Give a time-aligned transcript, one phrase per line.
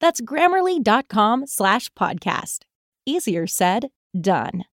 [0.00, 2.64] That's grammarly.com slash podcast.
[3.04, 4.64] Easier said, done.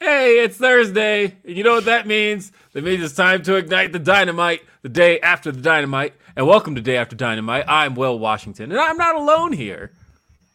[0.00, 1.36] Hey, it's Thursday.
[1.44, 2.50] And you know what that means?
[2.72, 6.14] That means it's time to ignite the dynamite the day after the dynamite.
[6.34, 7.66] And welcome to Day After Dynamite.
[7.68, 9.92] I'm Will Washington, and I'm not alone here.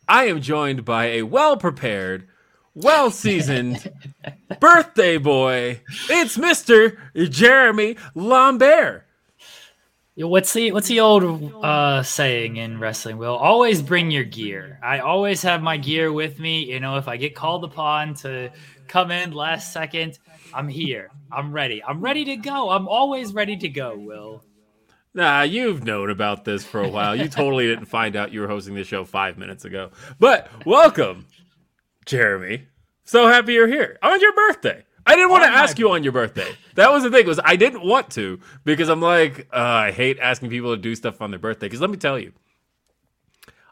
[0.10, 2.28] I am joined by a well prepared,
[2.74, 3.92] well seasoned
[4.60, 5.82] birthday boy.
[6.10, 6.98] It's Mr.
[7.30, 9.06] Jeremy Lambert.
[10.16, 13.20] What's the what's the old uh, saying in wrestling?
[13.20, 14.80] Will always bring your gear.
[14.82, 16.66] I always have my gear with me.
[16.66, 18.52] You know, if I get called upon to
[18.88, 20.18] come in last second,
[20.56, 21.12] I'm here.
[21.32, 21.84] I'm ready.
[21.84, 22.72] I'm ready to go.
[22.72, 23.96] I'm always ready to go.
[23.96, 24.44] Will.
[25.18, 27.16] Nah, you've known about this for a while.
[27.16, 29.90] You totally didn't find out you were hosting the show five minutes ago.
[30.20, 31.26] But welcome,
[32.06, 32.68] Jeremy.
[33.04, 34.86] So happy you're here on your birthday.
[35.08, 36.56] I didn't want to ask you on your birthday.
[36.76, 40.20] That was the thing was I didn't want to because I'm like uh, I hate
[40.20, 41.66] asking people to do stuff on their birthday.
[41.66, 42.34] Because let me tell you,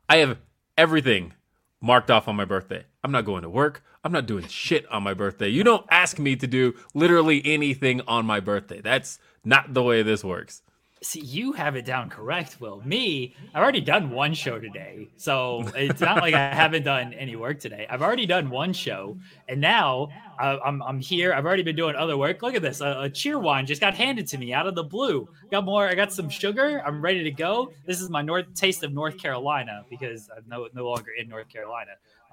[0.10, 0.40] I have
[0.80, 1.34] everything
[1.80, 2.86] marked off on my birthday.
[3.04, 3.84] I'm not going to work.
[4.04, 5.50] I'm not doing shit on my birthday.
[5.50, 8.82] You don't ask me to do literally anything on my birthday.
[8.82, 10.64] That's not the way this works.
[11.06, 12.82] See, you have it down correct, Will.
[12.84, 15.08] Me, I've already done one show today.
[15.18, 17.86] So it's not like I haven't done any work today.
[17.88, 19.16] I've already done one show.
[19.48, 21.32] And now uh, I'm, I'm here.
[21.32, 22.42] I've already been doing other work.
[22.42, 22.82] Look at this.
[22.82, 25.30] A, a Cheerwine just got handed to me out of the blue.
[25.52, 25.88] Got more.
[25.88, 26.82] I got some sugar.
[26.84, 27.72] I'm ready to go.
[27.86, 31.50] This is my North taste of North Carolina because I'm no, no longer in North
[31.50, 31.92] Carolina.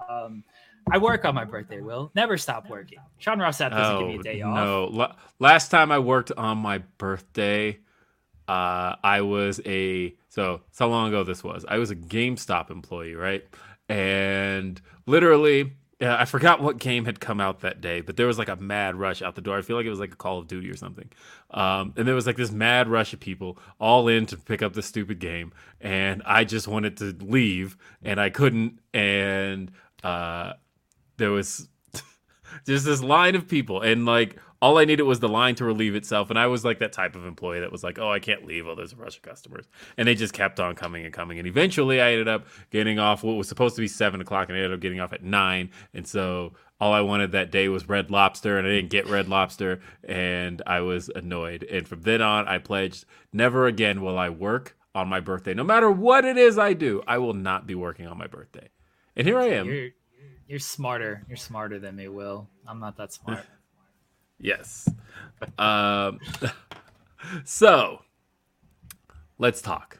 [0.09, 0.43] Um,
[0.91, 2.11] I work on my birthday, Will.
[2.15, 2.97] Never stop working.
[3.19, 4.57] Sean Ross Sapp doesn't give me a day off.
[4.57, 4.97] Oh, no.
[4.97, 7.77] La- last time I worked on my birthday,
[8.47, 11.65] uh, I was a so how long ago this was.
[11.67, 13.45] I was a GameStop employee, right?
[13.89, 18.37] And literally, yeah, I forgot what game had come out that day, but there was
[18.37, 19.57] like a mad rush out the door.
[19.57, 21.09] I feel like it was like a Call of Duty or something.
[21.51, 24.73] Um, and there was like this mad rush of people all in to pick up
[24.73, 29.71] this stupid game, and I just wanted to leave, and I couldn't, and
[30.03, 30.53] uh,
[31.17, 31.69] there was
[32.65, 35.93] just this line of people and like all i needed was the line to relieve
[35.93, 38.45] itself and i was like that type of employee that was like oh i can't
[38.45, 41.37] leave oh there's a rush of customers and they just kept on coming and coming
[41.37, 44.57] and eventually i ended up getting off what was supposed to be seven o'clock and
[44.57, 47.89] i ended up getting off at nine and so all i wanted that day was
[47.89, 52.21] red lobster and i didn't get red lobster and i was annoyed and from then
[52.21, 53.03] on i pledged
[53.33, 57.03] never again will i work on my birthday no matter what it is i do
[57.05, 58.69] i will not be working on my birthday
[59.17, 59.89] and here i am You're
[60.47, 61.23] you're smarter.
[61.27, 62.47] You're smarter than me, Will.
[62.67, 63.45] I'm not that smart.
[64.43, 64.89] Yes.
[65.57, 66.19] Um,
[67.45, 68.01] so
[69.39, 69.99] let's talk.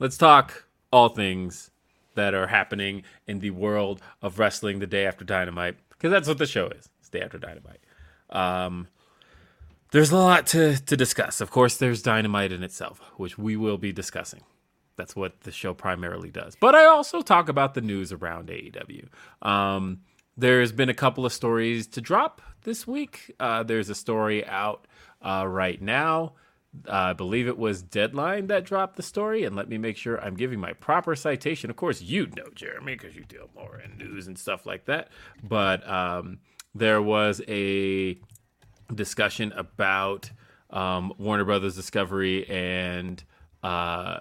[0.00, 1.70] Let's talk all things
[2.14, 6.38] that are happening in the world of wrestling the day after Dynamite, because that's what
[6.38, 6.88] the show is.
[7.00, 7.80] It's day after Dynamite.
[8.30, 8.88] Um,
[9.92, 11.40] there's a lot to, to discuss.
[11.40, 14.40] Of course, there's Dynamite in itself, which we will be discussing.
[14.96, 16.56] That's what the show primarily does.
[16.58, 19.08] But I also talk about the news around AEW.
[19.46, 20.00] Um,
[20.36, 23.34] there's been a couple of stories to drop this week.
[23.38, 24.86] Uh, there's a story out
[25.20, 26.32] uh, right now
[26.88, 29.44] I believe it was Deadline that dropped the story.
[29.44, 31.70] And let me make sure I'm giving my proper citation.
[31.70, 35.08] Of course, you know, Jeremy, because you deal more in news and stuff like that.
[35.42, 36.38] But um,
[36.74, 38.18] there was a
[38.94, 40.30] discussion about
[40.70, 43.22] um, Warner Brothers Discovery and
[43.62, 44.20] uh,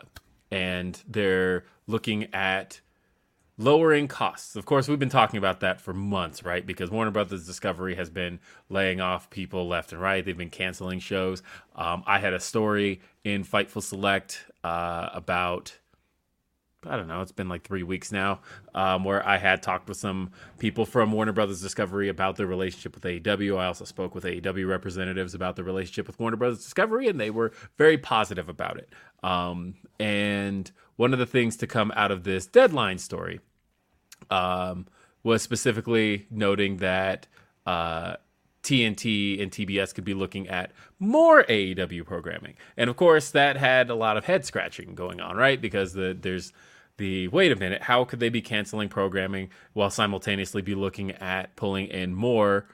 [0.52, 2.81] and they're looking at
[3.62, 4.56] lowering costs.
[4.56, 6.66] Of course, we've been talking about that for months, right?
[6.66, 10.25] Because Warner Brothers Discovery has been laying off people left and right.
[10.25, 11.44] They've been canceling shows.
[11.75, 15.78] Um, I had a story in Fightful Select uh, about.
[16.84, 17.22] I don't know.
[17.22, 18.40] It's been like three weeks now,
[18.74, 22.96] um, where I had talked with some people from Warner Brothers Discovery about their relationship
[22.96, 23.56] with AEW.
[23.60, 27.30] I also spoke with AEW representatives about the relationship with Warner Brothers Discovery, and they
[27.30, 28.90] were very positive about it.
[29.22, 33.40] Um, and one of the things to come out of this deadline story
[34.29, 34.88] um,
[35.23, 37.27] was specifically noting that
[37.65, 38.15] uh,
[38.63, 43.89] TNT and TBS could be looking at more AEW programming, and of course that had
[43.89, 45.59] a lot of head scratching going on, right?
[45.59, 46.53] Because the there's
[46.97, 51.56] the wait a minute, how could they be canceling programming while simultaneously be looking at
[51.56, 52.67] pulling in more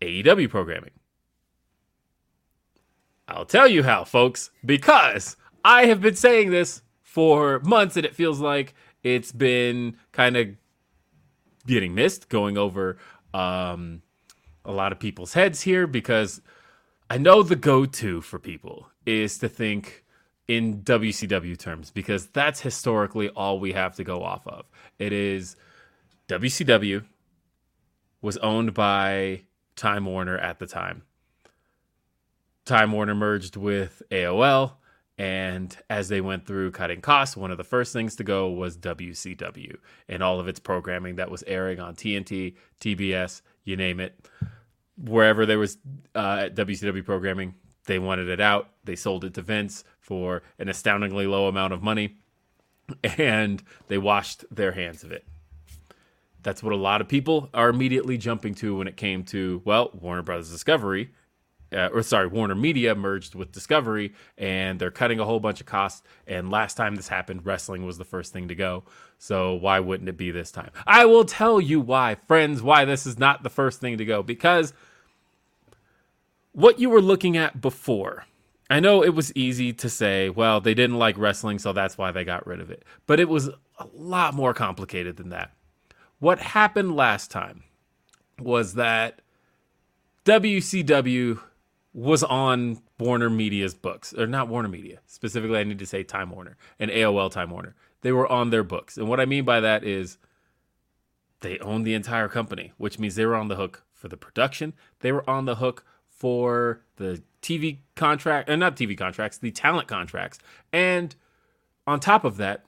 [0.00, 0.90] AEW programming?
[3.28, 8.14] I'll tell you how, folks, because I have been saying this for months and it
[8.14, 10.48] feels like it's been kind of
[11.66, 12.96] getting missed, going over
[13.34, 14.02] um,
[14.64, 16.40] a lot of people's heads here because
[17.08, 20.04] I know the go to for people is to think
[20.46, 24.66] in WCW terms because that's historically all we have to go off of.
[24.98, 25.56] It is
[26.28, 27.04] WCW
[28.22, 29.42] was owned by
[29.76, 31.02] Time Warner at the time.
[32.64, 34.74] Time Warner merged with AOL.
[35.20, 38.78] And as they went through cutting costs, one of the first things to go was
[38.78, 39.76] WCW
[40.08, 44.18] and all of its programming that was airing on TNT, TBS, you name it.
[44.96, 45.76] Wherever there was
[46.14, 48.70] uh, WCW programming, they wanted it out.
[48.84, 52.16] They sold it to Vince for an astoundingly low amount of money,
[53.18, 55.26] and they washed their hands of it.
[56.42, 59.90] That's what a lot of people are immediately jumping to when it came to, well,
[59.92, 61.10] Warner Brothers Discovery
[61.72, 65.66] uh, or sorry, Warner Media merged with Discovery, and they're cutting a whole bunch of
[65.66, 66.02] costs.
[66.26, 68.84] And last time this happened, wrestling was the first thing to go.
[69.18, 70.70] So why wouldn't it be this time?
[70.86, 74.22] I will tell you why, friends, why this is not the first thing to go.
[74.22, 74.72] Because
[76.52, 78.24] what you were looking at before,
[78.68, 82.12] I know it was easy to say, well, they didn't like wrestling, so that's why
[82.12, 82.84] they got rid of it.
[83.06, 85.52] But it was a lot more complicated than that.
[86.18, 87.64] What happened last time
[88.38, 89.20] was that
[90.24, 91.40] WCW
[91.92, 95.58] was on Warner Media's books, or not Warner Media specifically.
[95.58, 97.74] I need to say Time Warner and AOL Time Warner.
[98.02, 100.18] They were on their books, and what I mean by that is
[101.40, 104.72] they owned the entire company, which means they were on the hook for the production.
[105.00, 109.50] They were on the hook for the TV contract, and uh, not TV contracts, the
[109.50, 110.38] talent contracts,
[110.72, 111.14] and
[111.86, 112.64] on top of that,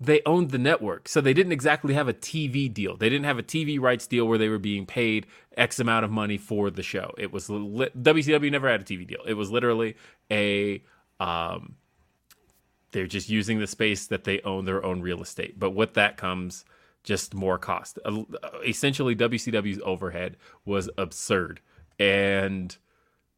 [0.00, 1.08] they owned the network.
[1.08, 2.96] So they didn't exactly have a TV deal.
[2.96, 5.26] They didn't have a TV rights deal where they were being paid
[5.56, 7.12] X amount of money for the show.
[7.18, 9.20] It was li- WCW never had a TV deal.
[9.26, 9.96] It was literally
[10.30, 10.82] a
[11.20, 11.76] um,
[12.92, 15.58] they're just using the space that they own their own real estate.
[15.58, 16.64] But with that comes
[17.04, 17.98] just more cost.
[18.04, 18.22] Uh,
[18.66, 21.60] essentially WCW's overhead was absurd.
[21.98, 22.76] And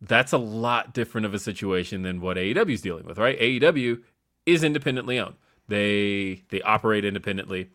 [0.01, 3.39] that's a lot different of a situation than what AEW is dealing with, right?
[3.39, 4.01] AEW
[4.47, 5.35] is independently owned.
[5.73, 7.71] They they operate independently.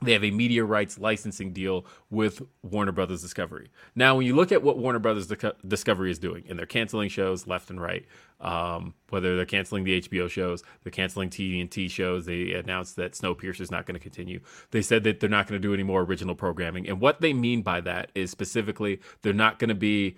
[0.00, 3.68] They have a media rights licensing deal with Warner Brothers Discovery.
[3.94, 5.30] Now, when you look at what Warner Brothers
[5.66, 8.06] Discovery is doing, and they're canceling shows left and right,
[8.40, 12.24] um, whether they're canceling the HBO shows, they're canceling TNT shows.
[12.24, 14.40] They announced that Snowpiercer is not going to continue.
[14.70, 16.88] They said that they're not going to do any more original programming.
[16.88, 20.16] And what they mean by that is specifically they're not going to be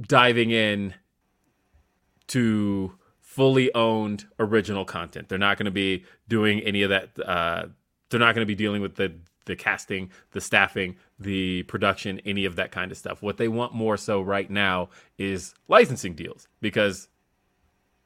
[0.00, 0.94] diving in
[2.28, 2.92] to
[3.34, 5.28] fully owned original content.
[5.28, 7.10] They're not going to be doing any of that.
[7.18, 7.66] Uh,
[8.08, 9.12] they're not going to be dealing with the
[9.46, 13.22] the casting, the staffing, the production, any of that kind of stuff.
[13.22, 14.88] What they want more so right now
[15.18, 17.08] is licensing deals because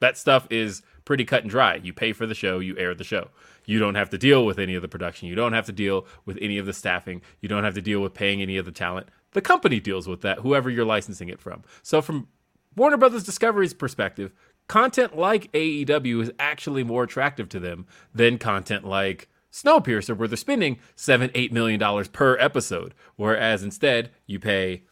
[0.01, 1.75] that stuff is pretty cut and dry.
[1.75, 3.29] You pay for the show, you air the show.
[3.65, 5.29] You don't have to deal with any of the production.
[5.29, 7.21] You don't have to deal with any of the staffing.
[7.39, 9.07] You don't have to deal with paying any of the talent.
[9.31, 11.63] The company deals with that, whoever you're licensing it from.
[11.83, 12.27] So, from
[12.75, 14.33] Warner Brothers Discovery's perspective,
[14.69, 20.37] content like AEW is actually more attractive to them than content like Snowpiercer, where they're
[20.37, 22.93] spending seven, eight million dollars per episode.
[23.17, 24.83] Whereas instead, you pay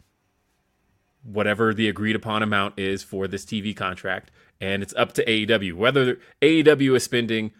[1.24, 5.74] whatever the agreed upon amount is for this TV contract, and it's up to AEW.
[5.74, 7.52] Whether AEW is spending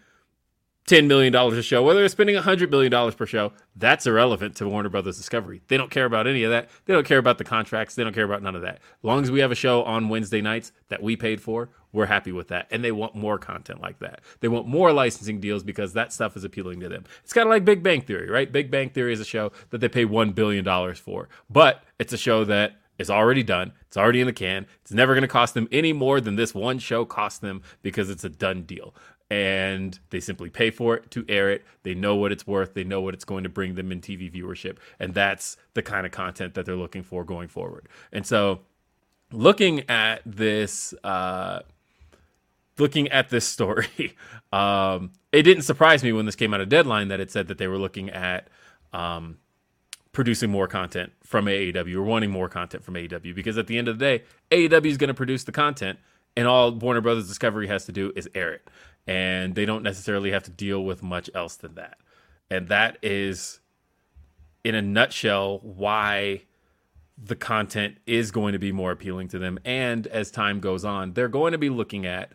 [0.88, 4.88] $10 million a show, whether they're spending $100 million per show, that's irrelevant to Warner
[4.88, 5.60] Brothers Discovery.
[5.68, 6.70] They don't care about any of that.
[6.86, 7.94] They don't care about the contracts.
[7.94, 8.76] They don't care about none of that.
[8.76, 12.06] As long as we have a show on Wednesday nights that we paid for, we're
[12.06, 12.66] happy with that.
[12.70, 14.20] And they want more content like that.
[14.40, 17.04] They want more licensing deals because that stuff is appealing to them.
[17.22, 18.50] It's kind of like Big Bang Theory, right?
[18.50, 22.18] Big Bang Theory is a show that they pay $1 billion for, but it's a
[22.18, 23.72] show that is already done.
[23.86, 24.66] It's already in the can.
[24.82, 28.10] It's never going to cost them any more than this one show cost them because
[28.10, 28.92] it's a done deal
[29.30, 31.64] and they simply pay for it to air it.
[31.82, 32.74] They know what it's worth.
[32.74, 34.78] They know what it's going to bring them in TV viewership.
[34.98, 37.88] And that's the kind of content that they're looking for going forward.
[38.10, 38.60] And so
[39.30, 41.60] looking at this, uh,
[42.78, 44.16] looking at this story,
[44.52, 47.58] um, it didn't surprise me when this came out of Deadline that it said that
[47.58, 48.48] they were looking at
[48.94, 49.36] um,
[50.12, 53.88] producing more content from AEW or wanting more content from AEW because at the end
[53.88, 55.98] of the day, AEW is going to produce the content
[56.38, 58.68] and all Warner Brothers Discovery has to do is air it
[59.08, 61.96] and they don't necessarily have to deal with much else than that.
[62.50, 63.60] And that is,
[64.62, 66.42] in a nutshell, why
[67.16, 69.58] the content is going to be more appealing to them.
[69.64, 72.30] And as time goes on, they're going to be looking at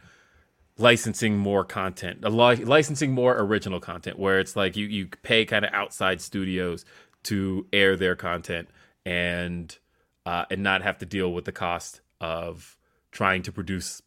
[0.78, 5.74] licensing more content, licensing more original content, where it's like you you pay kind of
[5.74, 6.86] outside studios
[7.24, 8.68] to air their content
[9.06, 9.78] and
[10.26, 12.78] uh, and not have to deal with the cost of
[13.12, 14.02] trying to produce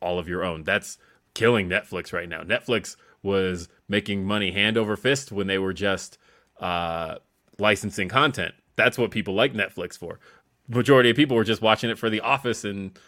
[0.00, 0.64] all of your own.
[0.64, 0.96] That's
[1.34, 2.42] killing Netflix right now.
[2.42, 6.18] Netflix was making money hand over fist when they were just
[6.60, 7.16] uh,
[7.58, 8.54] licensing content.
[8.76, 10.20] That's what people like Netflix for.
[10.68, 12.98] Majority of people were just watching it for The Office and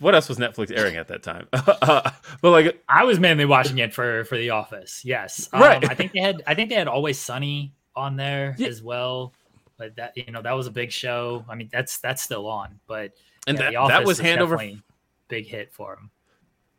[0.00, 1.46] what else was Netflix airing at that time?
[1.52, 5.04] but like, I was mainly watching it for for The Office.
[5.04, 5.88] Yes, um, right.
[5.88, 8.68] I think they had I think they had Always Sunny on there yeah.
[8.68, 9.32] as well.
[9.76, 11.44] But that you know that was a big show.
[11.48, 13.12] I mean that's that's still on, but
[13.46, 14.60] and yeah, that that was hand over
[15.28, 16.10] big hit for them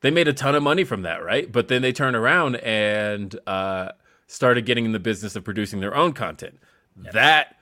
[0.05, 1.51] they made a ton of money from that, right?
[1.51, 3.93] But then they turned around and uh,
[4.27, 6.59] started getting in the business of producing their own content.
[7.03, 7.13] Yep.
[7.13, 7.55] That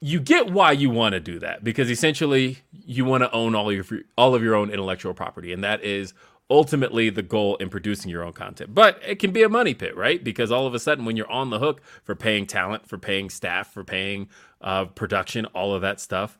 [0.00, 3.70] you get why you want to do that because essentially you want to own all
[3.70, 3.84] your
[4.18, 6.12] all of your own intellectual property, and that is
[6.50, 8.74] ultimately the goal in producing your own content.
[8.74, 10.24] But it can be a money pit, right?
[10.24, 13.30] Because all of a sudden, when you're on the hook for paying talent, for paying
[13.30, 14.28] staff, for paying
[14.60, 16.36] uh, production, all of that stuff,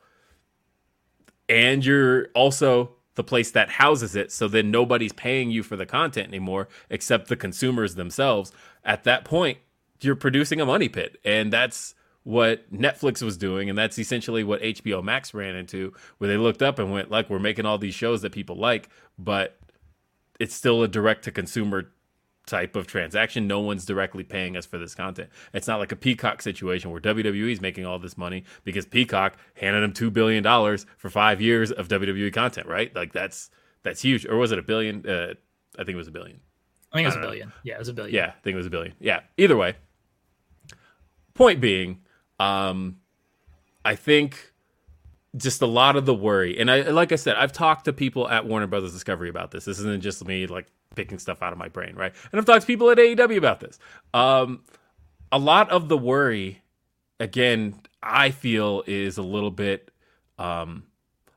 [1.49, 5.84] and you're also the place that houses it so then nobody's paying you for the
[5.84, 8.50] content anymore except the consumers themselves.
[8.82, 9.58] At that point
[10.00, 14.62] you're producing a money pit and that's what Netflix was doing and that's essentially what
[14.62, 17.94] HBO Max ran into where they looked up and went like we're making all these
[17.94, 19.58] shows that people like but
[20.38, 21.92] it's still a direct to consumer
[22.50, 23.47] type of transaction.
[23.47, 25.30] No one's directly paying us for this content.
[25.54, 29.37] It's not like a Peacock situation where WWE is making all this money because Peacock
[29.54, 32.95] handed them two billion dollars for five years of WWE content, right?
[32.95, 33.50] Like that's
[33.83, 34.26] that's huge.
[34.26, 35.09] Or was it a billion?
[35.09, 35.35] Uh,
[35.78, 36.40] I think it was a billion.
[36.92, 37.49] I think it was a billion.
[37.49, 37.54] Know.
[37.62, 38.14] Yeah, it was a billion.
[38.14, 38.95] Yeah, I think it was a billion.
[38.99, 39.21] Yeah.
[39.37, 39.76] Either way.
[41.35, 42.00] Point being,
[42.38, 42.97] um,
[43.85, 44.52] I think
[45.37, 48.28] just a lot of the worry, and I like I said, I've talked to people
[48.28, 49.64] at Warner Brothers Discovery about this.
[49.64, 52.12] This isn't just me like picking stuff out of my brain, right?
[52.32, 53.78] And I've talked to people at AEW about this.
[54.12, 54.62] Um,
[55.32, 56.62] a lot of the worry,
[57.18, 59.90] again, I feel is a little bit,
[60.38, 60.85] um,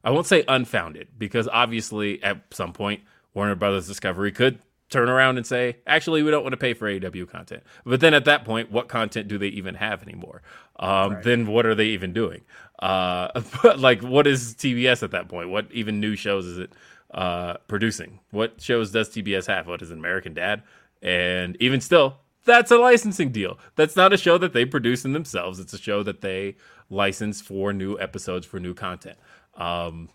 [0.04, 3.02] I won't say unfounded, because obviously at some point
[3.34, 6.88] Warner Brothers Discovery could turn around and say, actually, we don't want to pay for
[6.88, 7.64] AEW content.
[7.86, 10.42] But then at that point, what content do they even have anymore?
[10.80, 11.24] Um, right.
[11.24, 12.42] Then what are they even doing?
[12.80, 13.42] Uh,
[13.78, 15.50] like, what is TBS at that point?
[15.50, 16.72] What even new shows is it?
[17.14, 18.20] Uh, producing.
[18.32, 19.68] What shows does TBS have?
[19.68, 20.64] What is American Dad?
[21.02, 23.58] And even still, that's a licensing deal.
[23.76, 25.60] That's not a show that they produce in themselves.
[25.60, 26.56] It's a show that they
[26.90, 29.18] license for new episodes for new content.
[29.56, 30.10] Um,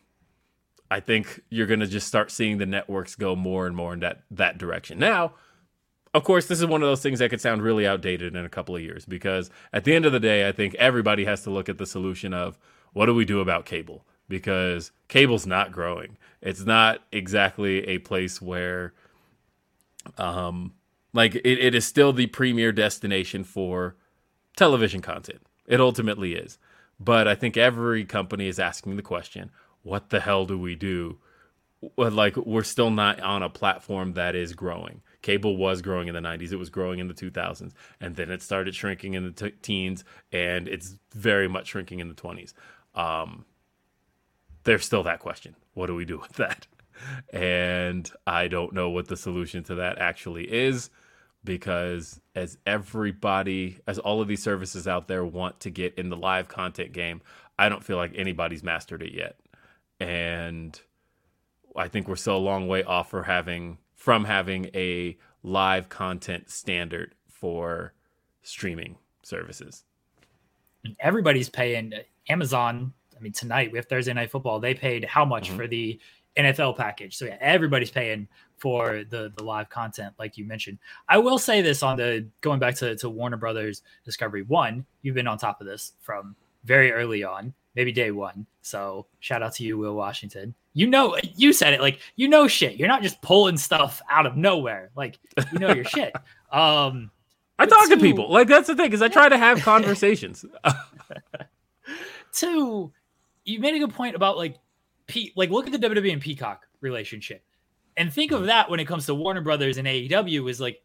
[0.90, 4.00] I think you're going to just start seeing the networks go more and more in
[4.00, 4.99] that that direction.
[4.99, 5.35] Now,
[6.14, 8.49] of course, this is one of those things that could sound really outdated in a
[8.49, 11.50] couple of years because at the end of the day, I think everybody has to
[11.50, 12.59] look at the solution of
[12.93, 14.07] what do we do about cable?
[14.28, 16.16] Because cable's not growing.
[16.42, 18.92] It's not exactly a place where
[20.16, 20.75] um
[21.12, 23.97] like it, it is still the premier destination for
[24.56, 25.40] television content.
[25.66, 26.58] It ultimately is.
[27.00, 29.50] But i think every company is asking the question
[29.82, 31.18] what the hell do we do?
[31.97, 35.00] Like we're still not on a platform that is growing.
[35.23, 38.42] Cable was growing in the 90s it was growing in the 2000s and then it
[38.42, 42.52] started shrinking in the t- teens and it's very much shrinking in the 20s
[42.94, 43.44] um,
[44.68, 45.56] there's still that question.
[45.72, 46.66] What do we do with that?
[47.32, 50.90] And I don't know what the solution to that actually is
[51.42, 56.16] because as everybody, as all of these services out there want to get in the
[56.18, 57.22] live content game,
[57.58, 59.37] I don't feel like anybody's mastered it yet.
[60.00, 60.78] And
[61.75, 66.50] I think we're still a long way off for having from having a live content
[66.50, 67.94] standard for
[68.42, 69.84] streaming services.
[71.00, 71.94] Everybody's paying
[72.28, 72.92] Amazon.
[73.18, 74.60] I mean, tonight we have Thursday Night Football.
[74.60, 75.56] They paid how much mm-hmm.
[75.56, 75.98] for the
[76.37, 77.16] NFL package?
[77.16, 80.78] So yeah, everybody's paying for the the live content, like you mentioned.
[81.08, 84.87] I will say this on the going back to, to Warner Brothers Discovery One.
[85.02, 88.46] You've been on top of this from very early on, maybe day one.
[88.62, 90.54] So shout out to you, Will Washington.
[90.75, 92.76] You know, you said it like you know shit.
[92.76, 94.90] You're not just pulling stuff out of nowhere.
[94.96, 95.18] Like
[95.52, 96.14] you know your shit.
[96.52, 97.10] Um,
[97.58, 98.30] I talk to, to people.
[98.30, 100.44] Like that's the thing is I try to have conversations.
[102.32, 102.92] two,
[103.49, 104.57] you made a good point about like,
[105.07, 107.43] P, like look at the WWE and Peacock relationship
[107.97, 108.47] and think of hmm.
[108.47, 110.83] that when it comes to Warner Brothers and AEW is like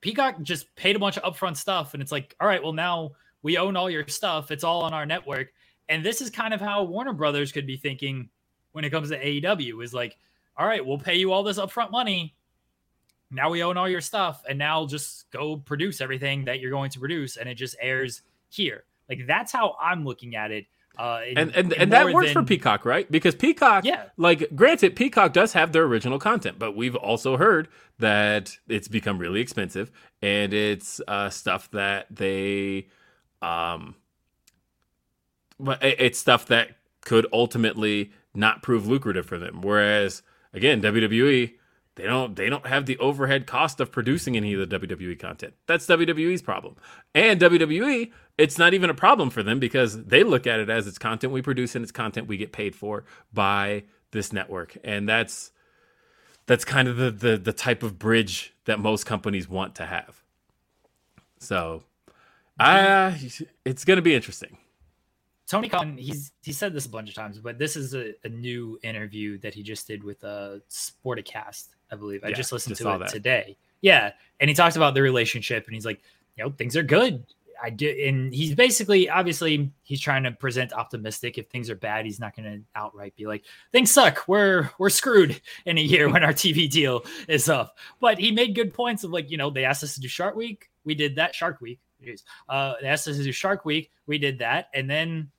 [0.00, 3.12] Peacock just paid a bunch of upfront stuff, and it's like, all right, well now
[3.42, 4.50] we own all your stuff.
[4.50, 5.52] It's all on our network.
[5.88, 8.28] And this is kind of how Warner Brothers could be thinking
[8.70, 10.16] when it comes to AEW is like,
[10.56, 12.34] all right, we'll pay you all this upfront money.
[13.30, 16.90] Now we own all your stuff, and now just go produce everything that you're going
[16.90, 18.84] to produce, and it just airs here.
[19.08, 20.66] Like that's how I'm looking at it.
[20.98, 22.34] Uh, and and, and that works than...
[22.34, 23.10] for Peacock, right?
[23.10, 27.68] Because Peacock, yeah, like granted, Peacock does have their original content, but we've also heard
[27.98, 32.88] that it's become really expensive, and it's uh, stuff that they,
[33.40, 33.94] um,
[35.80, 39.62] it's stuff that could ultimately not prove lucrative for them.
[39.62, 40.22] Whereas
[40.52, 41.54] again, WWE,
[41.94, 45.54] they don't they don't have the overhead cost of producing any of the WWE content.
[45.66, 46.76] That's WWE's problem.
[47.14, 50.86] And WWE, it's not even a problem for them because they look at it as
[50.86, 54.76] it's content we produce and it's content we get paid for by this network.
[54.82, 55.52] And that's
[56.46, 60.22] that's kind of the the, the type of bridge that most companies want to have.
[61.40, 61.82] So,
[62.58, 63.14] I uh,
[63.66, 64.56] it's going to be interesting.
[65.46, 68.28] Tony Khan, he's he said this a bunch of times, but this is a, a
[68.30, 72.24] new interview that he just did with a uh, Sporticast I believe.
[72.24, 73.08] I just listened just to it that.
[73.10, 73.56] today.
[73.82, 76.00] Yeah, and he talks about the relationship, and he's like,
[76.36, 77.24] you know, things are good.
[77.62, 81.38] I do, and he's basically, obviously, he's trying to present optimistic.
[81.38, 84.26] If things are bad, he's not going to outright be like, "Things suck.
[84.26, 88.56] We're we're screwed in a year when our TV deal is up." But he made
[88.56, 91.16] good points of like, you know, they asked us to do Shark Week, we did
[91.16, 91.34] that.
[91.34, 91.78] Shark Week,
[92.48, 95.30] uh, they asked us to do Shark Week, we did that, and then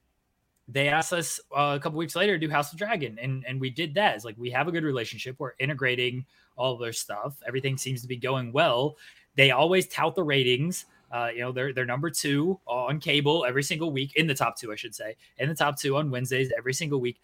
[0.73, 3.61] they asked us uh, a couple weeks later to do House of Dragon, and and
[3.61, 4.15] we did that.
[4.15, 5.35] It's like we have a good relationship.
[5.37, 7.35] We're integrating all their stuff.
[7.47, 8.97] Everything seems to be going well.
[9.35, 10.85] They always tout the ratings.
[11.11, 14.57] Uh, you know, they're they're number two on cable every single week in the top
[14.57, 17.21] two, I should say, in the top two on Wednesdays every single week.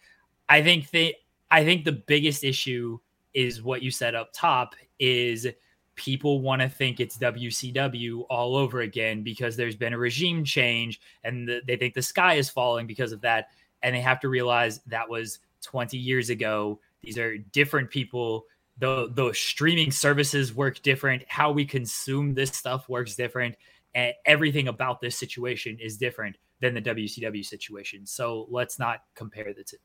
[0.48, 1.16] I think they,
[1.50, 2.98] I think the biggest issue
[3.34, 5.46] is what you said up top is
[6.00, 10.98] people want to think it's WCW all over again because there's been a regime change
[11.24, 13.48] and the, they think the sky is falling because of that,
[13.82, 16.80] and they have to realize that was 20 years ago.
[17.02, 18.46] These are different people.
[18.78, 21.24] The the streaming services work different.
[21.28, 23.56] How we consume this stuff works different.
[23.94, 28.06] And everything about this situation is different than the WCW situation.
[28.06, 29.76] So let's not compare the two.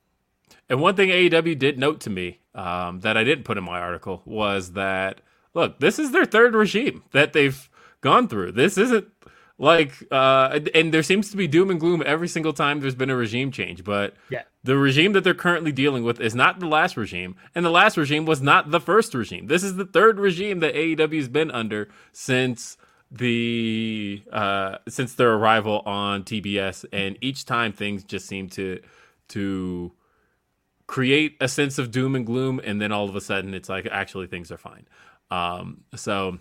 [0.69, 3.79] And one thing AEW did note to me um, that I didn't put in my
[3.79, 5.21] article was that
[5.55, 7.69] look this is their third regime that they've
[8.01, 8.51] gone through.
[8.51, 9.07] This isn't
[9.57, 13.09] like uh and there seems to be doom and gloom every single time there's been
[13.09, 14.41] a regime change but yeah.
[14.63, 17.95] the regime that they're currently dealing with is not the last regime and the last
[17.95, 19.47] regime was not the first regime.
[19.47, 22.77] This is the third regime that AEW's been under since
[23.09, 28.81] the uh since their arrival on TBS and each time things just seem to
[29.29, 29.93] to
[30.87, 33.87] create a sense of doom and gloom and then all of a sudden it's like
[33.89, 34.85] actually things are fine
[35.35, 36.39] um so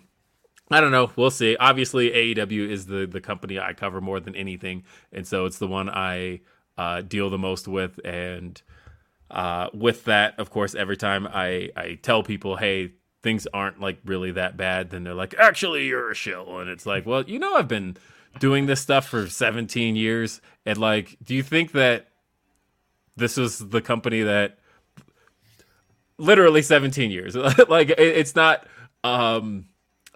[0.71, 1.11] I don't know.
[1.15, 1.55] We'll see.
[1.57, 5.67] Obviously, AEW is the the company I cover more than anything, and so it's the
[5.67, 6.41] one I
[6.77, 7.99] uh, deal the most with.
[8.03, 8.59] And
[9.29, 13.99] uh, with that, of course, every time I I tell people, "Hey, things aren't like
[14.05, 17.37] really that bad," then they're like, "Actually, you're a shill," and it's like, well, you
[17.37, 17.95] know, I've been
[18.39, 22.07] doing this stuff for 17 years, and like, do you think that
[23.15, 24.57] this was the company that
[26.17, 27.35] literally 17 years?
[27.69, 28.65] like, it, it's not.
[29.05, 29.67] Um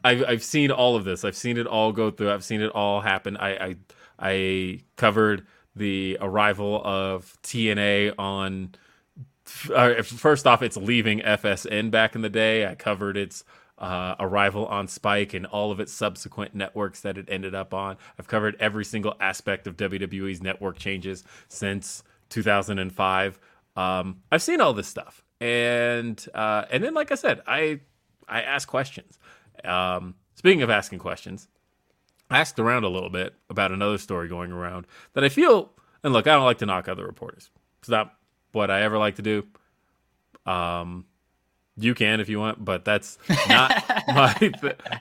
[0.04, 1.24] I've I've seen all of this.
[1.24, 2.32] I've seen it all go through.
[2.32, 3.38] I've seen it all happen.
[3.38, 3.76] I I,
[4.20, 8.76] I covered the arrival of TNA on.
[9.74, 12.68] Uh, first off, it's leaving FSN back in the day.
[12.68, 13.44] I covered its
[13.80, 17.98] uh, arrival on Spike and all of its subsequent networks that it ended up on.
[18.20, 23.40] I've covered every single aspect of WWE's network changes since 2005.
[23.76, 27.80] Um, I've seen all this stuff, and uh, and then like I said, I
[28.30, 29.18] I ask questions.
[29.64, 31.48] Um, speaking of asking questions,
[32.30, 35.72] I asked around a little bit about another story going around that I feel,
[36.04, 37.50] and look, I don't like to knock other reporters.
[37.80, 38.14] It's not
[38.52, 39.48] what I ever like to do.
[40.46, 41.06] Um,
[41.78, 44.52] You can if you want, but that's not my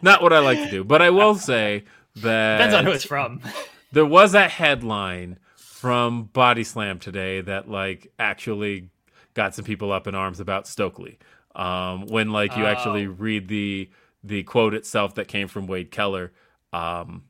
[0.03, 0.85] not what I like to do.
[0.85, 1.85] But I will say
[2.17, 3.41] that Depends on who it's from.
[3.93, 8.91] there was a headline from Body Slam today that like actually
[9.35, 11.19] got some people up in arms about Stokely.
[11.59, 13.11] Um, when like you actually Oh.
[13.11, 13.91] read the
[14.25, 16.33] the quote itself that came from Wade Keller,
[16.73, 17.25] um,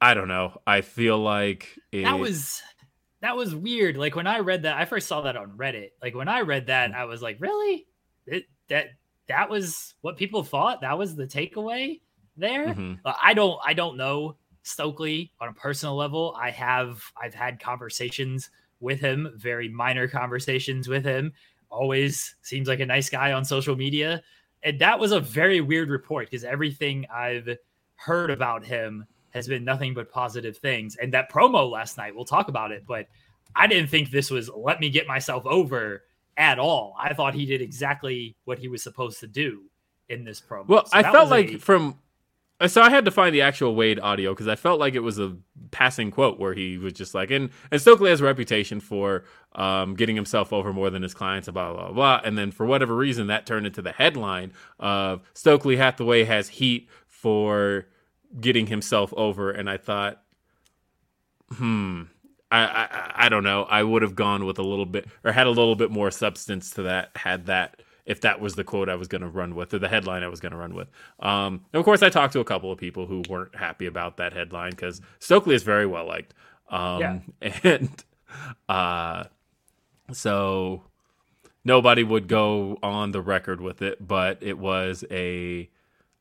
[0.00, 0.60] I don't know.
[0.66, 2.62] I feel like it, That was
[3.20, 3.96] that was weird.
[3.96, 5.90] Like when I read that, I first saw that on Reddit.
[6.02, 6.96] Like when I read that, Mm.
[6.96, 7.86] I was like, really?
[8.26, 8.88] It, that
[9.28, 10.82] that was what people thought.
[10.82, 12.00] That was the takeaway
[12.36, 12.66] there.
[12.74, 12.98] Mhm.
[13.04, 16.34] Uh, I don't I don't know Stokely on a personal level.
[16.40, 21.32] I have I've had conversations with him, very minor conversations with him.
[21.74, 24.22] Always seems like a nice guy on social media.
[24.62, 27.48] And that was a very weird report because everything I've
[27.96, 30.96] heard about him has been nothing but positive things.
[30.96, 33.06] And that promo last night, we'll talk about it, but
[33.56, 36.04] I didn't think this was let me get myself over
[36.36, 36.94] at all.
[36.98, 39.62] I thought he did exactly what he was supposed to do
[40.08, 40.68] in this promo.
[40.68, 41.98] Well, So I felt like a- from
[42.70, 45.18] so I had to find the actual Wade audio because I felt like it was
[45.18, 45.36] a
[45.70, 49.24] passing quote where he was just like, and and Stokely has a reputation for
[49.54, 52.20] um, getting himself over more than his clients, blah blah, blah.
[52.24, 56.88] And then for whatever reason, that turned into the headline of Stokely Hathaway has heat
[57.06, 57.86] for
[58.40, 60.22] getting himself over, and I thought,
[61.50, 62.02] hmm.
[62.50, 63.64] I, I I don't know.
[63.64, 66.70] I would have gone with a little bit or had a little bit more substance
[66.72, 69.72] to that had that if that was the quote I was going to run with
[69.72, 70.88] or the headline I was going to run with.
[71.20, 74.18] Um, and of course, I talked to a couple of people who weren't happy about
[74.18, 76.34] that headline because Stokely is very well liked.
[76.68, 77.00] Um,
[77.40, 77.50] Yeah.
[77.64, 78.04] And
[78.68, 79.24] uh,
[80.12, 80.82] so
[81.64, 85.70] nobody would go on the record with it, but it was a.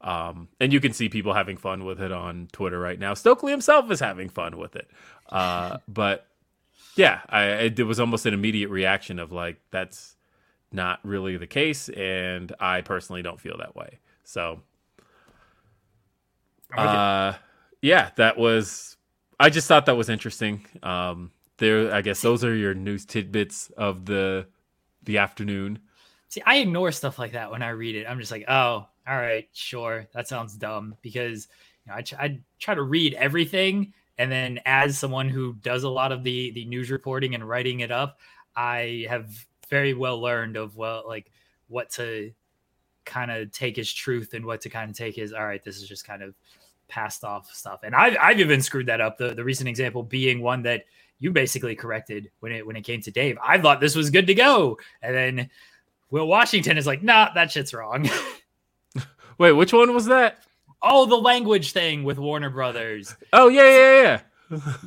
[0.01, 3.13] Um, and you can see people having fun with it on Twitter right now.
[3.13, 4.89] Stokely himself is having fun with it.
[5.29, 6.27] Uh, but
[6.97, 10.12] yeah, I, it was almost an immediate reaction of like, that's
[10.73, 11.89] not really the case.
[11.89, 13.99] And I personally don't feel that way.
[14.23, 14.61] So,
[16.71, 16.99] I'm with you.
[16.99, 17.35] uh,
[17.81, 18.97] yeah, that was,
[19.39, 20.65] I just thought that was interesting.
[20.81, 24.47] Um, there, I guess those are your news tidbits of the,
[25.03, 25.79] the afternoon.
[26.29, 28.07] See, I ignore stuff like that when I read it.
[28.07, 31.47] I'm just like, oh, all right, sure, that sounds dumb because
[31.85, 35.83] you know I, tr- I try to read everything, and then as someone who does
[35.83, 38.19] a lot of the the news reporting and writing it up,
[38.55, 39.29] I have
[39.73, 41.31] very well learned of well like
[41.67, 42.31] what to
[43.05, 45.77] kind of take as truth and what to kind of take as all right, this
[45.77, 46.35] is just kind of
[46.87, 47.79] passed off stuff.
[47.81, 49.17] And I've I've even screwed that up.
[49.17, 50.83] The the recent example being one that
[51.17, 53.39] you basically corrected when it when it came to Dave.
[53.43, 55.49] I thought this was good to go, and then
[56.11, 58.07] Will Washington is like, nah, that shit's wrong.
[59.39, 60.43] Wait, which one was that?
[60.83, 63.15] oh, the language thing with Warner Brothers.
[63.31, 64.21] Oh, yeah, yeah, yeah.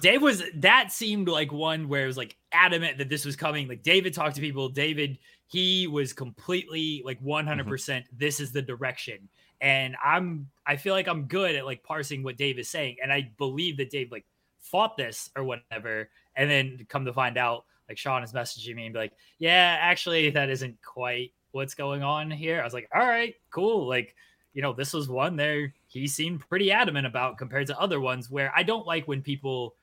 [0.01, 3.69] Dave was that seemed like one where it was like adamant that this was coming.
[3.69, 4.69] Like David talked to people.
[4.69, 7.71] David, he was completely like mm-hmm.
[7.71, 9.29] 100% this is the direction.
[9.61, 12.97] And I'm I feel like I'm good at like parsing what Dave is saying.
[13.03, 14.27] And I believe that Dave like
[14.61, 16.11] fought this or whatever.
[16.35, 19.79] And then come to find out, like Sean is messaging me and be like, Yeah,
[19.81, 22.61] actually, that isn't quite what's going on here.
[22.61, 23.87] I was like, All right, cool.
[23.89, 24.15] Like,
[24.53, 28.31] you know, this was one there he seemed pretty adamant about compared to other ones
[28.31, 29.75] where I don't like when people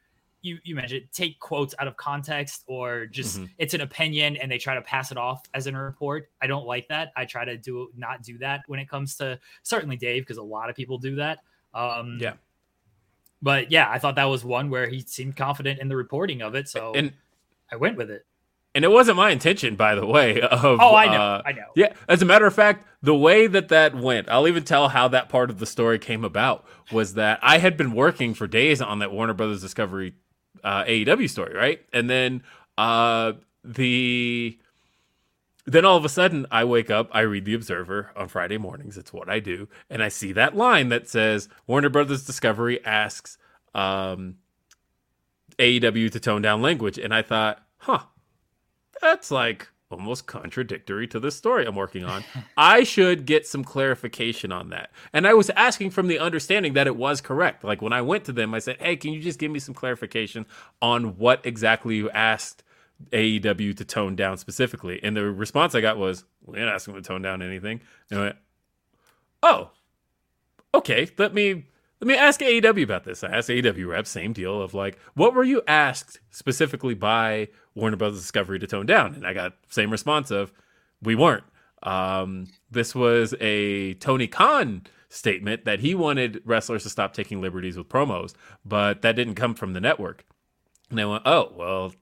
[0.42, 3.50] you you mentioned take quotes out of context or just Mhm.
[3.58, 6.30] it's an opinion and they try to pass it off as in a report.
[6.42, 7.14] I don't like that.
[7.16, 10.44] I try to do not do that when it comes to certainly Dave because a
[10.44, 11.40] lot of people do that.
[11.74, 12.34] Um Yeah.
[13.42, 16.56] But yeah, I thought that was one where he seemed confident in the reporting of
[16.56, 17.14] it, so And
[17.72, 18.26] I went with it.
[18.76, 20.42] And it wasn't my intention, by the way.
[20.42, 21.22] Of, Oh, I know.
[21.22, 21.66] uh, I know.
[21.76, 25.08] Yeah, as a matter of fact, the way that that went, I'll even tell how
[25.10, 28.82] that part of the story came about was that I had been working for days
[28.82, 30.14] on that Warner Brothers Discovery
[30.64, 31.82] uh, AEW story, right?
[31.92, 32.44] And then
[32.78, 33.34] uh,
[33.64, 34.58] the
[35.66, 38.98] then all of a sudden I wake up, I read the Observer on Friday mornings.
[38.98, 43.38] It's what I do, and I see that line that says Warner Brothers Discovery asks
[43.74, 44.36] um,
[45.60, 48.00] AEW to tone down language, and I thought, huh,
[49.04, 52.24] that's like almost contradictory to the story I'm working on.
[52.58, 54.90] I should get some clarification on that.
[55.14, 57.64] And I was asking from the understanding that it was correct.
[57.64, 59.76] Like when I went to them, I said, "Hey, can you just give me some
[59.76, 60.46] clarification
[60.82, 62.64] on what exactly you asked
[63.12, 66.96] AEW to tone down specifically?" And the response I got was, "We didn't ask them
[66.96, 68.36] to tone down anything." And I went,
[69.44, 69.72] "Oh,
[70.74, 71.08] okay.
[71.18, 71.66] Let me."
[72.04, 73.24] Let me ask AEW about this.
[73.24, 77.96] I asked AEW reps, same deal of like, what were you asked specifically by Warner
[77.96, 79.16] Brothers Discovery to tone down?
[79.16, 80.52] And I got same response of,
[81.02, 81.46] we weren't.
[81.82, 87.78] Um, this was a Tony Khan statement that he wanted wrestlers to stop taking liberties
[87.78, 88.34] with promos,
[88.66, 90.26] but that didn't come from the network.
[90.90, 91.94] And I went, oh well,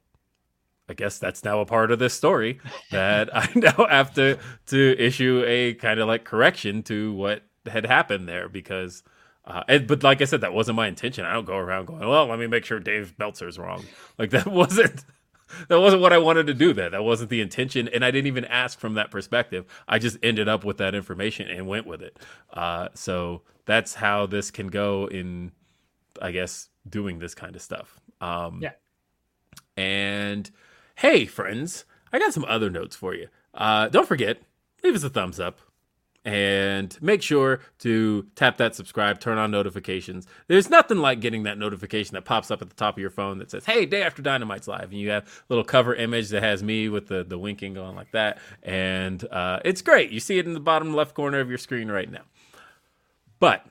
[0.90, 2.60] I guess that's now a part of this story
[2.90, 7.86] that I now have to to issue a kind of like correction to what had
[7.86, 9.04] happened there because
[9.46, 11.26] uh, and, but like I said, that wasn't my intention.
[11.26, 13.86] I don't go around going, "Well, let me make sure Dave Meltzer's wrong."
[14.18, 15.04] Like that wasn't
[15.68, 16.74] that wasn't what I wanted to do.
[16.74, 19.66] There, that wasn't the intention, and I didn't even ask from that perspective.
[19.88, 22.18] I just ended up with that information and went with it.
[22.54, 25.52] Uh, so that's how this can go in,
[26.22, 28.00] I guess, doing this kind of stuff.
[28.20, 28.72] Um, Yeah.
[29.78, 30.50] And
[30.96, 33.28] hey, friends, I got some other notes for you.
[33.54, 34.42] Uh, don't forget,
[34.84, 35.60] leave us a thumbs up
[36.24, 40.28] and make sure to tap that subscribe, turn on notifications.
[40.48, 43.40] There's nothing like getting that notification that pops up at the top of your phone
[43.40, 46.44] that says, "Hey, day after Dynamite's live," and you have a little cover image that
[46.44, 50.12] has me with the the winking going like that, and uh, it's great.
[50.12, 52.24] You see it in the bottom left corner of your screen right now.
[53.40, 53.66] But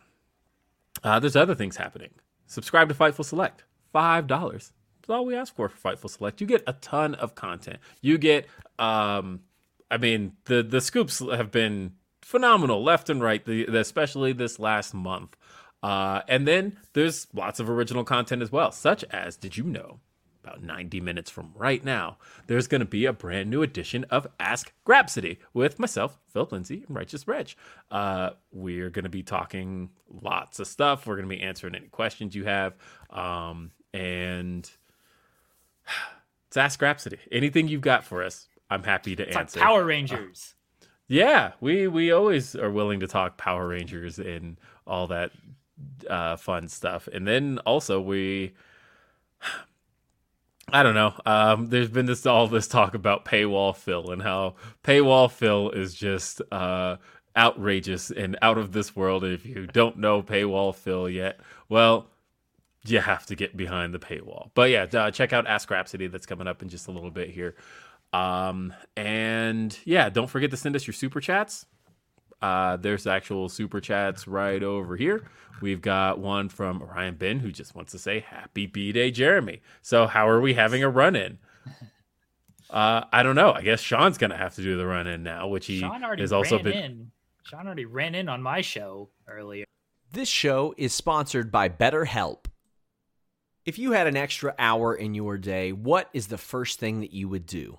[1.04, 2.10] uh, there's other things happening.
[2.46, 4.72] Subscribe to Fightful Select, five dollars.
[5.00, 6.40] That's all we ask for for Fightful Select.
[6.40, 7.78] You get a ton of content.
[8.00, 8.48] You get,
[8.80, 9.42] um,
[9.88, 14.94] I mean, the the scoops have been phenomenal left and right, the, especially this last
[14.94, 15.36] month.
[15.82, 20.00] Uh, and then there's lots of original content as well, such as did you know?
[20.42, 24.26] About 90 minutes from right now, there's going to be a brand new edition of
[24.40, 27.52] Ask Grapsody with myself, Phil Lindsey, and Righteous Reg.
[27.90, 29.90] Uh, we're going to be talking
[30.22, 31.06] lots of stuff.
[31.06, 32.74] We're going to be answering any questions you have.
[33.10, 34.70] Um, and
[36.48, 37.18] it's Ask Grapsody.
[37.30, 39.60] Anything you've got for us, I'm happy to It's like answer.
[39.60, 40.54] Power Rangers.
[41.10, 45.32] Yeah, we we always are willing to talk Power Rangers and all that
[46.08, 47.08] uh, fun stuff.
[47.12, 48.52] And then also we,
[50.72, 51.14] I don't know.
[51.26, 55.94] Um, there's been this all this talk about paywall fill and how paywall fill is
[55.94, 56.96] just uh,
[57.36, 59.24] outrageous and out of this world.
[59.24, 62.06] If you don't know paywall fill yet, well.
[62.86, 66.24] You have to get behind the paywall, but yeah, uh, check out Ask Grapsody that's
[66.24, 67.54] coming up in just a little bit here.
[68.12, 71.66] Um, and yeah, don't forget to send us your super chats.
[72.42, 75.24] Uh, there's actual super chats right over here.
[75.60, 79.60] We've got one from Ryan Ben who just wants to say happy B Day, Jeremy.
[79.82, 81.38] So, how are we having a run in?
[82.70, 83.52] Uh, I don't know.
[83.52, 86.22] I guess Sean's gonna have to do the run in now, which he Sean already
[86.22, 86.72] has also ran been.
[86.76, 87.10] in.
[87.44, 89.64] Sean already ran in on my show earlier.
[90.12, 92.46] This show is sponsored by BetterHelp.
[93.66, 97.12] If you had an extra hour in your day, what is the first thing that
[97.12, 97.78] you would do?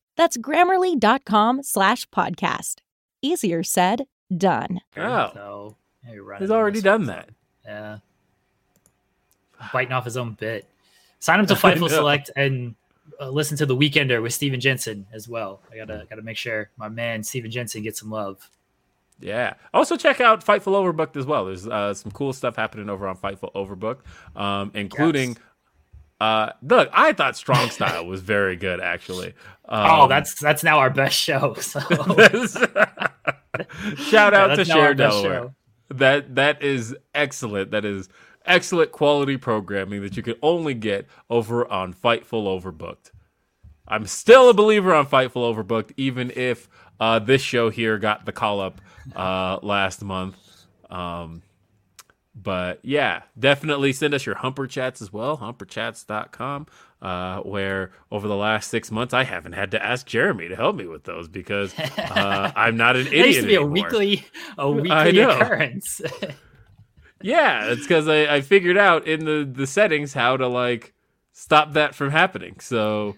[0.17, 2.75] That's grammarly.com slash podcast.
[3.21, 4.81] Easier said, done.
[4.97, 5.31] Oh.
[5.33, 5.75] So
[6.07, 7.07] yeah, He's already done one.
[7.07, 7.29] that.
[7.65, 7.97] Yeah.
[9.71, 10.67] Biting off his own bit.
[11.19, 11.89] Sign him to Fightful.
[11.89, 12.75] Select and
[13.19, 15.61] uh, listen to the Weekender with Steven Jensen as well.
[15.71, 18.49] I gotta gotta make sure my man Steven Jensen gets some love.
[19.19, 19.53] Yeah.
[19.71, 21.45] Also, check out Fightful Overbooked as well.
[21.45, 23.99] There's uh, some cool stuff happening over on Fightful Overbooked,
[24.39, 25.29] um, including.
[25.29, 25.37] Yes.
[26.21, 29.33] Uh, look, I thought Strong Style was very good, actually.
[29.67, 31.55] oh, Um, that's that's now our best show.
[31.61, 31.79] So
[33.95, 35.39] shout out Yeah, to Share Delaware.
[35.41, 35.55] show.
[35.89, 37.71] That that is excellent.
[37.71, 38.07] That is
[38.45, 43.11] excellent quality programming that you can only get over on Fightful Overbooked.
[43.87, 48.31] I'm still a believer on Fightful Overbooked, even if uh, this show here got the
[48.31, 48.79] call up
[49.15, 50.37] uh, last month.
[50.89, 51.41] Um,
[52.33, 56.67] but yeah, definitely send us your Humper Chats as well, humperchats.com,
[57.01, 60.75] uh, where over the last six months I haven't had to ask Jeremy to help
[60.75, 63.25] me with those because uh, I'm not an idiot.
[63.25, 63.69] It used to be anymore.
[63.69, 64.25] a weekly,
[64.57, 66.01] a weekly occurrence.
[67.23, 70.93] Yeah, it's because I, I figured out in the, the settings how to like
[71.33, 72.59] stop that from happening.
[72.59, 73.15] So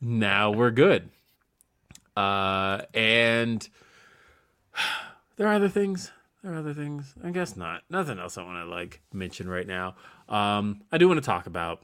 [0.00, 1.10] now we're good.
[2.16, 3.68] Uh, and
[5.36, 6.12] there are other things.
[6.42, 7.14] There are other things.
[7.22, 7.82] I guess not.
[7.90, 9.94] Nothing else I want to like mention right now.
[10.28, 11.82] Um, I do want to talk about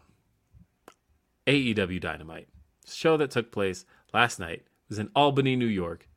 [1.46, 2.48] AEW Dynamite,
[2.86, 4.60] show that took place last night.
[4.60, 6.08] It was in Albany, New York.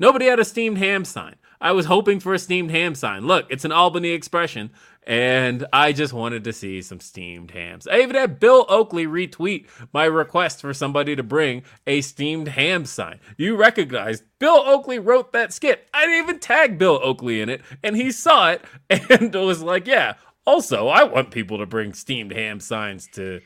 [0.00, 1.36] Nobody had a steamed ham sign.
[1.60, 3.26] I was hoping for a steamed ham sign.
[3.26, 4.70] Look, it's an Albany expression,
[5.06, 7.86] and I just wanted to see some steamed hams.
[7.86, 12.86] I even had Bill Oakley retweet my request for somebody to bring a steamed ham
[12.86, 13.20] sign.
[13.36, 15.86] You recognize Bill Oakley wrote that skit.
[15.92, 19.86] I didn't even tag Bill Oakley in it, and he saw it and was like,
[19.86, 20.14] "Yeah,
[20.46, 23.40] also, I want people to bring steamed ham signs to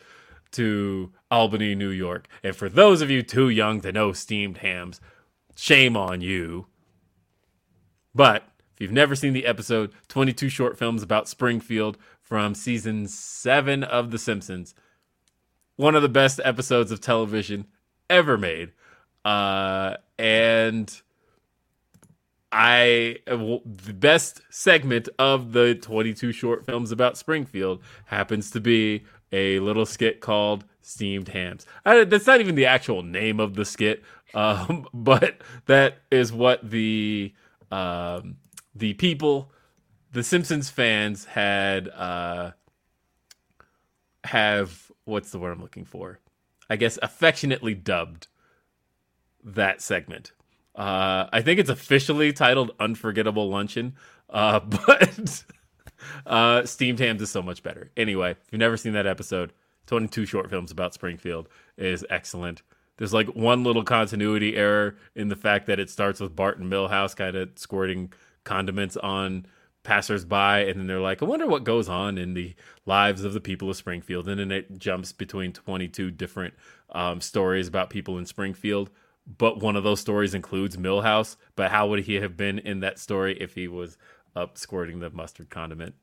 [0.52, 2.28] to Albany, New York.
[2.44, 5.00] And for those of you too young to know steamed hams,
[5.54, 6.66] shame on you.
[8.14, 13.84] But if you've never seen the episode, 22 short films about Springfield from season 7
[13.84, 14.74] of The Simpsons,
[15.76, 17.66] one of the best episodes of television
[18.08, 18.72] ever made.
[19.24, 21.02] Uh, and
[22.52, 29.58] I the best segment of the 22 short films about Springfield happens to be a
[29.58, 31.66] little skit called Steamed Hams.
[31.84, 36.68] I, that's not even the actual name of the skit, um, but that is what
[36.68, 37.34] the
[37.70, 38.36] um,
[38.74, 39.50] the people,
[40.12, 42.52] the Simpsons fans had uh,
[44.24, 46.20] have what's the word I'm looking for?
[46.70, 48.28] I guess affectionately dubbed
[49.44, 50.32] that segment.
[50.74, 53.94] Uh, I think it's officially titled Unforgettable Luncheon,
[54.30, 55.44] uh, but
[56.26, 57.90] uh, Steamed Hams is so much better.
[57.96, 59.52] Anyway, if you've never seen that episode,
[59.86, 62.62] 22 short films about Springfield is excellent.
[62.96, 66.70] There's like one little continuity error in the fact that it starts with Bart and
[66.70, 68.12] Milhouse kind of squirting
[68.44, 69.46] condiments on
[69.82, 72.54] passersby, and then they're like, I wonder what goes on in the
[72.86, 74.28] lives of the people of Springfield.
[74.28, 76.54] And then it jumps between 22 different
[76.90, 78.90] um, stories about people in Springfield
[79.26, 81.36] but one of those stories includes Milhouse.
[81.56, 83.96] But how would he have been in that story if he was
[84.36, 85.94] up squirting the mustard condiment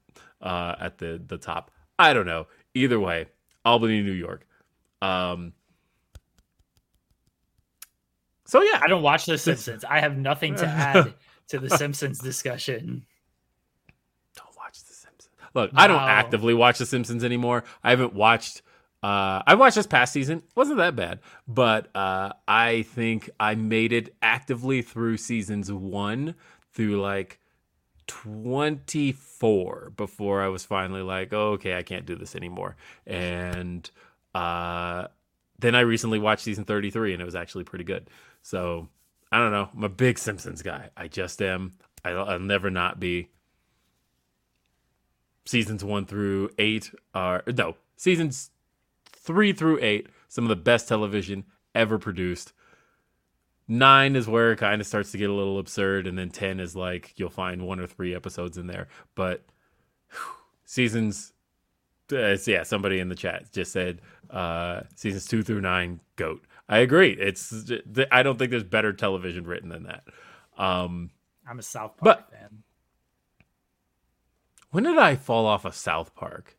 [0.41, 1.71] uh, at the the top?
[1.99, 2.47] I don't know.
[2.73, 3.27] Either way,
[3.63, 4.47] Albany, New York.
[5.01, 5.54] Um,
[8.51, 9.85] so yeah, I don't watch The Simpsons.
[9.85, 11.13] I have nothing to add
[11.47, 13.05] to the Simpsons discussion.
[14.35, 15.29] don't watch The Simpsons.
[15.53, 17.63] Look, I don't actively watch The Simpsons anymore.
[17.81, 18.61] I haven't watched.
[19.01, 20.43] Uh, I watched this past season.
[20.53, 26.35] wasn't that bad, but uh, I think I made it actively through seasons one
[26.73, 27.39] through like
[28.05, 32.75] twenty four before I was finally like, oh, okay, I can't do this anymore.
[33.07, 33.89] And
[34.35, 35.07] uh,
[35.57, 38.09] then I recently watched season thirty three, and it was actually pretty good.
[38.41, 38.88] So
[39.32, 39.69] I don't know.
[39.75, 40.89] I'm a big Simpsons guy.
[40.97, 41.73] I just am.
[42.04, 43.30] I'll, I'll never not be
[45.45, 48.51] seasons one through eight are no seasons
[49.06, 52.54] three through eight some of the best television ever produced
[53.67, 56.60] nine is where it kind of starts to get a little absurd and then 10
[56.60, 59.43] is like you'll find one or three episodes in there but
[60.12, 61.34] whew, seasons
[62.12, 63.99] uh, yeah somebody in the chat just said
[64.30, 67.53] uh seasons two through nine goat i agree it's
[68.12, 70.03] i don't think there's better television written than that
[70.57, 71.12] um
[71.47, 72.63] I'm a South Park But- fan.
[74.69, 76.55] When did I fall off of South Park?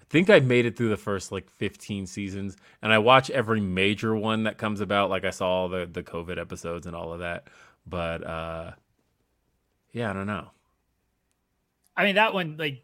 [0.00, 3.60] I think I made it through the first like 15 seasons, and I watch every
[3.60, 5.10] major one that comes about.
[5.10, 7.48] Like I saw all the the COVID episodes and all of that,
[7.86, 8.72] but uh,
[9.92, 10.50] yeah, I don't know.
[11.96, 12.82] I mean, that one, like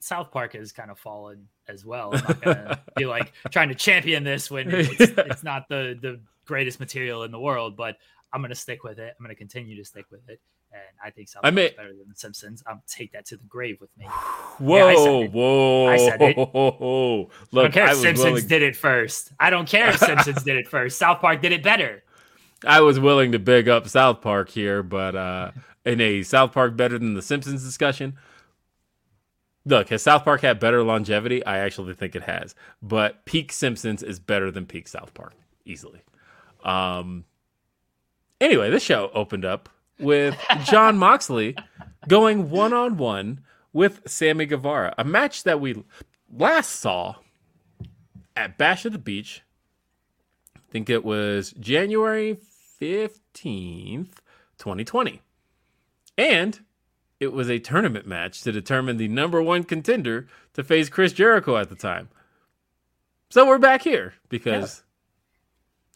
[0.00, 2.10] South Park has kind of fallen as well.
[2.14, 6.20] I'm not gonna be like trying to champion this when it's, it's not the the
[6.44, 7.96] greatest material in the world, but
[8.32, 9.14] I'm gonna stick with it.
[9.18, 10.40] I'm gonna continue to stick with it,
[10.72, 12.62] and I think South I may- is better than The Simpsons.
[12.66, 14.06] I'll take that to the grave with me.
[14.58, 15.32] Whoa, I said it.
[15.32, 16.36] whoa, I said it.
[16.36, 18.46] Look, I don't care I if Simpsons willing.
[18.48, 19.32] did it first.
[19.40, 20.98] I don't care if Simpsons did it first.
[20.98, 22.02] South Park did it better.
[22.64, 25.50] I was willing to big up South Park here, but uh,
[25.84, 28.16] in a South Park better than the Simpsons discussion.
[29.64, 31.44] Look, has South Park had better longevity?
[31.44, 35.34] I actually think it has, but peak Simpsons is better than peak South Park
[35.64, 36.02] easily.
[36.64, 37.24] Um.
[38.40, 39.68] Anyway, this show opened up
[40.00, 41.56] with Jon Moxley
[42.08, 43.40] going one on one
[43.72, 45.82] with Sammy Guevara, a match that we
[46.30, 47.16] last saw
[48.36, 49.42] at Bash of the Beach.
[50.56, 52.38] I think it was January
[52.80, 54.08] 15th,
[54.58, 55.20] 2020.
[56.18, 56.60] And
[57.22, 61.56] it was a tournament match to determine the number one contender to face Chris Jericho
[61.56, 62.08] at the time.
[63.30, 64.82] So we're back here because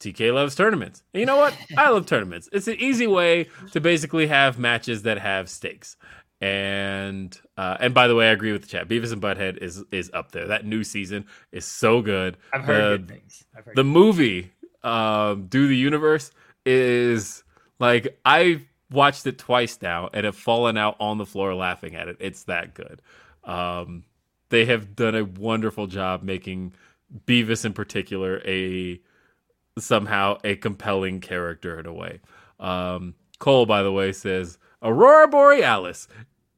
[0.01, 1.03] TK loves tournaments.
[1.13, 1.53] And you know what?
[1.77, 2.49] I love tournaments.
[2.53, 5.97] It's an easy way to basically have matches that have stakes.
[6.41, 8.89] And uh, and by the way, I agree with the chat.
[8.89, 10.47] Beavis and Butthead is is up there.
[10.47, 12.37] That new season is so good.
[12.53, 13.45] I've heard Uh, good things.
[13.57, 14.53] I've heard the movie
[14.85, 16.31] um do the universe
[16.65, 17.43] is
[17.81, 22.09] like i watched it twice now and have fallen out on the floor laughing at
[22.09, 23.03] it it's that good
[23.45, 24.05] um
[24.49, 26.73] they have done a wonderful job making
[27.27, 29.01] beavis in particular a
[29.79, 32.21] somehow a compelling character in a way
[32.61, 36.09] um cole by the way says aurora borealis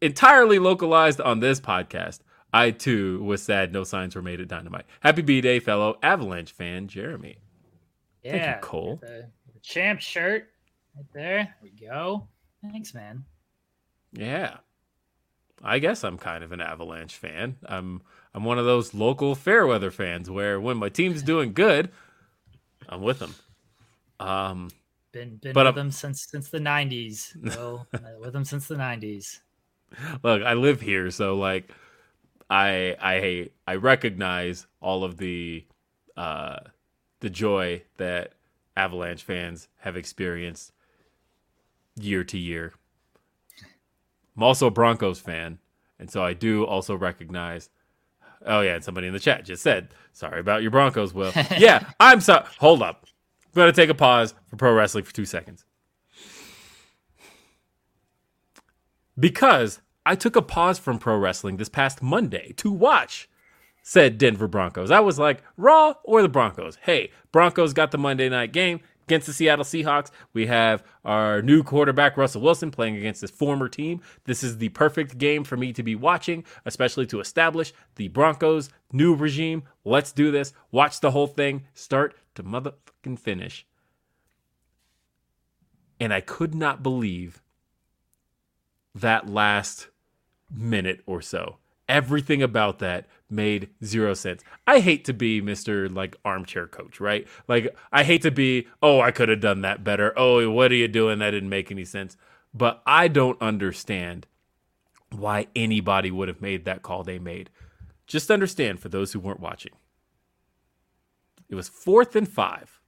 [0.00, 2.20] entirely localized on this podcast
[2.52, 4.86] I too was sad no signs were made at Dynamite.
[5.00, 7.36] Happy B Day, fellow Avalanche fan Jeremy.
[8.22, 8.98] yeah, Thank you, Cole.
[9.02, 10.48] The, the champ shirt
[10.98, 11.36] right there.
[11.36, 12.28] There we go.
[12.62, 13.24] Thanks, man.
[14.12, 14.58] Yeah.
[15.62, 17.56] I guess I'm kind of an Avalanche fan.
[17.66, 18.02] I'm
[18.34, 21.90] I'm one of those local fairweather fans where when my team's doing good,
[22.88, 23.34] I'm with them.
[24.20, 24.70] Um
[25.12, 27.34] Been been with um, them since since the '90s.
[27.56, 29.40] Well, uh, with them since the '90s.
[30.22, 31.72] look, I live here, so like
[32.50, 35.64] I I I recognize all of the
[36.16, 36.58] uh
[37.20, 38.32] the joy that
[38.76, 40.72] Avalanche fans have experienced
[41.98, 42.72] year to year.
[44.36, 45.58] I'm also a Broncos fan,
[45.98, 47.70] and so I do also recognize
[48.46, 51.90] Oh yeah, and somebody in the chat just said, "Sorry about your Broncos, Will." yeah,
[51.98, 52.44] I'm sorry.
[52.58, 53.06] Hold up.
[53.54, 55.64] I'm to take a pause for pro wrestling for 2 seconds.
[59.18, 63.28] Because I took a pause from pro wrestling this past Monday to watch
[63.82, 64.90] said Denver Broncos.
[64.90, 66.76] I was like, Raw or the Broncos?
[66.82, 70.10] Hey, Broncos got the Monday night game against the Seattle Seahawks.
[70.34, 74.02] We have our new quarterback, Russell Wilson, playing against his former team.
[74.24, 78.68] This is the perfect game for me to be watching, especially to establish the Broncos'
[78.92, 79.62] new regime.
[79.82, 80.52] Let's do this.
[80.70, 83.66] Watch the whole thing, start to motherfucking finish.
[85.98, 87.42] And I could not believe
[88.94, 89.88] that last
[90.50, 91.56] minute or so.
[91.88, 94.42] Everything about that made zero sense.
[94.66, 95.92] I hate to be Mr.
[95.94, 97.26] like armchair coach, right?
[97.46, 100.12] Like I hate to be, oh, I could have done that better.
[100.16, 101.18] Oh, what are you doing?
[101.18, 102.16] That didn't make any sense.
[102.54, 104.26] But I don't understand
[105.14, 107.50] why anybody would have made that call they made.
[108.06, 109.72] Just understand for those who weren't watching.
[111.48, 112.80] It was fourth and five.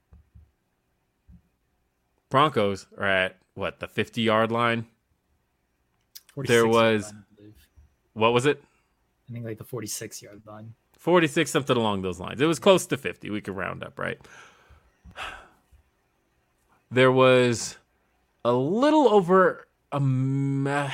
[2.30, 4.86] Broncos are at what, the 50 yard line?
[6.36, 7.24] There was- line,
[8.12, 8.62] What was it?
[9.31, 10.74] I think like the 46 yard line.
[10.99, 12.41] 46 something along those lines.
[12.41, 13.31] It was close to 50.
[13.31, 14.18] We could round up, right?
[16.91, 17.78] There was
[18.45, 20.91] a little over a me-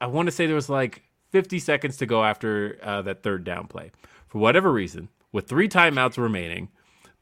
[0.00, 3.44] I want to say there was like 50 seconds to go after uh, that third
[3.44, 3.92] down play.
[4.28, 6.68] For whatever reason, with three timeouts remaining,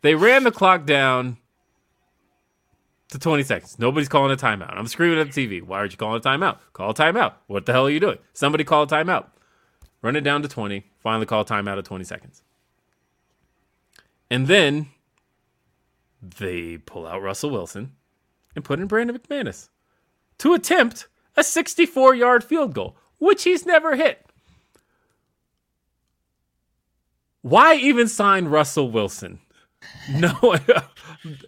[0.02, 1.38] they ran the clock down
[3.11, 3.78] to 20 seconds.
[3.78, 4.76] Nobody's calling a timeout.
[4.76, 5.62] I'm screaming at the TV.
[5.62, 6.59] Why aren't you calling a timeout?
[6.72, 7.34] Call a timeout.
[7.46, 8.18] What the hell are you doing?
[8.32, 9.26] Somebody call a timeout.
[10.03, 10.84] Run it down to 20.
[10.99, 12.42] Finally call timeout at 20 seconds.
[14.30, 14.88] And then
[16.22, 17.92] they pull out Russell Wilson
[18.55, 19.68] and put in Brandon McManus
[20.38, 24.24] to attempt a 64 yard field goal, which he's never hit.
[27.42, 29.40] Why even sign Russell Wilson?
[30.11, 30.57] No,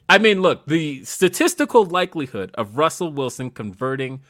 [0.09, 4.21] I mean, look, the statistical likelihood of Russell Wilson converting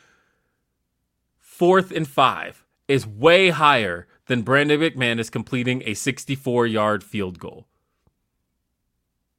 [1.38, 7.68] fourth and five is way higher than Brandon McManus completing a 64 yard field goal.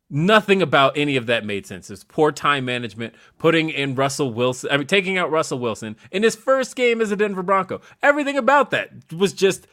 [0.09, 1.89] Nothing about any of that made sense.
[1.89, 6.23] It's poor time management, putting in Russell Wilson, I mean, taking out Russell Wilson in
[6.23, 7.81] his first game as a Denver Bronco.
[8.01, 9.67] Everything about that was just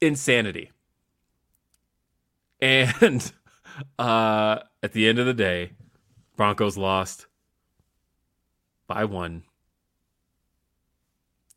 [0.00, 0.70] insanity.
[2.60, 3.32] And
[3.98, 5.72] uh, at the end of the day,
[6.36, 7.26] Broncos lost
[8.86, 9.44] by one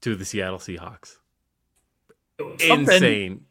[0.02, 1.18] to the Seattle Seahawks.
[2.40, 2.80] Something.
[2.80, 3.42] Insane.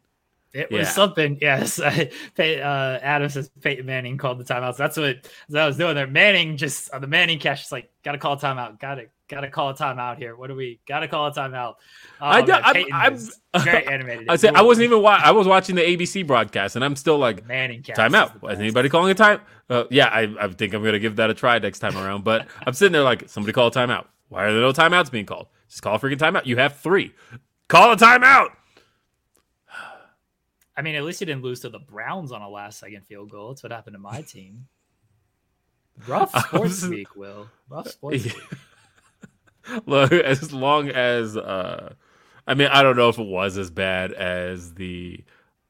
[0.53, 0.89] It was Yeah.
[0.89, 1.37] something.
[1.41, 1.79] Yes.
[2.39, 4.77] Uh, Adam says Peyton Manning called the timeouts.
[4.77, 6.07] That's what, that's what I was doing there.
[6.07, 8.79] Manning just on the ManningCast, is like, got to call a timeout.
[8.79, 10.35] Got to, got to call a timeout here.
[10.35, 11.75] What do we, got to call a timeout.
[12.21, 13.17] Oh, I man, I'm-
[13.53, 14.29] I'm- very animated.
[14.29, 17.17] I said I wasn't even wa- I was watching the ABC broadcast, and I'm still
[17.17, 17.95] like, ManningCast.
[17.95, 19.41] time is Is anybody calling a time?
[19.69, 22.23] Uh, yeah, I, I think I'm gonna give that a try next time around.
[22.23, 24.05] But I'm sitting there like, somebody call a timeout.
[24.29, 25.47] Why are there no timeouts being called?
[25.69, 26.45] Just call a freaking timeout.
[26.45, 27.13] You have three.
[27.67, 28.49] Call a timeout.
[30.77, 33.29] I mean, at least he didn't lose to the Browns on a last second field
[33.29, 33.49] goal.
[33.49, 34.67] That's what happened to my team.
[36.07, 37.49] Rough sports was- week, Will.
[37.69, 38.35] Rough sports week.
[39.85, 41.93] Look, as long as uh
[42.47, 45.23] I mean, I don't know if it was as bad as the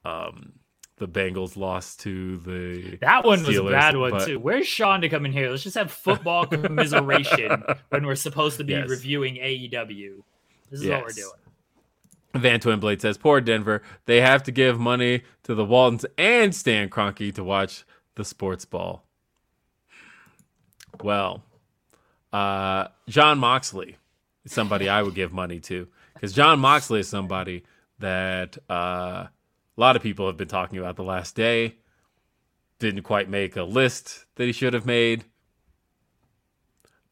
[0.04, 0.54] um
[0.98, 4.40] the Bengals lost to the That one was a bad one but- too.
[4.40, 5.50] Where's Sean to come in here?
[5.50, 8.90] Let's just have football commiseration when we're supposed to be Yes.
[8.90, 10.24] reviewing AEW.
[10.72, 11.32] This is what we're doing.
[12.40, 13.82] Van Twinblade says, "Poor Denver.
[14.06, 17.84] They have to give money to the Waltons and Stan Kroenke to watch
[18.16, 19.04] the sports ball."
[21.04, 21.44] Well,
[22.34, 23.98] uh, Jon Moxley
[24.44, 27.64] is somebody I would give money to because Jon Moxley is somebody
[28.00, 29.28] that uh,
[29.78, 31.76] a lot of people have been talking about the last day.
[32.80, 35.24] Didn't quite make a list that he should have made.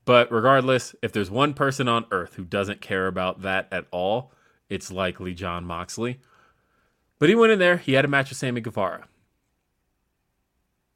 [0.05, 4.32] But regardless, if there's one person on earth who doesn't care about that at all,
[4.69, 6.19] it's likely Jon Moxley.
[7.19, 9.07] But he went in there, he had a match with Sammy Guevara.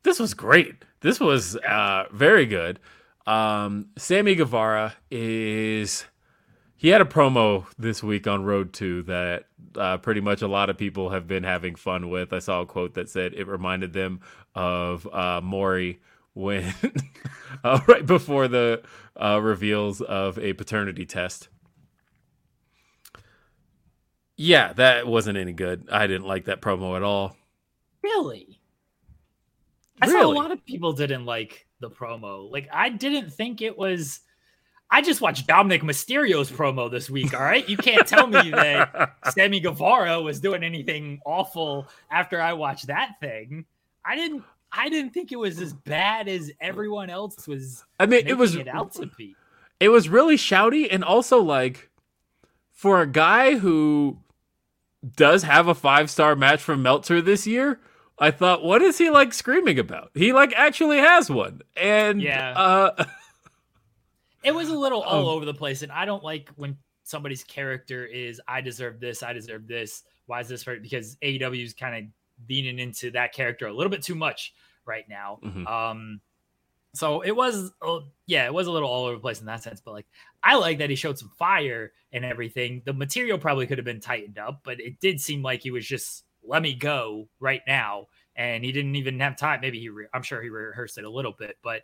[0.03, 0.83] This was great.
[1.01, 2.79] This was uh, very good.
[3.25, 6.05] Um, Sammy Guevara is.
[6.79, 9.45] He had a promo this week on Road to that
[9.75, 12.33] uh, pretty much a lot of people have been having fun with.
[12.33, 14.21] I saw a quote that said it reminded them
[14.53, 15.99] of uh, Maury
[16.33, 16.73] when
[17.63, 18.83] uh, right before the
[19.19, 21.49] uh, reveals of a paternity test.
[24.37, 25.89] Yeah, that wasn't any good.
[25.91, 27.35] I didn't like that promo at all.
[28.03, 28.59] Really?
[29.99, 32.49] I saw a lot of people didn't like the promo.
[32.51, 34.19] Like I didn't think it was
[34.89, 37.67] I just watched Dominic Mysterio's promo this week, all right?
[37.67, 43.15] You can't tell me that Sammy Guevara was doing anything awful after I watched that
[43.19, 43.65] thing.
[44.05, 48.27] I didn't I didn't think it was as bad as everyone else was I mean,
[48.27, 49.35] it was it out to be.
[49.79, 51.89] it was really shouty and also like
[52.71, 54.19] for a guy who
[55.15, 57.79] does have a five star match from Meltzer this year,
[58.19, 60.11] I thought, what is he like screaming about?
[60.15, 62.51] He like actually has one, and Yeah.
[62.57, 63.05] uh,
[64.43, 67.43] It was a little all Um, over the place, and I don't like when somebody's
[67.43, 70.03] character is I deserve this, I deserve this.
[70.25, 70.77] Why is this for?
[70.79, 72.11] Because AEW is kind of
[72.49, 74.53] leaning into that character a little bit too much
[74.85, 75.39] right now.
[75.43, 75.67] Mhm.
[75.67, 76.21] Um,
[76.97, 79.63] so it was, uh, yeah, it was a little all over the place in that
[79.63, 79.79] sense.
[79.79, 80.07] But like,
[80.43, 82.81] I like that he showed some fire and everything.
[82.85, 85.85] The material probably could have been tightened up, but it did seem like he was
[85.85, 89.61] just let me go right now, and he didn't even have time.
[89.61, 91.81] Maybe he, re- I'm sure he rehearsed it a little bit, but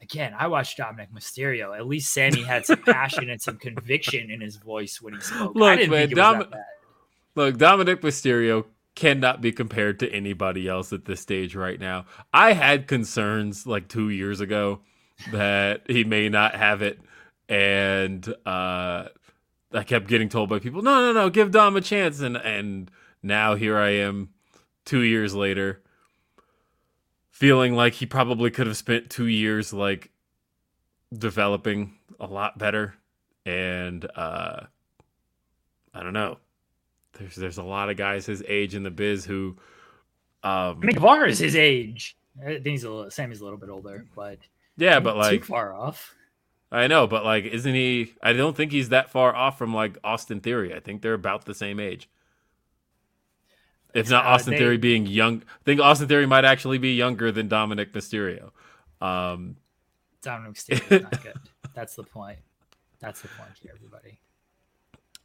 [0.00, 1.76] again, I watched Dominic Mysterio.
[1.76, 5.54] At least Sammy had some passion and some conviction in his voice when he spoke.
[5.54, 6.54] Look, man, think it was Dom-.
[7.34, 8.64] Look, Dominic Mysterio
[8.94, 12.06] cannot be compared to anybody else at this stage right now.
[12.32, 14.80] I had concerns like two years ago
[15.32, 17.00] that he may not have it,
[17.48, 19.08] and uh,
[19.72, 22.90] I kept getting told by people, "No, no, no, give Dom a chance." And and
[23.22, 24.30] now here I am,
[24.84, 25.82] two years later,
[27.30, 30.10] feeling like he probably could have spent two years like
[31.16, 32.94] developing a lot better,
[33.44, 34.60] and uh,
[35.92, 36.38] I don't know
[37.18, 39.56] there's there's a lot of guys his age in the biz who
[40.42, 42.16] um I mean, Guevara is his age.
[42.42, 44.38] I think he's a little, Sammy's a little bit older, but
[44.76, 46.14] yeah but too like far off.
[46.72, 49.96] i know but like isn't he i don't think he's that far off from like
[50.02, 52.08] austin theory i think they're about the same age
[53.94, 56.94] if not Uh, austin they- theory being young i think austin theory might actually be
[56.94, 58.50] younger than dominic mysterio
[59.00, 59.56] um
[60.22, 61.36] Dominic Mysterio's not good.
[61.74, 62.38] That's the point.
[62.98, 64.18] That's the point here, everybody.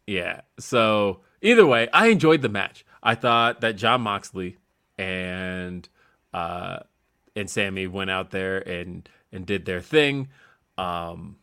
[0.10, 0.42] Yeah.
[0.60, 2.84] So either way, I enjoyed the match.
[3.04, 4.58] I thought that Jon Moxley
[4.98, 5.88] and
[6.34, 6.80] uh
[7.36, 10.30] and Sammy went out there and and did their thing.
[10.80, 11.38] Um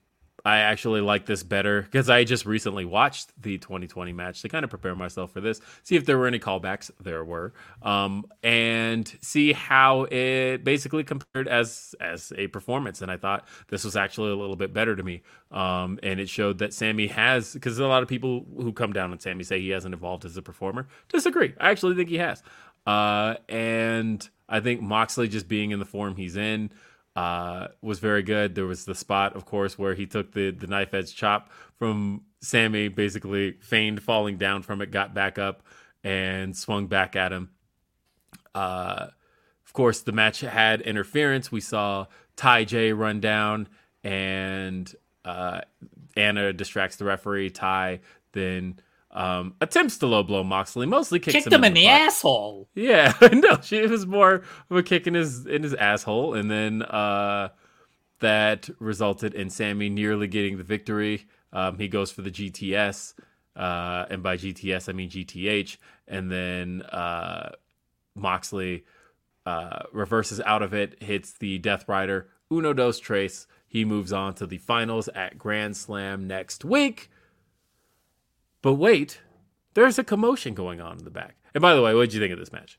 [0.46, 4.62] I actually like this better because I just recently watched the 2020 match to kind
[4.62, 6.88] of prepare myself for this, see if there were any callbacks.
[7.02, 13.02] There were, um, and see how it basically compared as as a performance.
[13.02, 15.22] And I thought this was actually a little bit better to me.
[15.50, 19.10] Um, and it showed that Sammy has because a lot of people who come down
[19.10, 20.86] on Sammy say he hasn't evolved as a performer.
[21.08, 21.54] Disagree.
[21.58, 22.44] I actually think he has.
[22.86, 26.70] Uh, and I think Moxley just being in the form he's in
[27.16, 28.54] uh, was very good.
[28.54, 32.22] There was the spot, of course, where he took the the knife edge chop from
[32.40, 35.62] Sammy, basically feigned falling down from it, got back up,
[36.04, 37.50] and swung back at him.
[38.54, 39.06] Uh,
[39.64, 41.50] of course, the match had interference.
[41.50, 42.06] We saw
[42.36, 43.68] Ty J run down,
[44.04, 44.94] and
[45.24, 45.62] uh,
[46.16, 47.50] Anna distracts the referee.
[47.50, 48.00] Ty
[48.32, 48.78] then
[49.16, 52.00] um, attempts to low blow Moxley, mostly kicks Kicked him, him in the butt.
[52.02, 52.68] asshole.
[52.74, 56.50] Yeah, no, she it was more of a kick in his in his asshole, and
[56.50, 57.48] then uh,
[58.20, 61.26] that resulted in Sammy nearly getting the victory.
[61.52, 63.14] Um, he goes for the GTS,
[63.56, 67.52] uh, and by GTS I mean GTH, and then uh,
[68.14, 68.84] Moxley
[69.46, 73.46] uh, reverses out of it, hits the Death Rider Uno Dos Trace.
[73.66, 77.10] He moves on to the finals at Grand Slam next week.
[78.62, 79.20] But wait,
[79.74, 81.36] there's a commotion going on in the back.
[81.54, 82.78] And by the way, what did you think of this match?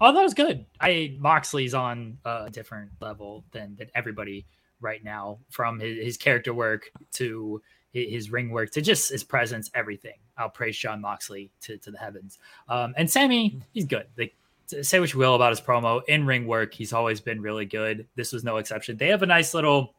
[0.00, 0.66] Oh, that was good.
[0.80, 4.46] I Moxley's on a different level than than everybody
[4.80, 7.60] right now, from his, his character work to
[7.92, 10.14] his ring work to just his presence, everything.
[10.36, 12.38] I'll praise Jon Moxley to, to the heavens.
[12.68, 14.06] Um, and Sammy, he's good.
[14.16, 17.64] Like, say what you will about his promo in ring work, he's always been really
[17.64, 18.06] good.
[18.14, 18.96] This was no exception.
[18.96, 19.94] They have a nice little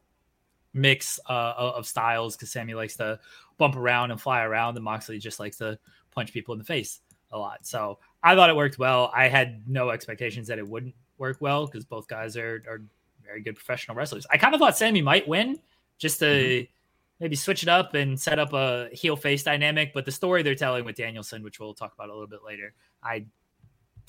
[0.73, 3.19] mix uh, of styles because Sammy likes to
[3.57, 5.79] bump around and fly around, and Moxley just likes to
[6.11, 7.01] punch people in the face
[7.31, 7.65] a lot.
[7.65, 9.11] So I thought it worked well.
[9.13, 12.81] I had no expectations that it wouldn't work well because both guys are, are
[13.23, 14.25] very good professional wrestlers.
[14.31, 15.59] I kind of thought Sammy might win
[15.97, 16.71] just to mm-hmm.
[17.19, 19.93] maybe switch it up and set up a heel face dynamic.
[19.93, 22.73] But the story they're telling with Danielson, which we'll talk about a little bit later,
[23.03, 23.25] I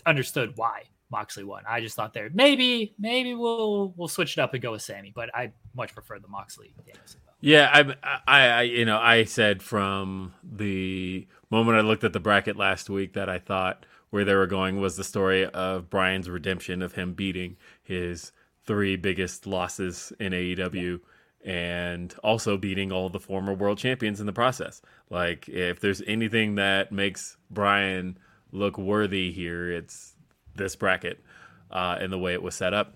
[0.06, 1.64] understood why Moxley won.
[1.68, 5.12] I just thought there maybe maybe we'll we'll switch it up and go with Sammy,
[5.14, 7.20] but I much prefer the Moxley Danielson.
[7.40, 12.20] Yeah, I, I, I, you know, I said from the moment I looked at the
[12.20, 16.28] bracket last week that I thought where they were going was the story of Brian's
[16.28, 18.32] redemption of him beating his
[18.66, 21.00] three biggest losses in AEW
[21.42, 24.82] and also beating all the former world champions in the process.
[25.08, 28.18] Like, if there's anything that makes Brian
[28.52, 30.09] look worthy here, it's
[30.54, 31.22] this bracket
[31.70, 32.94] uh, and the way it was set up.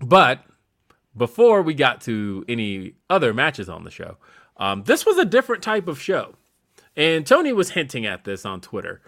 [0.00, 0.44] But
[1.16, 4.16] before we got to any other matches on the show,
[4.56, 6.34] um, this was a different type of show.
[6.96, 9.00] And Tony was hinting at this on Twitter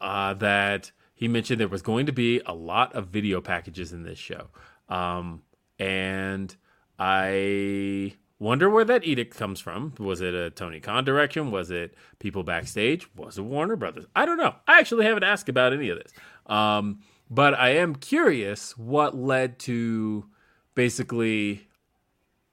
[0.00, 4.02] uh, that he mentioned there was going to be a lot of video packages in
[4.02, 4.48] this show.
[4.88, 5.42] Um,
[5.78, 6.54] and
[6.98, 9.94] I wonder where that edict comes from.
[9.98, 11.50] Was it a Tony Khan direction?
[11.50, 13.08] Was it people backstage?
[13.16, 14.06] Was it Warner Brothers?
[14.14, 14.54] I don't know.
[14.66, 16.12] I actually haven't asked about any of this.
[16.46, 17.00] Um,
[17.32, 20.26] but I am curious what led to
[20.74, 21.66] basically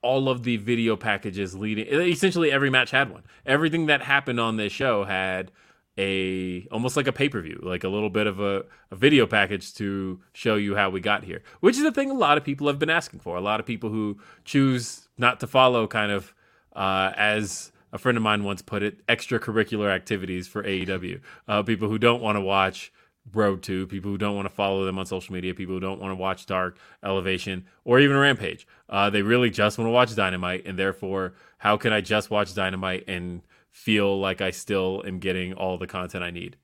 [0.02, 1.86] all of the video packages leading.
[1.88, 3.24] Essentially, every match had one.
[3.46, 5.52] Everything that happened on this show had
[5.98, 9.28] a almost like a pay per view, like a little bit of a, a, video
[9.28, 12.46] package to show you how we got here, which is a thing a lot of
[12.46, 13.36] people have been asking for.
[13.36, 16.34] A lot of people who choose not to follow, kind of
[16.74, 21.20] uh, as a friend of mine once put it, extracurricular activities for AEW.
[21.50, 22.94] Uh, people who don't want to watch
[23.34, 26.00] Road to, people who don't want to follow them on social media, people who don't
[26.00, 28.68] want to watch Dark, Elevation, or even Rampage.
[28.90, 32.54] Uh, they really just want to watch Dynamite, and therefore, how can I just watch
[32.54, 36.58] Dynamite and feel like I still am getting all the content I need.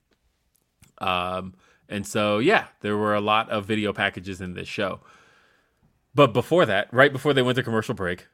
[0.98, 1.54] Um,
[1.88, 5.02] and so, yeah, there were a lot of video packages in this show.
[6.14, 8.28] But before that, right before they went to commercial break,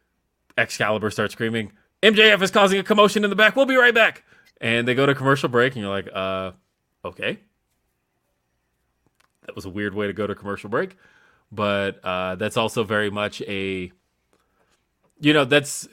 [0.57, 1.71] Excalibur starts screaming,
[2.03, 3.55] MJF is causing a commotion in the back.
[3.55, 4.23] We'll be right back.
[4.59, 6.51] And they go to commercial break, and you're like, uh,
[7.03, 7.39] okay.
[9.45, 10.97] That was a weird way to go to commercial break.
[11.51, 13.91] But uh, that's also very much a,
[15.19, 15.87] you know, that's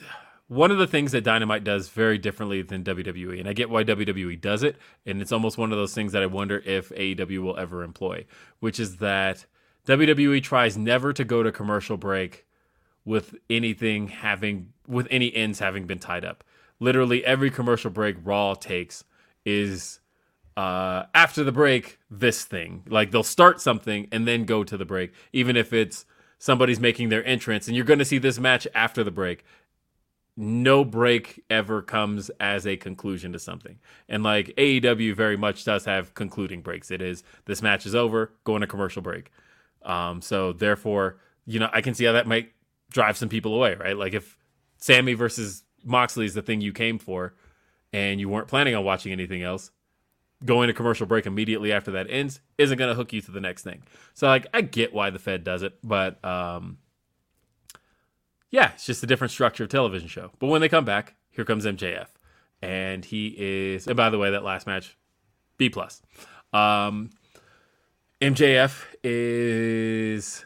[0.49, 3.85] one of the things that Dynamite does very differently than WWE, and I get why
[3.85, 7.43] WWE does it, and it's almost one of those things that I wonder if AEW
[7.43, 8.25] will ever employ,
[8.61, 9.45] which is that
[9.87, 12.47] WWE tries never to go to commercial break
[13.05, 16.45] with anything having with any ends having been tied up.
[16.81, 19.05] Literally every commercial break Raw takes
[19.45, 20.01] is
[20.59, 22.83] uh, after the break this thing.
[22.89, 26.05] Like they'll start something and then go to the break, even if it's
[26.39, 29.45] somebody's making their entrance and you're going to see this match after the break
[30.41, 33.77] no break ever comes as a conclusion to something.
[34.09, 36.93] And like AEW very much does have concluding breaks.
[36.93, 39.33] It is this match is over, going to commercial break.
[39.83, 42.53] Um, so therefore, you know, I can see how that might
[42.89, 43.97] drive some people away, right?
[43.97, 44.39] Like if
[44.77, 47.35] Sammy versus Moxley is the thing you came for
[47.93, 49.73] and you weren't planning on watching anything else,
[50.45, 53.41] going to commercial break immediately after that ends isn't going to hook you to the
[53.41, 53.83] next thing.
[54.15, 56.79] So like I get why the Fed does it, but um
[58.51, 60.31] yeah, it's just a different structure of television show.
[60.39, 62.07] But when they come back, here comes MJF,
[62.63, 63.87] and he is.
[63.87, 64.97] And by the way, that last match,
[65.57, 66.01] B plus.
[66.53, 67.11] Um,
[68.21, 70.45] MJF is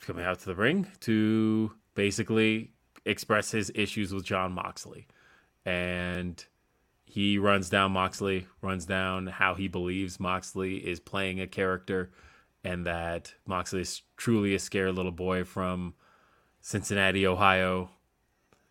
[0.00, 2.70] coming out to the ring to basically
[3.04, 5.08] express his issues with Jon Moxley,
[5.64, 6.44] and
[7.10, 12.12] he runs down Moxley, runs down how he believes Moxley is playing a character,
[12.62, 15.94] and that Moxley is truly a scared little boy from
[16.60, 17.90] Cincinnati, Ohio.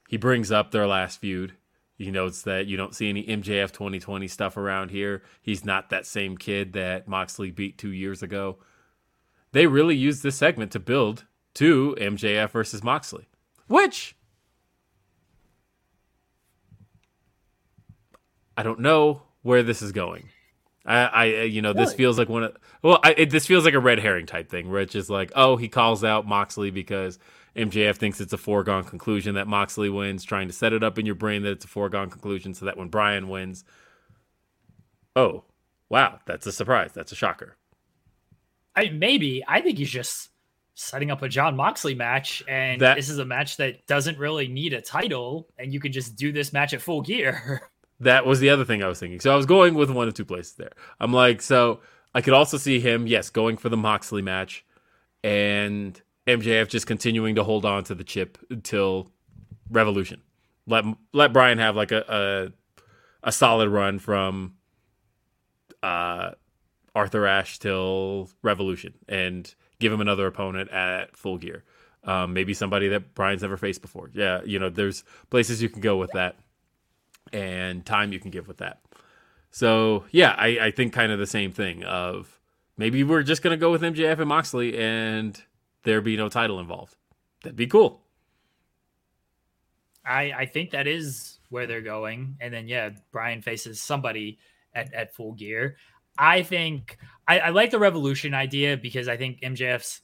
[0.08, 1.56] He brings up their last feud.
[1.98, 5.22] He notes that you don't see any MJF 2020 stuff around here.
[5.42, 8.60] He's not that same kid that Moxley beat two years ago.
[9.52, 11.26] They really used this segment to build
[11.56, 13.28] to MJF versus Moxley,
[13.68, 14.16] which
[18.60, 20.28] I don't know where this is going.
[20.86, 23.64] I, I uh, you know, this feels like one of well, I, it, this feels
[23.64, 26.70] like a red herring type thing, where it's just like, oh, he calls out Moxley
[26.70, 27.20] because
[27.56, 31.06] MJF thinks it's a foregone conclusion that Moxley wins, trying to set it up in
[31.06, 33.64] your brain that it's a foregone conclusion, so that when Brian wins,
[35.16, 35.46] oh,
[35.88, 37.56] wow, that's a surprise, that's a shocker.
[38.76, 40.32] I maybe I think he's just
[40.74, 44.50] setting up a Jon Moxley match, and That- this is a match that doesn't really
[44.50, 47.62] need a title, and you can just do this match at full gear.
[48.00, 49.20] That was the other thing I was thinking.
[49.20, 50.72] So I was going with one of two places there.
[51.00, 51.82] I'm like, so
[52.14, 54.66] I could also see him, yes, going for the Moxley match,
[55.24, 59.12] and MJF just continuing to hold on to the chip until
[59.70, 60.22] Revolution.
[60.66, 62.52] Let let Brian have like a
[63.24, 64.54] a, a solid run from
[65.84, 66.32] uh,
[66.96, 71.64] Arthur Ashe till Revolution, and give him another opponent at Full Gear.
[72.04, 74.10] Um, maybe somebody that Brian's never faced before.
[74.14, 76.38] Yeah, you know, there's places you can go with that
[77.34, 78.82] and time you can give with that.
[79.52, 82.40] So yeah, I, I think kind of the same thing of
[82.78, 85.42] maybe we're just gonna go with MJF and Moxley and
[85.84, 86.96] there be no title involved.
[87.44, 88.02] That'd be cool.
[90.06, 94.40] I I think that is where they're going, and then yeah, Brian faces somebody
[94.74, 95.78] at at full gear.
[96.18, 100.02] I think I, I like the Revolution idea because I think MJF's.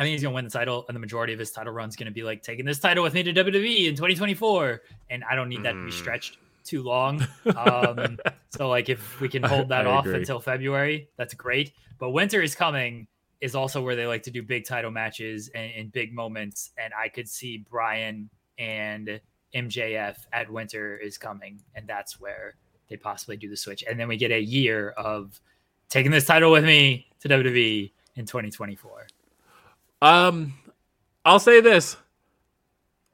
[0.00, 1.94] I think he's gonna win the title, and the majority of his title run is
[1.96, 4.80] gonna be like taking this title with me to WWE in 2024,
[5.10, 5.92] and I don't need that to be Mm.
[5.92, 7.26] stretched too long.
[7.56, 8.18] Um,
[8.50, 10.18] so like if we can hold that I off agree.
[10.20, 11.72] until February, that's great.
[11.98, 13.06] But winter is coming
[13.42, 16.92] is also where they like to do big title matches and, and big moments, and
[16.94, 19.20] I could see Brian and
[19.54, 22.54] MJF at winter is coming, and that's where
[22.88, 25.40] they possibly do the switch, and then we get a year of
[25.88, 29.06] taking this title with me to WWE in 2024.
[30.02, 30.54] Um,
[31.24, 31.96] I'll say this: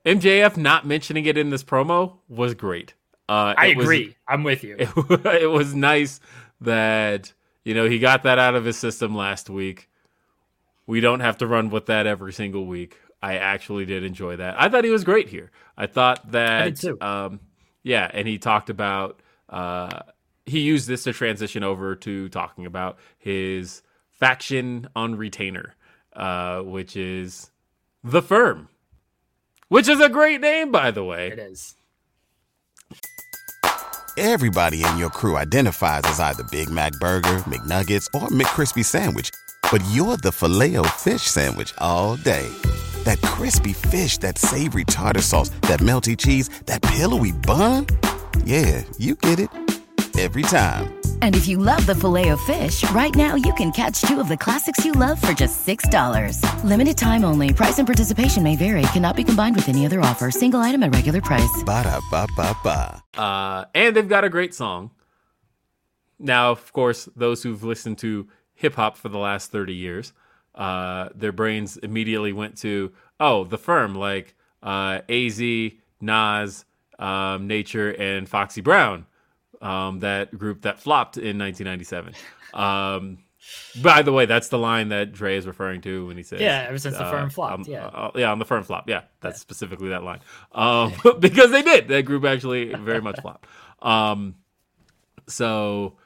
[0.04, 2.94] MJF not mentioning it in this promo was great.
[3.28, 4.16] Uh, I it was- agree.
[4.28, 4.76] I'm with you.
[4.78, 4.88] it,
[5.42, 6.20] it was nice
[6.60, 7.32] that
[7.64, 9.88] you know he got that out of his system last week.
[10.86, 12.96] We don't have to run with that every single week.
[13.20, 14.54] I actually did enjoy that.
[14.60, 15.50] I thought he was great here.
[15.76, 16.96] I thought that, too.
[17.00, 17.40] um,
[17.82, 20.02] yeah, and he talked about uh,
[20.44, 25.74] he used this to transition over to talking about his faction on retainer,
[26.16, 27.50] uh, which is
[28.02, 28.68] the firm,
[29.68, 31.28] which is a great name, by the way.
[31.28, 31.74] it is.
[34.18, 39.30] Everybody in your crew identifies as either Big Mac Burger, McNuggets, or McCrispy Sandwich.
[39.70, 42.48] But you're the filet fish Sandwich all day.
[43.04, 47.86] That crispy fish, that savory tartar sauce, that melty cheese, that pillowy bun.
[48.44, 49.50] Yeah, you get it.
[50.18, 50.95] Every time.
[51.20, 54.28] And if you love the filet of fish, right now you can catch two of
[54.28, 56.40] the classics you love for just $6.
[56.64, 57.52] Limited time only.
[57.52, 58.80] Price and participation may vary.
[58.94, 60.30] Cannot be combined with any other offer.
[60.30, 61.62] Single item at regular price.
[61.66, 63.02] Ba-da-ba-ba-ba.
[63.20, 64.92] Uh, and they've got a great song.
[66.18, 70.12] Now, of course, those who've listened to hip hop for the last 30 years,
[70.54, 75.40] uh, their brains immediately went to, oh, the firm, like uh, AZ,
[76.00, 76.64] Nas,
[76.98, 79.06] um, Nature, and Foxy Brown,
[79.66, 82.14] um, that group that flopped in 1997.
[82.54, 83.18] Um,
[83.82, 86.66] by the way, that's the line that Dre is referring to when he says, Yeah,
[86.68, 87.86] ever since the firm flopped, um, yeah.
[87.86, 88.88] uh, yeah, on the firm flop.
[88.88, 90.20] Yeah, that's specifically that line.
[90.52, 91.88] Um, because they did.
[91.88, 93.46] That group actually very much flopped.
[93.82, 94.36] Um,
[95.28, 95.96] so,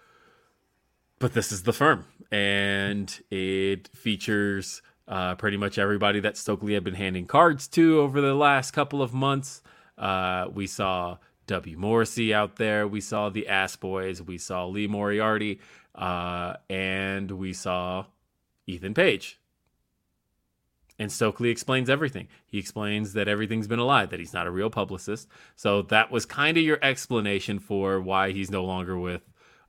[1.19, 6.85] but this is the firm, and it features uh, pretty much everybody that Stokely had
[6.85, 9.63] been handing cards to over the last couple of months.
[9.97, 11.19] Uh, we saw
[11.51, 11.77] W.
[11.77, 12.87] Morrissey out there.
[12.87, 14.23] We saw the Ass Boys.
[14.23, 15.59] We saw Lee Moriarty,
[15.97, 18.07] uh, and we saw
[18.69, 19.41] Ethan Page.
[20.97, 22.29] And Stokely explains everything.
[22.47, 25.27] He explains that everything's been a lie, that he's not a real publicist.
[25.57, 29.23] So that was kind of your explanation for why he's no longer with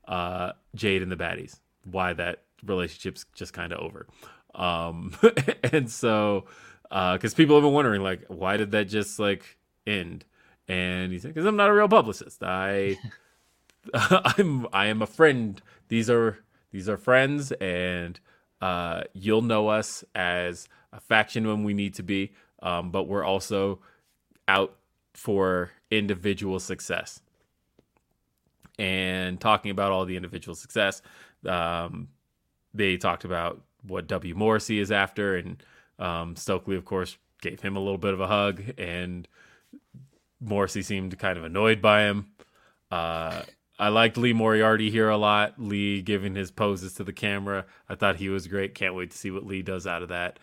[0.08, 4.06] uh, Jade and the Baddies, why that relationship's just kind of over.
[4.54, 5.16] Um,
[5.64, 6.46] and so,
[6.90, 9.58] because people have been wondering, like, why did that just like
[9.88, 10.26] end?
[10.72, 12.42] And he said, because I'm not a real publicist.
[12.42, 12.98] I,
[13.94, 15.62] I'm, I am a friend.
[15.90, 16.40] These are
[16.72, 18.18] these are friends, and
[18.62, 22.32] uh, you'll know us as a faction when we need to be,
[22.64, 23.82] um, but we're also
[24.48, 24.78] out
[25.14, 27.20] for individual success.
[28.80, 31.02] And talking about all the individual success,
[31.46, 32.08] um,
[32.74, 34.36] they talked about what W.
[34.36, 35.62] Morrissey is after, and
[36.00, 39.28] um, Stokely, of course, gave him a little bit of a hug, and
[40.42, 42.32] Morrissey seemed kind of annoyed by him.
[42.90, 43.44] Uh,
[43.80, 45.54] I liked Lee Moriarty here a lot.
[45.58, 47.66] Lee giving his poses to the camera.
[47.88, 48.76] I thought he was great.
[48.76, 50.40] Can't wait to see what Lee does out of that.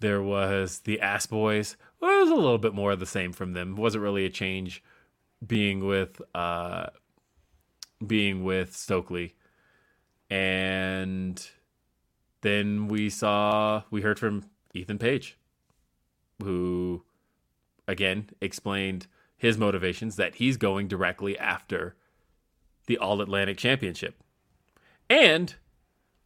[0.00, 1.76] There was the Ass Boys.
[2.00, 3.72] Well, it was a little bit more of the same from them.
[3.72, 4.82] It wasn't really a change
[5.46, 6.88] being with uh,
[8.06, 9.34] being with Stokely.
[10.28, 11.46] And
[12.42, 15.38] then we saw, we heard from Ethan Page,
[16.42, 17.04] who
[17.88, 19.06] again explained
[19.36, 21.96] his motivations that he's going directly after
[22.86, 24.22] the All Atlantic Championship.
[25.10, 25.54] And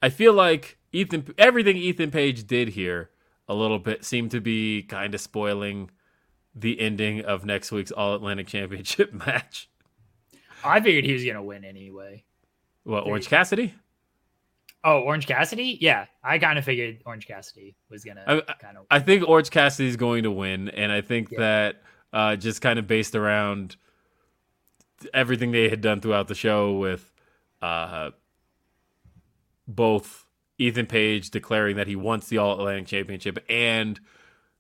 [0.03, 3.11] I feel like Ethan everything Ethan Page did here
[3.49, 5.91] a little bit seemed to be kind of spoiling
[6.55, 9.69] the ending of next week's All Atlantic Championship match.
[10.65, 12.25] I figured he was gonna win anyway.
[12.85, 13.75] What, Orange Cassidy?
[14.83, 15.77] Oh, Orange Cassidy?
[15.81, 18.87] Yeah, I kind of figured Orange Cassidy was gonna I, kind of.
[18.91, 21.41] I think Orange Cassidy is going to win, and I think Yeah.
[21.41, 21.83] that
[22.13, 23.77] uh, just kind of based around
[25.15, 27.13] everything they had done throughout the show with
[27.63, 28.11] uh,
[29.67, 30.27] both
[30.59, 33.99] Ethan Page declaring that he wants the All Atlantic Championship and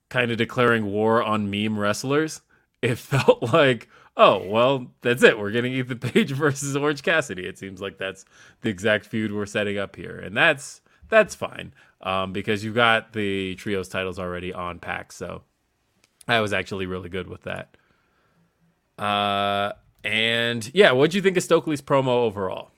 [0.08, 2.40] kind of declaring war on meme wrestlers,
[2.82, 5.38] it felt like, oh, well, that's it.
[5.38, 7.46] We're getting Ethan Page versus Orange Cassidy.
[7.46, 8.24] It seems like that's
[8.62, 10.18] the exact feud we're setting up here.
[10.18, 15.12] And that's that's fine um, because you've got the trios titles already on pack.
[15.12, 15.42] So
[16.32, 17.76] I was actually really good with that.
[18.98, 19.72] Uh,
[20.04, 22.70] and yeah, what'd you think of Stokely's promo overall?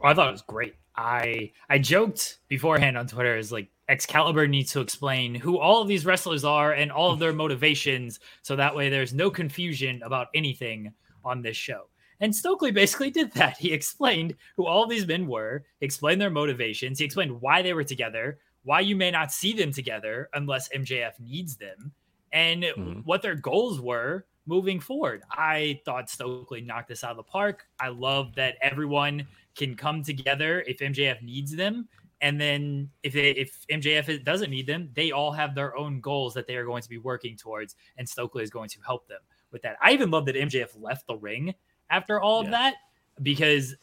[0.00, 0.74] Oh, I thought it was great.
[0.96, 5.88] I I joked beforehand on Twitter is like Excalibur needs to explain who all of
[5.88, 10.28] these wrestlers are and all of their motivations, so that way there's no confusion about
[10.34, 10.92] anything
[11.24, 11.88] on this show.
[12.20, 13.56] And Stokely basically did that.
[13.58, 17.84] He explained who all these men were, explained their motivations, he explained why they were
[17.84, 21.92] together, why you may not see them together unless MJF needs them,
[22.34, 23.04] and Mhm.
[23.04, 25.22] what their goals were moving forward.
[25.30, 27.66] I thought Stokely knocked this out of the park.
[27.80, 31.88] I love that everyone can come together if MJF needs them.
[32.20, 36.34] And then if they, if MJF doesn't need them, they all have their own goals
[36.34, 39.20] that they are going to be working towards, and Stokely is going to help them
[39.50, 39.76] with that.
[39.80, 41.54] I even love that MJF left the ring
[41.90, 42.50] after all of Yeah.
[42.52, 42.74] that
[43.22, 43.76] because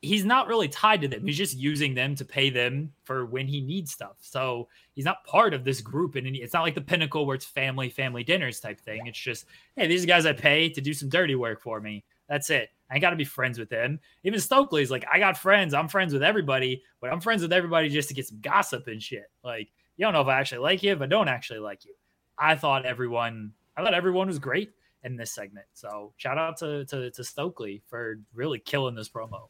[0.00, 1.26] he's not really tied to them.
[1.26, 4.16] He's just using them to pay them for when he needs stuff.
[4.20, 7.44] So he's not part of this group, and it's not like the pinnacle where it's
[7.44, 9.06] family, family dinners type thing.
[9.06, 9.46] It's just,
[9.76, 12.04] hey, these guys I pay to do some dirty work for me.
[12.28, 12.70] That's it.
[12.90, 14.00] I ain't got to be friends with them.
[14.22, 15.74] Even Stokely's like, I got friends.
[15.74, 19.02] I'm friends with everybody, but I'm friends with everybody just to get some gossip and
[19.02, 19.30] shit.
[19.42, 21.94] Like, you don't know if I actually like you, if I don't actually like you.
[22.38, 24.70] I thought everyone, I thought everyone was great
[25.02, 25.66] in this segment.
[25.74, 29.48] So shout out to to, to Stokely for really killing this promo.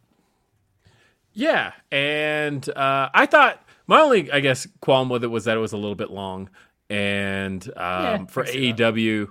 [1.39, 5.61] Yeah, and uh, I thought my only, I guess, qualm with it was that it
[5.61, 6.51] was a little bit long,
[6.91, 8.43] and um, Yeah, for.
[8.43, 9.29] AEW,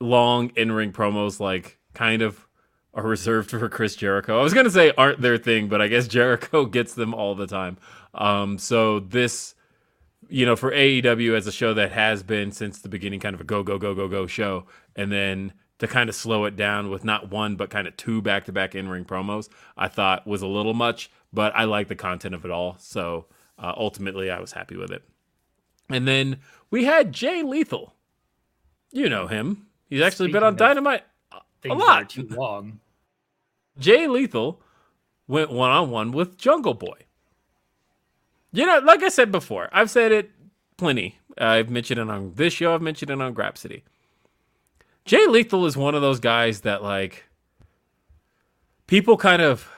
[0.00, 2.46] long in-ring promos like kind of
[2.92, 4.38] are reserved for Chris Jericho.
[4.38, 7.46] I was gonna say aren't their thing, but I guess Jericho gets them all the
[7.46, 7.78] time.
[8.12, 9.54] Um, so this,
[10.28, 13.40] you know, for AEW as a show that has been since the beginning, kind of
[13.40, 16.90] a go go go go go show, and then to kind of slow it down
[16.90, 20.26] with not one but kind of two back to back in ring promos, I thought
[20.26, 22.76] was a little much, but I like the content of it all.
[22.78, 23.26] So
[23.58, 25.02] uh, ultimately, I was happy with it.
[25.88, 26.38] And then
[26.70, 27.94] we had Jay Lethal.
[28.92, 29.66] You know him.
[29.88, 31.02] He's actually been on Dynamite
[31.64, 32.10] a lot.
[32.10, 32.80] too long.
[33.78, 34.60] Jay Lethal
[35.26, 36.98] went one on one with Jungle Boy.
[38.52, 40.30] You know, like I said before, I've said it
[40.76, 41.18] plenty.
[41.36, 43.82] I've mentioned it on this show, I've mentioned it on Grapsody.
[45.04, 47.24] Jay Lethal is one of those guys that, like,
[48.86, 49.68] people kind of.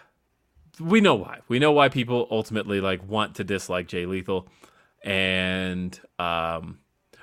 [0.78, 1.40] We know why.
[1.48, 4.46] We know why people ultimately like want to dislike Jay Lethal,
[5.02, 6.80] and um,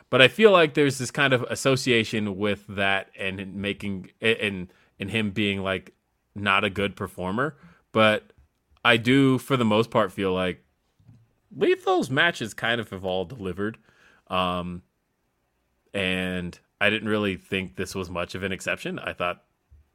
[0.10, 5.12] but I feel like there's this kind of association with that and making and and
[5.12, 5.94] him being like
[6.34, 7.56] not a good performer.
[7.92, 8.34] But
[8.84, 10.64] I do, for the most part, feel like
[11.56, 13.78] Lethal's matches kind of have all delivered.
[14.28, 14.82] Um,
[15.94, 19.00] and I didn't really think this was much of an exception.
[19.00, 19.42] I thought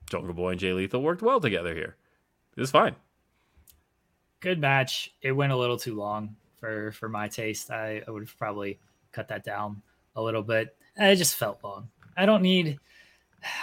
[0.08, 1.96] Jungle Boy and Jay Lethal worked well together here.
[2.56, 2.96] It was fine.
[4.40, 5.12] Good match.
[5.20, 7.70] It went a little too long for for my taste.
[7.70, 8.78] I, I would have probably
[9.12, 9.82] cut that down
[10.16, 10.74] a little bit.
[10.96, 11.90] It just felt long.
[12.16, 12.78] I don't need.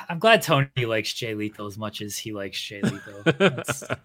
[0.07, 3.23] I'm glad Tony likes Jay Lethal as much as he likes Jay Lethal.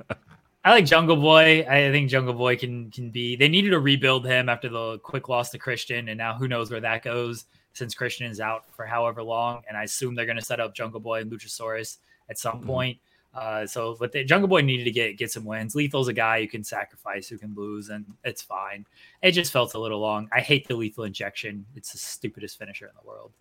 [0.64, 1.66] I like Jungle Boy.
[1.68, 3.37] I think Jungle Boy can can be.
[3.37, 6.71] They needed to rebuild him after the quick loss to Christian, and now who knows
[6.71, 9.62] where that goes since Christian is out for however long.
[9.68, 11.99] And I assume they're going to set up Jungle Boy and Luchasaurus
[12.29, 12.66] at some Mhm.
[12.66, 12.99] point.
[13.33, 15.77] Uh, so, but the Jungle Boy needed to get get some wins.
[15.77, 18.85] Lethal's a guy you can sacrifice, who can lose, and it's fine.
[19.23, 20.29] It just felt a little long.
[20.33, 21.64] I hate the lethal injection.
[21.77, 23.33] It's the stupidest finisher in the world.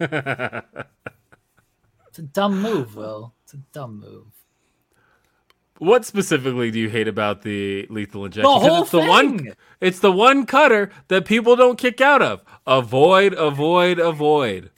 [2.08, 3.32] It's a dumb move, Will.
[3.44, 4.26] It's a dumb move.
[5.82, 8.44] What specifically do you hate about the lethal injection?
[8.44, 9.48] The whole it's the one
[9.80, 12.44] it's the one cutter that people don't kick out of.
[12.68, 14.70] Avoid, avoid, avoid.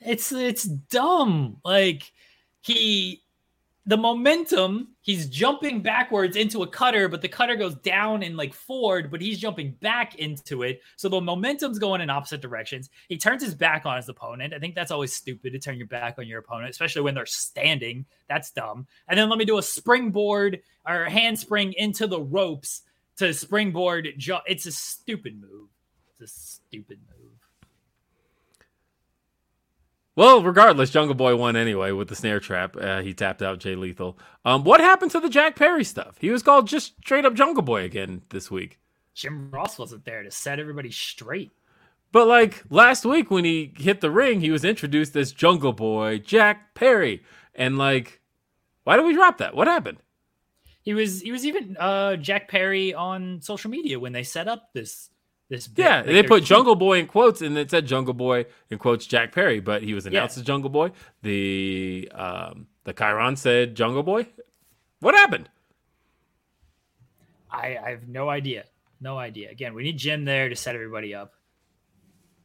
[0.00, 1.58] It's it's dumb.
[1.62, 2.10] Like
[2.62, 3.22] he
[3.86, 8.54] the momentum, he's jumping backwards into a cutter, but the cutter goes down and like
[8.54, 10.80] forward, but he's jumping back into it.
[10.96, 12.88] So the momentum's going in opposite directions.
[13.08, 14.54] He turns his back on his opponent.
[14.54, 17.26] I think that's always stupid to turn your back on your opponent, especially when they're
[17.26, 18.06] standing.
[18.26, 18.86] That's dumb.
[19.06, 22.82] And then let me do a springboard or handspring into the ropes
[23.18, 24.08] to springboard.
[24.46, 25.68] It's a stupid move.
[26.12, 27.13] It's a stupid move.
[30.16, 32.76] Well, regardless, Jungle Boy won anyway with the snare trap.
[32.76, 34.16] Uh, he tapped out Jay Lethal.
[34.44, 36.16] Um, what happened to the Jack Perry stuff?
[36.20, 38.78] He was called just straight up Jungle Boy again this week.
[39.14, 41.52] Jim Ross wasn't there to set everybody straight.
[42.12, 46.18] But like last week when he hit the ring, he was introduced as Jungle Boy
[46.18, 47.24] Jack Perry,
[47.56, 48.20] and like,
[48.84, 49.56] why did we drop that?
[49.56, 49.98] What happened?
[50.82, 54.72] He was he was even uh, Jack Perry on social media when they set up
[54.72, 55.10] this
[55.48, 55.66] this.
[55.68, 55.82] Bit.
[55.84, 59.06] Yeah, Like, they put Jungle Boy in quotes, and it said Jungle Boy in quotes
[59.06, 60.40] Jack Perry, but he was announced Yeah.
[60.40, 60.92] as Jungle Boy.
[61.22, 64.26] The um, the Chiron said Jungle Boy.
[65.00, 65.48] What happened?
[67.50, 68.64] I, I have no idea.
[69.00, 69.50] No idea.
[69.50, 71.34] Again, we need Jim there to set everybody up.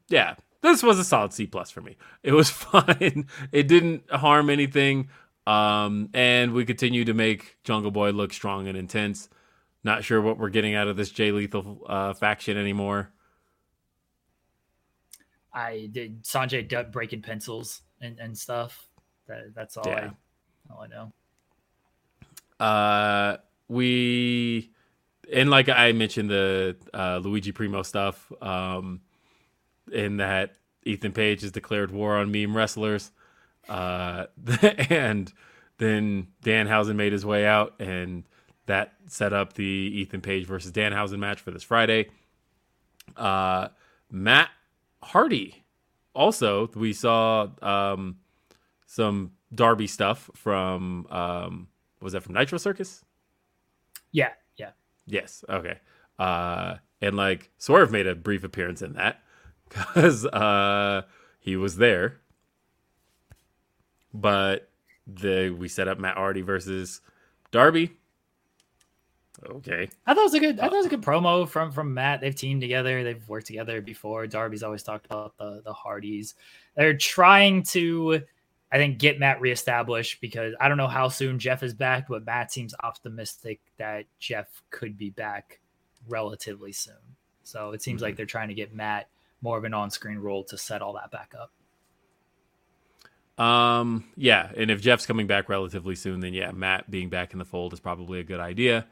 [0.09, 1.95] yeah, this was a solid C plus for me.
[2.23, 3.27] It was fine.
[3.51, 5.09] it didn't harm anything.
[5.47, 9.29] Um, and we continue to make Jungle Boy look strong and intense.
[9.89, 13.11] Not sure what we're getting out of this Jay Lethal uh, faction anymore.
[15.51, 18.87] I did Sanjay Dutt breaking pencils and, and stuff.
[19.27, 20.11] That, that's all Yeah.
[20.69, 20.87] I all I
[22.59, 22.63] know.
[22.63, 23.37] Uh,
[23.67, 24.69] we
[25.33, 28.31] and like I mentioned the uh, Luigi Primo stuff.
[28.43, 29.01] Um,
[29.91, 33.09] in that Ethan Page has declared war on meme wrestlers.
[33.67, 34.27] Uh,
[34.61, 35.33] and
[35.79, 38.23] then Danhausen made his way out, and
[38.69, 42.09] that set up the Ethan Page versus Danhausen match for this Friday.
[43.17, 43.69] Uh,
[44.11, 44.49] Matt
[45.01, 45.63] Hardy.
[46.13, 48.17] Also, we saw um,
[48.85, 51.67] some Darby stuff from um,
[51.99, 53.03] was that from Nitro Circus?
[54.11, 54.71] Yeah, yeah.
[55.07, 55.43] Yes.
[55.49, 55.79] Okay.
[56.19, 59.23] Uh, and like Swerve made a brief appearance in that
[59.67, 61.03] because uh,
[61.39, 62.19] he was there.
[64.13, 64.69] But
[65.07, 67.01] the we set up Matt Hardy versus
[67.51, 67.95] Darby.
[69.47, 69.89] Okay.
[70.05, 70.59] I thought it was a good.
[70.59, 72.21] I thought it was a good promo from from Matt.
[72.21, 73.03] They've teamed together.
[73.03, 74.27] They've worked together before.
[74.27, 76.35] Darby's always talked about the the Hardys.
[76.75, 78.21] They're trying to,
[78.71, 82.25] I think, get Matt reestablished because I don't know how soon Jeff is back, but
[82.25, 85.61] Matt seems optimistic that Jeff could be back
[86.07, 86.95] relatively soon.
[87.43, 89.07] So it seems like they're trying to get Matt
[89.41, 91.33] more of an on-screen role to set all that back
[93.37, 93.43] up.
[93.43, 94.03] Um.
[94.17, 94.51] Yeah.
[94.57, 97.71] And if Jeff's coming back relatively soon, then yeah, Matt being back in the fold
[97.71, 98.85] is probably a good idea.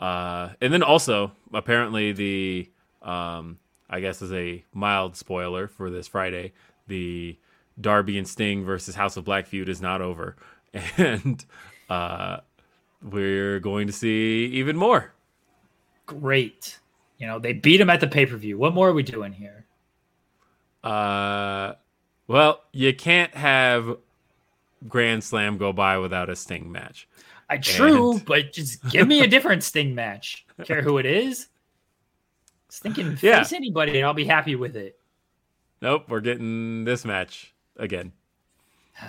[0.00, 0.50] Uh.
[0.60, 2.70] And then also, apparently, the
[3.02, 3.58] um.
[3.90, 6.52] I guess as a mild spoiler for this Friday,
[6.88, 7.38] the
[7.80, 10.36] Darby and Sting versus House of Black feud is not over,
[10.98, 11.42] and
[11.88, 12.38] uh,
[13.02, 15.14] we're going to see even more.
[16.06, 16.78] Great.
[17.18, 18.58] You know, they beat him at the pay-per-view.
[18.58, 19.64] What more are we doing here?
[20.84, 21.72] Uh,
[22.26, 23.96] well, you can't have
[24.86, 27.07] Grand Slam go by without a Sting match.
[27.48, 30.44] I true, And- but just give me a different Sting match.
[30.64, 31.48] Care who it is.
[32.68, 33.38] Sting can Yeah.
[33.42, 34.98] face anybody, and I'll be happy with it.
[35.80, 38.12] Nope, we're getting this match again.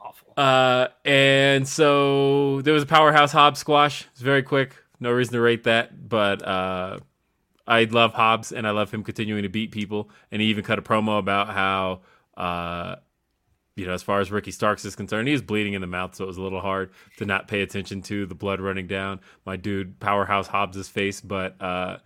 [0.00, 0.34] Awful.
[0.36, 4.06] Uh, and so there was a powerhouse Hobbs squash.
[4.12, 4.76] It's very quick.
[5.00, 6.98] No reason to rate that, but uh,
[7.66, 10.10] I love Hobbs and I love him continuing to beat people.
[10.30, 12.00] And he even cut a promo about how,
[12.36, 12.96] uh,
[13.76, 16.14] you know, as far as Ricky Starks is concerned, he was bleeding in the mouth,
[16.14, 19.20] so it was a little hard to not pay attention to the blood running down
[19.44, 21.20] my dude Powerhouse Hobbs's face.
[21.20, 21.98] But uh,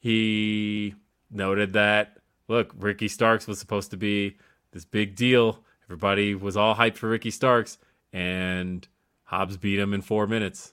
[0.00, 0.94] he
[1.30, 2.16] noted that
[2.48, 4.38] look, Ricky Starks was supposed to be
[4.72, 5.62] this big deal.
[5.86, 7.76] Everybody was all hyped for Ricky Starks,
[8.12, 8.88] and
[9.24, 10.72] Hobbs beat him in four minutes.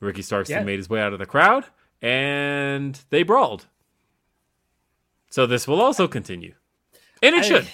[0.00, 0.62] Ricky Starks Yeah.
[0.62, 1.66] made his way out of the crowd,
[2.00, 3.66] and they brawled.
[5.30, 6.54] So this will also continue,
[7.22, 7.68] and it I- should.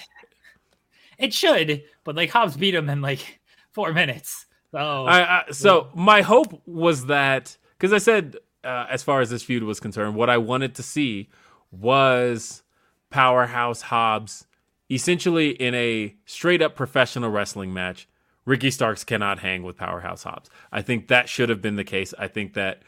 [1.19, 3.41] It should, but like Hobbs beat him in like
[3.71, 4.45] four minutes.
[4.71, 9.29] So I, I, so my hope was that because I said, uh, as far as
[9.29, 11.29] this feud was concerned, what I wanted to see
[11.71, 12.63] was
[13.09, 14.45] powerhouse Hobbs
[14.91, 18.07] essentially in a straight up professional wrestling match.
[18.45, 20.49] Ricky Starks cannot hang with powerhouse Hobbs.
[20.71, 22.13] I think that should have been the case.
[22.17, 22.81] I think that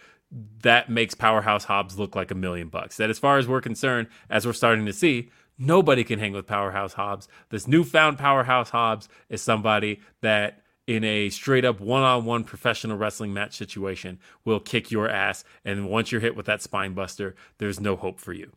[0.64, 2.98] that makes powerhouse Hobbs look like a million bucks.
[2.98, 5.30] That as far as we're concerned, as we're starting to see,
[5.62, 7.28] nobody can hang with powerhouse Hobbs.
[7.50, 12.98] This newfound powerhouse Hobbs is somebody that in a straight up one on one professional
[12.98, 15.44] wrestling match situation will kick your ass.
[15.64, 18.52] And once you're hit with that spine buster, there's no hope for you.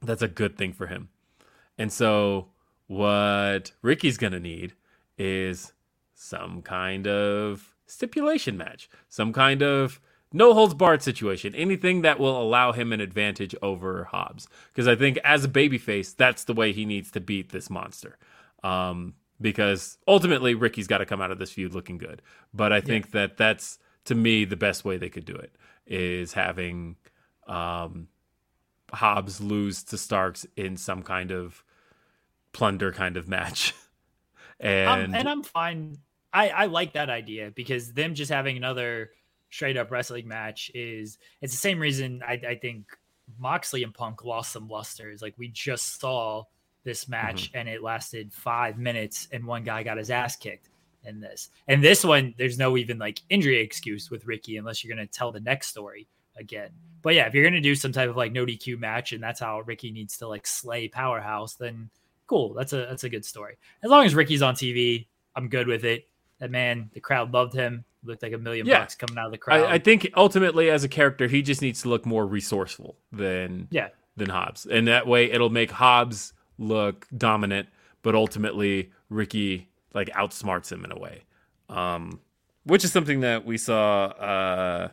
[0.00, 1.08] That's a good thing for him.
[1.76, 2.48] And so,
[2.86, 4.74] what Ricky's going to need
[5.18, 5.72] is
[6.14, 10.00] some kind of stipulation match, some kind of
[10.32, 14.48] no holds barred situation, anything that will allow him an advantage over Hobbs.
[14.72, 18.18] Because I think as a babyface, that's the way he needs to beat this monster.
[18.62, 22.22] Um, because ultimately, Ricky's got to come out of this feud looking good.
[22.54, 23.22] But I think yeah.
[23.22, 25.54] that that's to me the best way they could do it
[25.86, 26.96] is having
[27.46, 28.08] um,
[28.92, 31.64] Hobbs lose to Starks in some kind of
[32.52, 33.74] plunder kind of match.
[34.60, 35.98] and um, and I'm fine.
[36.32, 39.10] I I like that idea because them just having another
[39.52, 42.86] straight up wrestling match is it's the same reason I, I think
[43.38, 45.04] Moxley and Punk lost some luster.
[45.04, 45.22] lusters.
[45.22, 46.44] Like we just saw
[46.84, 47.58] this match mm-hmm.
[47.58, 50.70] and it lasted five minutes and one guy got his ass kicked
[51.04, 51.50] in this.
[51.68, 55.30] And this one, there's no even like injury excuse with Ricky unless you're gonna tell
[55.30, 56.70] the next story again.
[57.02, 59.40] But yeah, if you're gonna do some type of like no DQ match and that's
[59.40, 61.90] how Ricky needs to like slay Powerhouse, then
[62.26, 62.54] cool.
[62.54, 63.58] That's a that's a good story.
[63.82, 66.08] As long as Ricky's on TV, I'm good with it.
[66.38, 68.80] That man, the crowd loved him looked like a million yeah.
[68.80, 69.64] bucks coming out of the crowd.
[69.64, 73.68] I, I, think ultimately, as a character, he just needs to look more resourceful than
[73.70, 77.68] yeah than Hobbs, and that way it'll make Hobbs look dominant,
[78.02, 81.22] but ultimately Ricky like outsmarts him in a way,
[81.68, 82.20] um,
[82.64, 84.06] which is something that we saw.
[84.06, 84.88] Uh,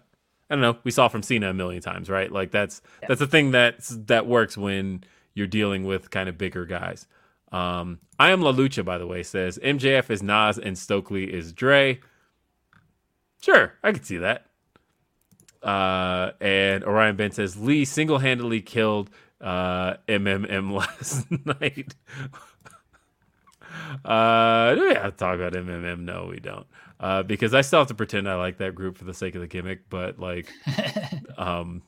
[0.50, 2.32] I don't know, we saw from Cena a million times, right?
[2.32, 3.08] Like that's yeah.
[3.10, 5.04] that's a thing that's that works when
[5.34, 7.08] you're dealing with kind of bigger guys.
[7.52, 11.54] Um, I am La Lucha, by the way, says MJF is Nas and Stokely is
[11.54, 12.00] Dre.
[13.42, 14.46] Sure, I could see that.
[15.62, 19.10] Uh, and Orion Ben says Lee single handedly killed
[19.42, 21.96] uh, MMM last night.
[24.06, 26.00] uh, do we have to talk about MMM?
[26.02, 26.68] No, we don't.
[27.00, 29.42] Uh, because I still have to pretend I like that group for the sake of
[29.42, 30.52] the gimmick, but like,
[31.38, 31.82] um,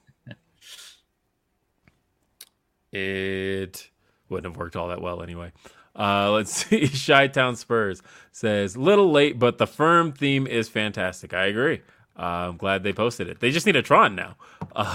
[2.93, 3.89] it
[4.29, 5.51] wouldn't have worked all that well anyway.
[5.95, 6.87] Uh, let's see.
[6.87, 11.33] Shy Town Spurs says, little late, but the firm theme is fantastic.
[11.33, 11.81] I agree.
[12.17, 13.39] Uh, I'm glad they posted it.
[13.39, 14.35] They just need a Tron now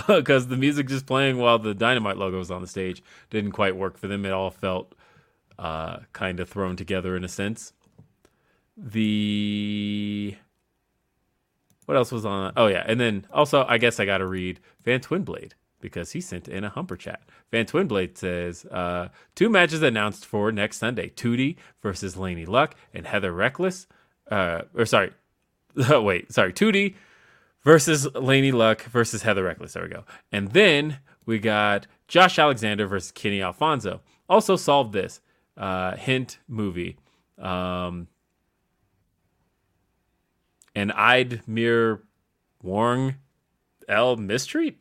[0.07, 3.53] because uh, the music just playing while the Dynamite logo was on the stage didn't
[3.53, 4.25] quite work for them.
[4.27, 4.95] It all felt
[5.59, 7.73] uh, kind of thrown together in a sense.
[8.77, 10.37] The
[11.87, 12.53] what else was on?
[12.57, 16.21] Oh yeah, and then also I guess I got to read Van Twinblade because he
[16.21, 17.23] sent in a humper chat.
[17.51, 23.07] Van Twinblade says, uh, two matches announced for next Sunday Tootie versus Laney Luck and
[23.07, 23.87] Heather Reckless.
[24.31, 25.13] Uh, or sorry,
[25.91, 26.95] wait, sorry, Tootie
[27.63, 29.75] versus Laney Luck versus Heather Reckless.
[29.75, 30.05] There we go.
[30.33, 34.01] And then we got Josh Alexander versus Kenny Alfonso.
[34.29, 35.21] Also solved this
[35.57, 36.97] uh, hint movie.
[37.39, 38.09] Um,
[40.75, 42.03] and I'd Mir
[42.63, 43.17] Wong
[43.89, 44.81] L Mistreat.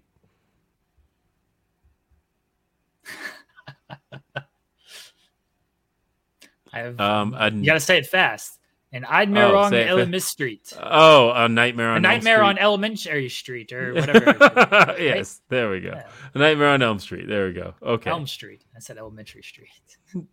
[6.74, 7.00] I have.
[7.00, 8.60] Um, a, you gotta say it fast.
[8.92, 10.74] An Nightmare oh, on Elementary Street.
[10.82, 14.96] Oh, a Nightmare on a Nightmare on Elementary Street or whatever.
[14.98, 15.90] yes, there we go.
[15.90, 16.08] Yeah.
[16.34, 17.28] A Nightmare on Elm Street.
[17.28, 17.74] There we go.
[17.82, 18.10] Okay.
[18.10, 18.64] Elm Street.
[18.74, 19.70] I said Elementary Street.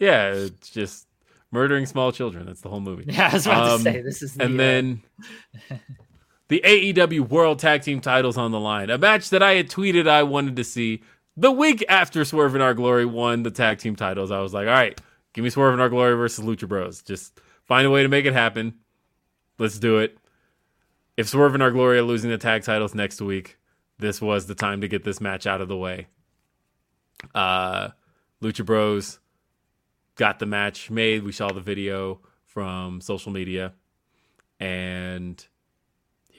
[0.00, 1.06] yeah, it's just
[1.52, 2.46] murdering small children.
[2.46, 3.04] That's the whole movie.
[3.12, 4.34] Yeah, I was about um, to say this is.
[4.34, 5.02] The, and uh, then
[6.52, 8.90] the AEW World Tag Team titles on the line.
[8.90, 11.02] A match that I had tweeted I wanted to see
[11.34, 14.30] the week after Swerve and Our Glory won the tag team titles.
[14.30, 15.00] I was like, all right,
[15.32, 17.00] give me Swerve and Our Glory versus Lucha Bros.
[17.00, 18.74] Just find a way to make it happen.
[19.58, 20.18] Let's do it.
[21.16, 23.56] If Swerve and Our Glory are losing the tag titles next week,
[23.98, 26.08] this was the time to get this match out of the way.
[27.34, 27.88] Uh,
[28.42, 29.20] Lucha Bros
[30.16, 31.22] got the match made.
[31.22, 33.72] We saw the video from social media.
[34.60, 35.42] And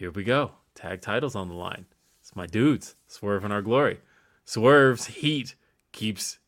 [0.04, 0.52] here we go.
[0.76, 1.86] Tag titles on the line.
[2.20, 4.02] It's my dudes, Swerve and Our Glory.
[4.44, 5.56] Swerve's heat
[5.94, 6.40] keeps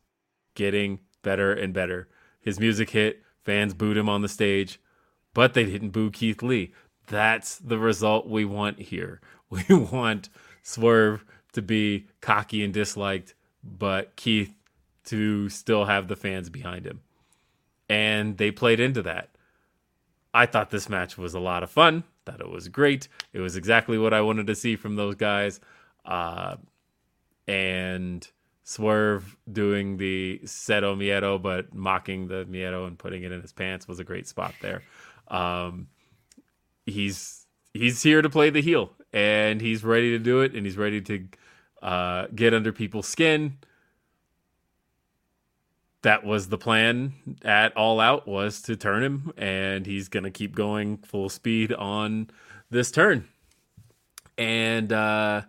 [0.56, 2.10] getting better and better.
[2.42, 4.82] His music hit, fans booed him on the stage,
[5.34, 6.74] but they didn't boo Keith Lee.
[7.08, 9.22] That's the result we want here.
[9.50, 10.28] We want
[10.62, 11.24] Swerve
[11.54, 14.54] to be cocky and disliked, but Keith
[15.06, 17.00] to still have the fans behind him.
[17.88, 19.30] And they played into that.
[20.34, 22.04] I thought this match was a lot of fun.
[22.26, 23.08] Thought it was great.
[23.34, 25.60] It was exactly what I wanted to see from those guys.
[26.04, 26.56] Uh,
[27.48, 28.28] and
[28.64, 33.88] Swerve doing the Cero Miedo, but mocking the Miedo and putting it in his pants
[33.88, 34.82] was a great spot there.
[35.28, 35.88] Um,
[36.86, 40.78] he's he's here to play the heel, and he's ready to do it, and he's
[40.78, 41.28] ready to
[41.84, 43.58] uh, get under people's skin.
[46.06, 50.54] That was the plan at All Out was to turn him, and he's gonna keep
[50.54, 52.30] going full speed on
[52.70, 53.28] this turn.
[54.38, 55.42] And uh,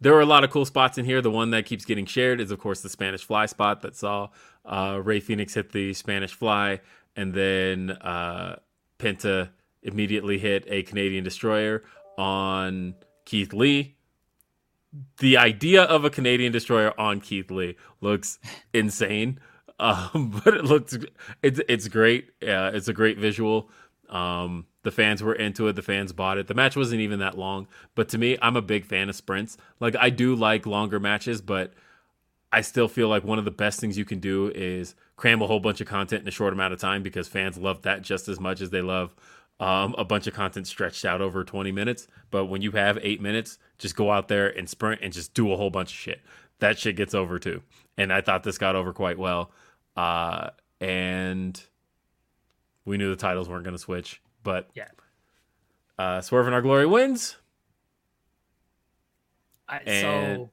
[0.00, 1.20] there were a lot of cool spots in here.
[1.20, 4.28] The one that keeps getting shared is, of course, the Spanish Fly spot that saw
[4.64, 6.78] uh, Rey Fenix hit the Spanish Fly
[7.16, 8.60] and then uh,
[9.00, 9.48] Penta
[9.82, 11.82] immediately hit a Canadian destroyer
[12.16, 12.94] on
[13.24, 13.96] Keith Lee.
[15.18, 18.38] The idea of a Canadian destroyer on Keith Lee looks
[18.72, 19.40] insane,
[19.78, 20.96] um, but it looks
[21.42, 22.30] it's it's great.
[22.42, 23.70] Uh, it's a great visual.
[24.08, 25.74] Um, the fans were into it.
[25.74, 26.46] The fans bought it.
[26.46, 29.58] The match wasn't even that long, but to me, I'm a big fan of sprints.
[29.80, 31.74] Like I do like longer matches, but
[32.50, 35.46] I still feel like one of the best things you can do is cram a
[35.46, 38.28] whole bunch of content in a short amount of time because fans love that just
[38.28, 39.14] as much as they love
[39.60, 42.06] um, a bunch of content stretched out over 20 minutes.
[42.30, 45.52] But when you have eight minutes, just go out there and sprint and just do
[45.52, 46.20] a whole bunch of shit.
[46.60, 47.62] That shit gets over too.
[47.96, 49.50] And I thought this got over quite well.
[49.98, 50.50] Uh,
[50.80, 51.60] and
[52.84, 54.22] we knew the titles weren't going to switch.
[54.44, 54.88] But Yeah.
[55.98, 57.36] uh, Swerve in Our Glory wins.
[59.68, 60.00] I, And-
[60.38, 60.50] so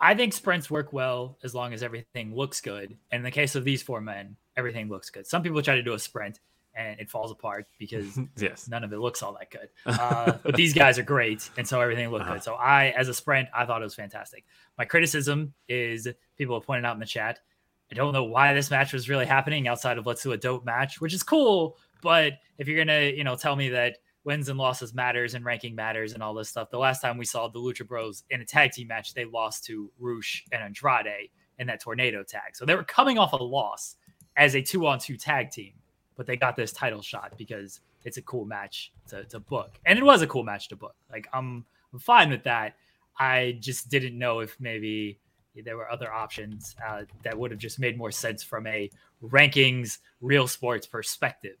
[0.00, 2.96] I think sprints work well as long as everything looks good.
[3.10, 5.26] And in the case of these four men, everything looks good.
[5.26, 6.40] Some people try to do a sprint
[6.76, 8.68] and it falls apart because Yes.
[8.68, 9.68] none of it looks all that good.
[9.86, 12.34] Uh, but these guys are great, and so everything looked Uh-huh.
[12.34, 12.42] good.
[12.42, 14.44] So I, as a sprint, I thought it was fantastic.
[14.78, 17.40] My criticism is people have pointed out in the chat.
[17.90, 20.64] I don't know why this match was really happening outside of let's do a dope
[20.64, 21.76] match, which is cool.
[22.02, 25.74] But if you're gonna, you know, tell me that wins and losses matters and ranking
[25.74, 28.44] matters and all this stuff, the last time we saw the Lucha Bros in a
[28.44, 32.54] tag team match, they lost to Rush and Andrade in that tornado tag.
[32.54, 33.96] So they were coming off a loss
[34.36, 35.74] as a two on two tag team
[36.16, 39.78] but they got this title shot because it's a cool match to, to book.
[39.86, 40.94] And it was a cool match to book.
[41.10, 42.74] Like I'm, I'm fine with that.
[43.18, 45.18] I just didn't know if maybe
[45.62, 48.90] there were other options uh, that would have just made more sense from a
[49.22, 51.56] rankings, real sports perspective.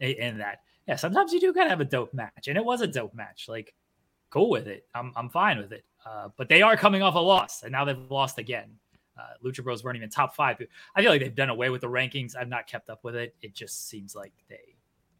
[0.00, 2.86] In, that, yeah, sometimes you do gotta have a dope match, and it was a
[2.86, 3.46] dope match.
[3.48, 3.74] Like,
[4.30, 4.86] cool with it.
[4.94, 5.84] I'm I'm fine with it.
[6.06, 8.70] Uh, but they are coming off a loss, and now they've lost again.
[9.18, 10.56] Uh, Lucha Bros weren't even top five.
[10.94, 12.36] I feel like they've done away with the rankings.
[12.36, 13.34] I've not kept up with it.
[13.42, 14.76] It just seems like they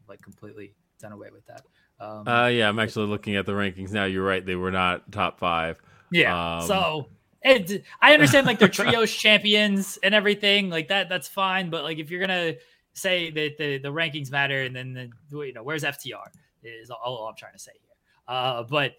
[0.07, 1.63] like completely done away with that.
[1.99, 4.05] Um, Uh, yeah, I'm actually looking at the rankings now.
[4.05, 5.81] You're right; they were not top five.
[6.11, 6.59] yeah.
[6.59, 7.07] um, so
[7.43, 11.09] it, I understand like they're trios champions and everything like that.
[11.09, 11.69] That's fine.
[11.69, 12.55] But like if you're gonna
[12.93, 14.93] say that the the rankings matter, and then
[15.29, 16.27] the you know where's FTR
[16.63, 17.89] is all, I'm trying to say here.
[18.27, 18.93] Uh, but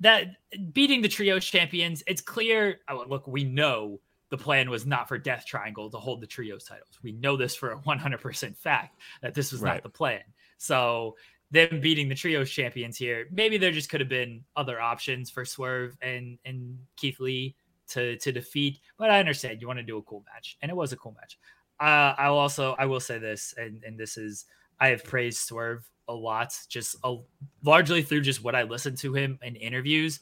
[0.00, 0.26] that
[0.72, 2.80] beating the trios champions, it's clear.
[2.88, 4.00] Oh, look, we know
[4.30, 6.98] the plan was not for Death Triangle to hold the trios titles.
[7.02, 9.74] We know this for a 100% fact that this was Right.
[9.74, 10.20] not the plan.
[10.58, 11.16] So
[11.50, 15.44] them beating the trios champions here, maybe there just could have been other options for
[15.44, 17.54] Swerve and and Keith Lee
[17.88, 18.80] to to defeat.
[18.98, 21.16] But I understand you want to do a cool match, and it was a cool
[21.18, 21.38] match.
[21.80, 24.46] Uh, I'll also I will say this, and and this is
[24.80, 27.16] I have praised Swerve a lot, just a,
[27.64, 30.20] largely through just what I listened to him in interviews.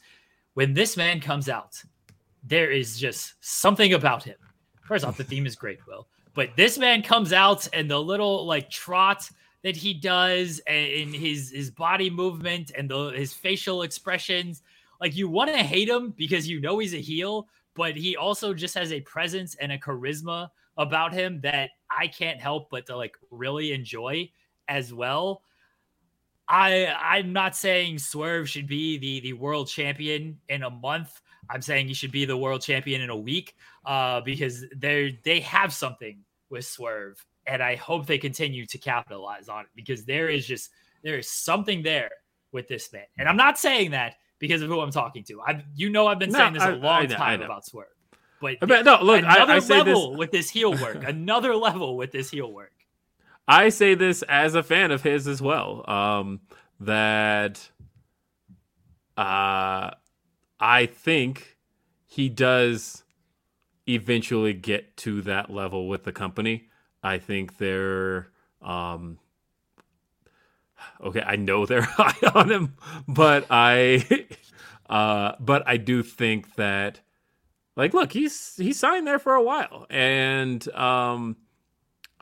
[0.53, 1.81] When this man comes out,
[2.43, 4.37] there is just something about him.
[4.81, 8.45] First off, the theme is great, Will, but this man comes out and the little
[8.45, 9.29] like trot
[9.63, 14.61] that he does in his his body movement and the his facial expressions,
[15.01, 18.53] like you want to hate him because you know he's a heel, but he also
[18.53, 22.95] just has a presence and a charisma about him that I can't help but to
[22.95, 24.29] like really enjoy
[24.67, 25.41] as well.
[26.47, 31.21] I I'm not saying Swerve should be the the world champion in a month.
[31.49, 33.55] I'm saying he should be the world champion in a week
[33.85, 39.47] uh, because they they have something with Swerve, and I hope they continue to capitalize
[39.49, 40.69] on it because there is just
[41.03, 42.09] there is something there
[42.51, 45.41] with this man, and I'm not saying that because of who I'm talking to.
[45.41, 47.39] I you know I've been No, saying this a I- long I know- I time
[47.39, 47.45] know.
[47.45, 47.87] about Swerve,
[48.41, 49.85] but mean, no, look, I, another say this.
[49.95, 52.71] level with this heel work, another level with this heel work.
[53.47, 55.89] I say this as a fan of his as well.
[55.89, 56.41] Um,
[56.79, 57.69] that
[59.15, 59.91] uh,
[60.59, 61.57] I think
[62.05, 63.03] he does
[63.87, 66.67] eventually get to that level with the company.
[67.07, 68.27] I think they're
[68.61, 69.17] um,
[71.01, 71.21] okay.
[71.25, 72.75] I know they're high on him,
[73.07, 74.27] but I
[74.89, 76.99] uh, but I do think that
[77.75, 81.37] like look, he's he signed there for a while, and um,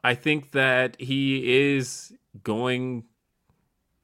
[0.03, 2.13] I think that he is
[2.43, 3.05] going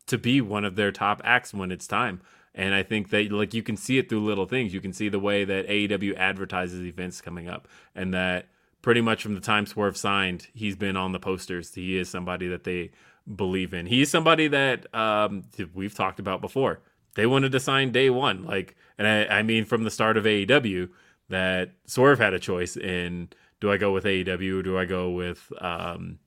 [0.08, 2.22] to be one of their top acts when it's time.
[2.56, 4.74] And I think that like you can see it through little things.
[4.74, 8.48] You can see the way that AEW advertises events coming up, and that
[8.82, 11.74] pretty much from the time Swerve signed, he's been on the posters.
[11.74, 12.92] He is somebody that they
[13.36, 13.86] believe in.
[13.86, 15.44] He's somebody that um,
[15.74, 16.82] we've talked about before.
[17.16, 20.24] They wanted to sign day one, like, and I, I mean from the start of
[20.24, 20.90] AEW
[21.30, 23.30] that Swerve had a choice in
[23.60, 26.20] do I go with AEW or do I go with um,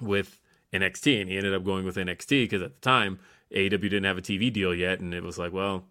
[0.00, 0.40] with
[0.72, 1.20] NXT?
[1.20, 3.18] And he ended up going with NXT because at the time
[3.52, 5.84] AEW didn't have a TV deal yet, and it was like, well,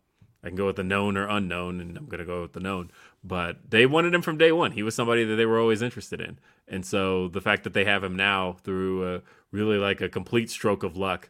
[0.43, 2.91] I can go with the known or unknown, and I'm gonna go with the known.
[3.23, 4.71] But they wanted him from day one.
[4.71, 7.85] He was somebody that they were always interested in, and so the fact that they
[7.85, 9.21] have him now through a
[9.51, 11.29] really like a complete stroke of luck,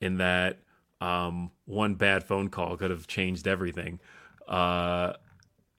[0.00, 0.58] in that
[1.00, 3.98] um, one bad phone call could have changed everything,
[4.46, 5.14] uh,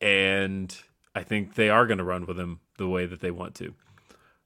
[0.01, 0.75] and
[1.15, 3.73] I think they are gonna run with him the way that they want to.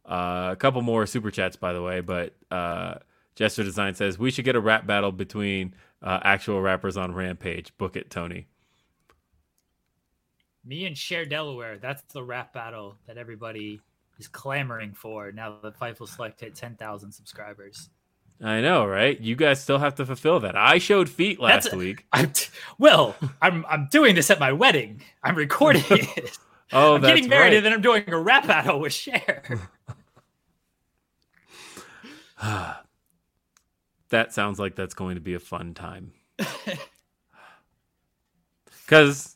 [0.05, 2.95] Uh, a couple more super chats, by the way, but uh,
[3.35, 7.75] Jester Design says we should get a rap battle between uh, actual rappers on Rampage.
[7.77, 8.47] Book it, Tony.
[10.67, 11.77] Me and Share Delaware.
[11.77, 13.79] That's the rap battle that everybody
[14.19, 17.89] is clamoring for now that Fightful Select hit 10,000 subscribers.
[18.43, 19.19] I know, right?
[19.19, 20.55] You guys still have to fulfill that.
[20.55, 22.05] I showed feet last That's- week.
[22.13, 25.01] I'm t- well, I'm I'm doing this at my wedding.
[25.23, 26.37] I'm recording it.
[26.71, 27.53] Oh, I'm getting married right.
[27.55, 29.43] and then I'm doing a rap battle with Cher.
[34.09, 36.11] that sounds like that's going to be a fun time.
[38.85, 39.35] Because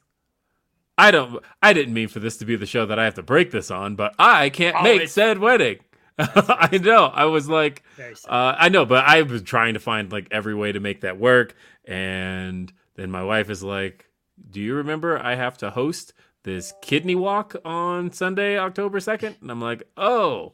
[1.02, 3.23] I don't, I didn't mean for this to be the show that I have to
[3.23, 5.80] break this on, but I can't Oh, make said wedding.
[6.19, 7.06] I know.
[7.06, 7.84] I was like,
[8.30, 11.18] uh, I know, but I was trying to find like every way to make that
[11.19, 11.56] work,
[11.86, 14.10] and then my wife is like,
[14.52, 16.14] "Do you remember I have to host
[16.44, 19.38] this kidney walk on Sunday, October second?
[19.41, 20.53] And I'm like, "Oh,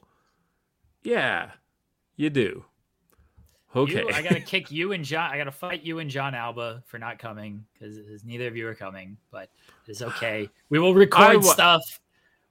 [1.04, 1.52] yeah,
[2.16, 2.66] you do."
[3.76, 4.00] Okay.
[4.02, 5.30] You- I gotta kick you and John.
[5.32, 8.76] I gotta fight you and Jon Alba for not coming because neither of you are
[8.76, 9.18] coming.
[9.32, 9.50] But
[9.88, 10.50] it's okay.
[10.70, 11.82] We will record wa- stuff.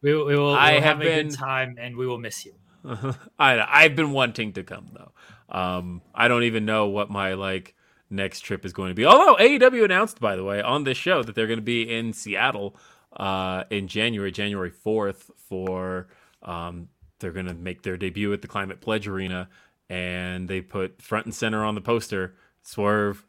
[0.02, 0.54] We, will- we will.
[0.54, 2.54] I have have, a been- good time, and we will miss you.
[3.38, 5.12] I I've been wanting to come though.
[5.48, 7.74] Um, I don't even know what my like
[8.10, 9.04] next trip is going to be.
[9.04, 12.12] Although AEW announced, by the way, on this show that they're going to be in
[12.12, 12.76] Seattle
[13.16, 16.06] uh, in January, January fourth, for
[16.42, 16.88] um,
[17.18, 19.48] they're going to make their debut at the Climate Pledge Arena,
[19.88, 23.24] and they put front and center on the poster Swerve,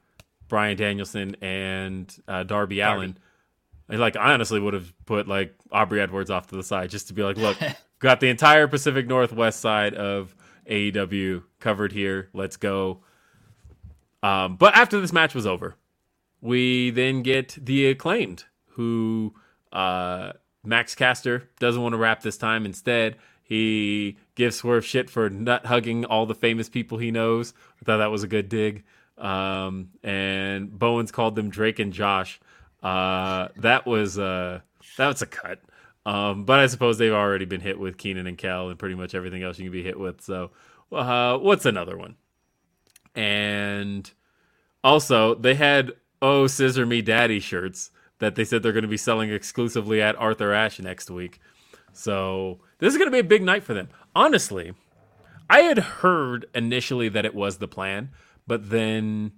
[0.48, 3.18] Bryan Danielson, and uh, Darby, Allin.
[3.88, 7.08] And, Like I honestly would have put like Aubrey Edwards off to the side just
[7.10, 7.58] to be like, look,
[8.00, 10.36] got the entire Pacific Northwest side of
[10.70, 12.30] AEW covered here.
[12.34, 13.04] Let's go.
[14.24, 15.76] Um, but after this match was over,
[16.42, 19.34] we then get the acclaimed, who
[19.72, 22.66] uh, Max Caster doesn't want to rap this time.
[22.66, 27.54] Instead, he gives Swerve shit for nut hugging all the famous people he knows.
[27.82, 28.84] I thought that was a good dig.
[29.18, 32.40] Um, and Bowens called them Drake and Josh.
[32.82, 34.62] Uh, that was uh,
[34.98, 35.60] that was a cut.
[36.06, 39.14] Um, but I suppose they've already been hit with Kenan and Kel and pretty much
[39.16, 40.22] everything else you can be hit with.
[40.22, 40.52] So,
[40.92, 42.16] uh, what's another one?
[43.16, 44.10] And
[44.84, 47.90] also, they had "Oh Scissor Me Daddy" shirts
[48.20, 51.40] that they said they're going to be selling exclusively at Arthur Ashe next week.
[51.94, 53.90] So this is going to be a big night for them.
[54.16, 54.74] Honestly,
[55.50, 58.10] I had heard initially that it was the plan,
[58.46, 59.34] but then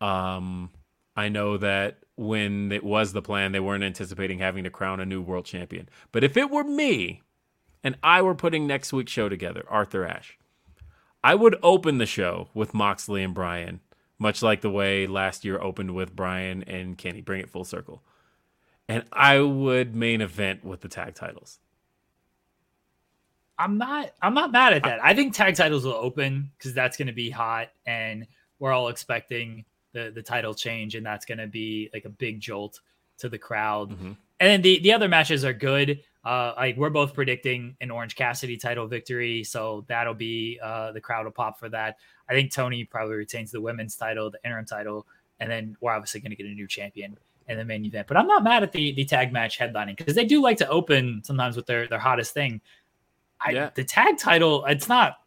[0.00, 0.70] um,
[1.16, 5.06] I know that when it was the plan, they weren't anticipating having to crown a
[5.06, 5.88] new world champion.
[6.12, 7.22] But if it were me
[7.82, 10.38] and I were putting next week's show together, Arthur Ashe,
[11.22, 13.80] I would open the show with Moxley and Bryan,
[14.18, 17.22] much like the way last year opened with Bryan and Kenny.
[17.22, 18.02] Bring it full circle.
[18.88, 21.58] And I would main event with the tag titles.
[23.58, 24.10] I'm not.
[24.20, 25.02] I'm not mad at that.
[25.02, 28.26] I think tag titles will open because that's going to be hot, and
[28.58, 32.40] we're all expecting the the title change, and that's going to be like a big
[32.40, 32.80] jolt
[33.18, 33.90] to the crowd.
[33.90, 34.16] Mhm.
[34.40, 36.00] And then the the other matches are good.
[36.24, 41.00] Uh, like we're both predicting an Orange Cassidy title victory, so that'll be uh, the
[41.00, 41.98] crowd will pop for that.
[42.28, 45.06] I think Toni probably retains the women's title, the interim title,
[45.38, 48.08] and then we're obviously going to get a new champion in the main event.
[48.08, 50.68] But I'm not mad at the the tag match headlining because they do like to
[50.68, 52.60] open sometimes with their their hottest thing.
[53.44, 53.70] I, Yeah.
[53.74, 55.18] The tag title, it's not.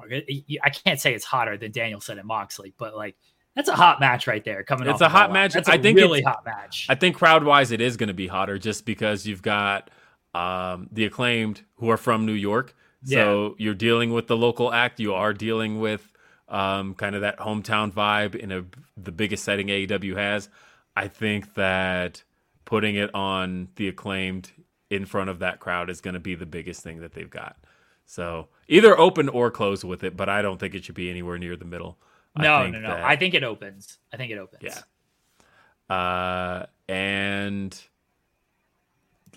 [0.00, 3.16] I can't say it's hotter than Danielson and Moxley, but like
[3.54, 4.64] that's a hot match right there.
[4.64, 5.52] Coming, It's off a hot match.
[5.52, 6.86] That's I a think really hot match.
[6.88, 9.90] I think crowd wise, it is going to be hotter just because you've got
[10.34, 12.74] um, the acclaimed who are from New York.
[13.04, 15.00] So you're dealing with the local act.
[15.00, 16.12] You are dealing with
[16.48, 18.64] um, kind of that hometown vibe in a
[18.96, 20.48] the biggest setting AEW has.
[20.96, 22.22] I think that
[22.64, 24.50] putting it on the acclaimed
[24.92, 27.56] in front of that crowd is going to be the biggest thing that they've got.
[28.04, 31.38] So either open or close with it, but I don't think it should be anywhere
[31.38, 31.98] near the middle.
[32.36, 32.88] I no, think no, no.
[32.88, 33.98] that- I think it opens.
[34.12, 34.62] I think it opens.
[34.62, 35.94] Yeah.
[35.94, 37.80] Uh, and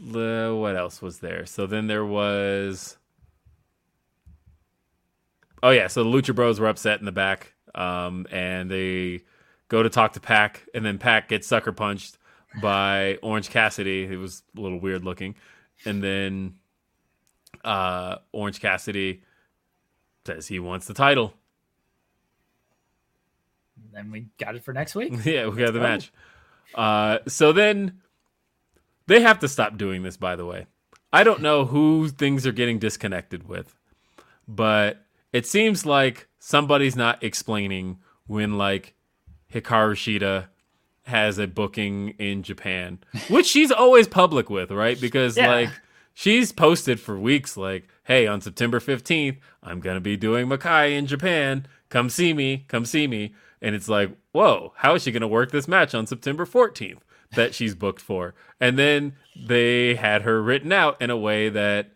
[0.02, 1.46] le- what else was there?
[1.46, 2.98] So then there was.
[5.64, 9.22] Oh yeah, so the Lucha Bros were upset in the back, um, and they
[9.68, 12.18] go to talk to PAC, and then PAC gets sucker punched
[12.62, 14.04] by Orange Cassidy.
[14.04, 15.36] It was a little weird looking,
[15.86, 16.56] and then
[17.64, 19.22] uh, Orange Cassidy
[20.26, 21.34] says he wants the title.
[23.94, 25.14] Then we got it for next week.
[25.26, 26.12] yeah, we got the match.
[26.74, 28.02] Uh, so then
[29.08, 30.18] they have to stop doing this.
[30.18, 30.68] By the way,
[31.14, 33.76] I don't know who things are getting disconnected with,
[34.48, 38.96] but it seems like somebody's not explaining when like
[39.54, 40.48] Hikaru Shida
[41.06, 43.00] has a booking in Japan,
[43.30, 45.00] which she's always public with, right?
[45.00, 45.48] Because Yeah.
[45.50, 45.70] like
[46.14, 50.92] she's posted for weeks like, "Hey, on September 15th, I'm going to be doing Makai
[50.98, 51.68] in Japan.
[51.90, 55.28] Come see me, come see me." And it's like, "Whoa, how is she going to
[55.28, 57.02] work this match on September 14th
[57.36, 61.92] that she's booked for?" And then they had her written out in a way that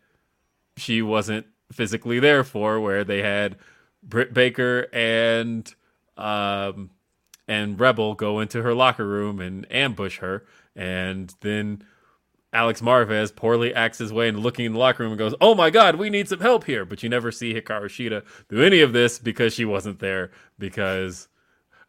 [0.78, 3.56] she wasn't physically there for, where they had
[4.04, 5.74] Britt Baker and
[6.18, 6.90] um,
[7.50, 10.46] and Rebel go into her locker room and ambush her,
[10.76, 11.84] and then
[12.54, 15.56] Alex Marvez poorly acts his way into looking in the locker room and goes, "Oh
[15.56, 18.82] my God, we need some help here." But you never see Hikaru Shida do any
[18.82, 20.30] of this because she wasn't there.
[20.60, 21.28] Because,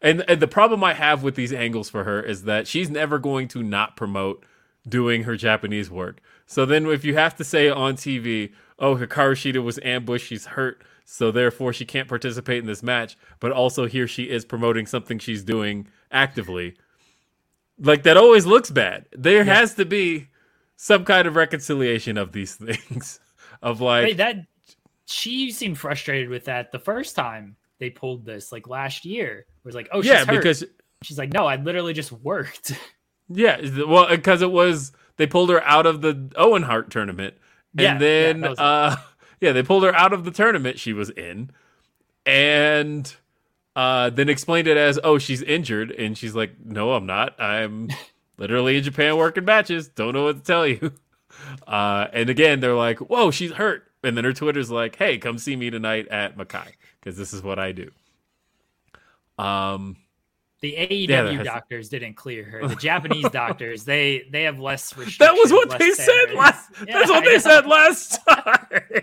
[0.01, 3.19] and and the problem I have with these angles for her is that she's never
[3.19, 4.43] going to not promote
[4.89, 6.21] doing her Japanese work.
[6.47, 10.47] So then, if you have to say on TV, "Oh, Hikaru Shida was ambushed, she's
[10.47, 10.81] hurt,"
[11.11, 15.19] so therefore she can't participate in this match, but also here she is promoting something
[15.19, 16.73] she's doing actively.
[17.77, 19.07] Like that always looks bad.
[19.11, 20.29] There has to be
[20.77, 23.19] some kind of reconciliation of these things.
[23.61, 24.37] Of like, Wait, that
[25.05, 29.39] she seemed frustrated with that the first time they pulled this, like last year.
[29.39, 30.37] It was like, oh, she's yeah, hurt.
[30.37, 30.63] because
[31.03, 32.71] she's like, no, I literally just worked.
[33.29, 37.33] yeah, well, because it was they pulled her out of the Owen Hart tournament,
[37.77, 38.57] and Yeah, yeah, then it.
[38.57, 38.95] uh,
[39.41, 41.49] yeah, they pulled her out of the tournament she was in,
[42.25, 43.13] and
[43.75, 47.39] uh, then explained it as, oh, she's injured, and she's like, no, I'm not.
[47.41, 47.89] I'm
[48.37, 49.87] literally in Japan working matches.
[49.89, 50.93] Don't know what to tell you.
[51.65, 53.89] Uh, and again, they're like, whoa, she's hurt.
[54.03, 57.41] And then her Twitter's like, hey, come see me tonight at Makai because this is
[57.41, 57.89] what I do.
[59.39, 59.95] Um,
[60.61, 62.67] The AEW Yeah, doctors didn't clear her.
[62.67, 65.17] The Japanese doctors, they they have less restrictions.
[65.17, 66.69] that was what they said last.
[66.87, 67.37] Yeah, that's what I they know.
[67.39, 69.01] said last time.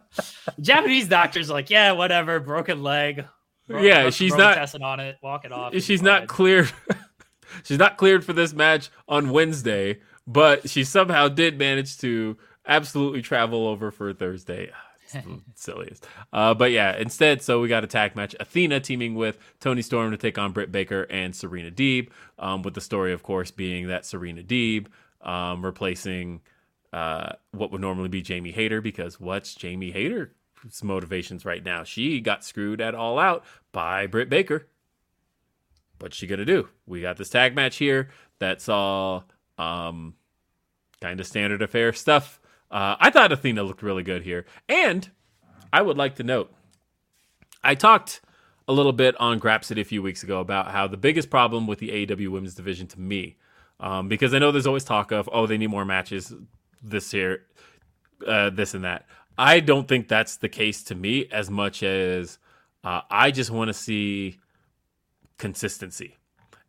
[0.60, 3.24] Japanese doctors are like, yeah, whatever, broken leg.
[3.68, 5.16] Yeah, she's not- Robitussin on it.
[5.22, 5.74] Walk it off.
[5.80, 6.70] she's not cleared.
[7.64, 12.36] she's not cleared for this match on Wednesday, but she somehow did manage to
[12.66, 14.70] absolutely travel over for Thursday.
[15.12, 16.06] The Silliest.
[16.32, 18.34] Uh, but yeah, instead, so we got a tag match.
[18.38, 22.10] Athena teaming with Toni Storm to take on Britt Baker and Serena Deeb.
[22.38, 24.86] Um, with the story, of course, being that Serena Deeb
[25.22, 26.40] um, replacing
[26.92, 30.30] uh, what would normally be Jamie Hayter because what's Jamie Hayter's
[30.82, 31.84] motivations right now?
[31.84, 34.66] She got screwed at All Out by Britt Baker
[36.00, 36.68] what's she gonna do?
[36.86, 39.24] We got this tag match here that's all
[39.58, 40.14] um,
[41.00, 42.37] kind of standard affair stuff.
[42.70, 45.08] Uh, I thought Athena looked really good here, and
[45.72, 46.52] I would like to note,
[47.64, 48.20] I talked
[48.66, 51.78] a little bit on Grapsody a few weeks ago about how the biggest problem with
[51.78, 53.36] the AEW Women's Division to me,
[53.80, 56.32] um, because I know there's always talk of oh they need more matches
[56.82, 57.44] this year,
[58.26, 59.06] uh, this and that.
[59.38, 62.38] I don't think that's the case to me as much as
[62.84, 64.38] uh, I just want to see
[65.38, 66.16] consistency.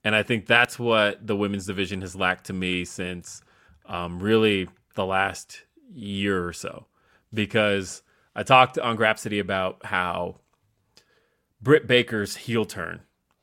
[0.03, 3.41] And I think that's what the women's division has lacked to me since
[3.85, 5.63] um, really the last
[5.93, 6.85] year or so.
[7.33, 8.01] Because
[8.35, 10.37] I talked on Grapsody about how
[11.61, 13.01] Britt Baker's heel turn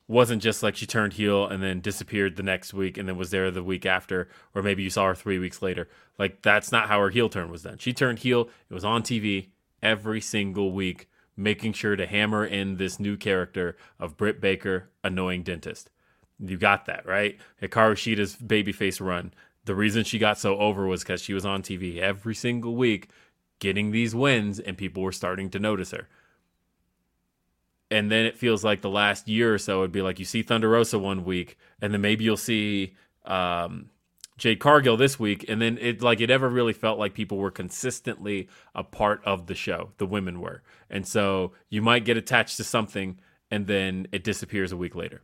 [0.08, 3.30] wasn't just like she turned heel and then disappeared the next week and then was
[3.30, 5.88] there the week after, or maybe you saw her three weeks later.
[6.18, 7.78] Like, that's not how her heel turn was done.
[7.78, 9.48] She turned heel, it was on TV
[9.82, 15.42] every single week, making sure to hammer in this new character of Britt Baker, annoying
[15.42, 15.90] dentist.
[16.38, 17.38] You got that, right?
[17.60, 19.32] Hikaru Shida's babyface run.
[19.66, 23.10] The reason she got so over was because she was on TV every single week
[23.58, 26.08] getting these wins and people were starting to notice her
[27.90, 30.42] and then it feels like the last year or so would be like you see
[30.42, 32.94] Thunder Rosa one week, and then maybe you'll see
[33.24, 33.90] um,
[34.36, 37.50] Jade Cargill this week, and then it like it ever really felt like people were
[37.50, 39.92] consistently a part of the show.
[39.98, 43.20] The women were, and so you might get attached to something,
[43.50, 45.22] and then it disappears a week later.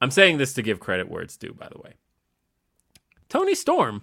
[0.00, 1.94] I'm saying this to give credit where it's due, by the way.
[3.34, 4.02] Toni Storm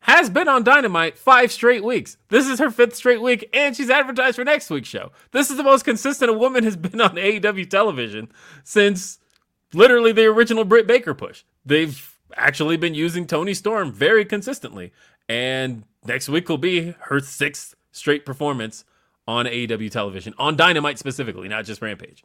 [0.00, 2.18] has been on Dynamite five straight weeks.
[2.28, 5.10] This is her fifth straight week, and she's advertised for next week's show.
[5.30, 8.30] This is the most consistent a woman has been on AEW television
[8.62, 9.20] since
[9.72, 11.44] literally the original Britt Baker push.
[11.64, 14.92] They've actually been using Toni Storm very consistently,
[15.26, 18.84] and next week will be her sixth straight performance
[19.26, 22.22] on AEW television, on Dynamite specifically, not just Rampage.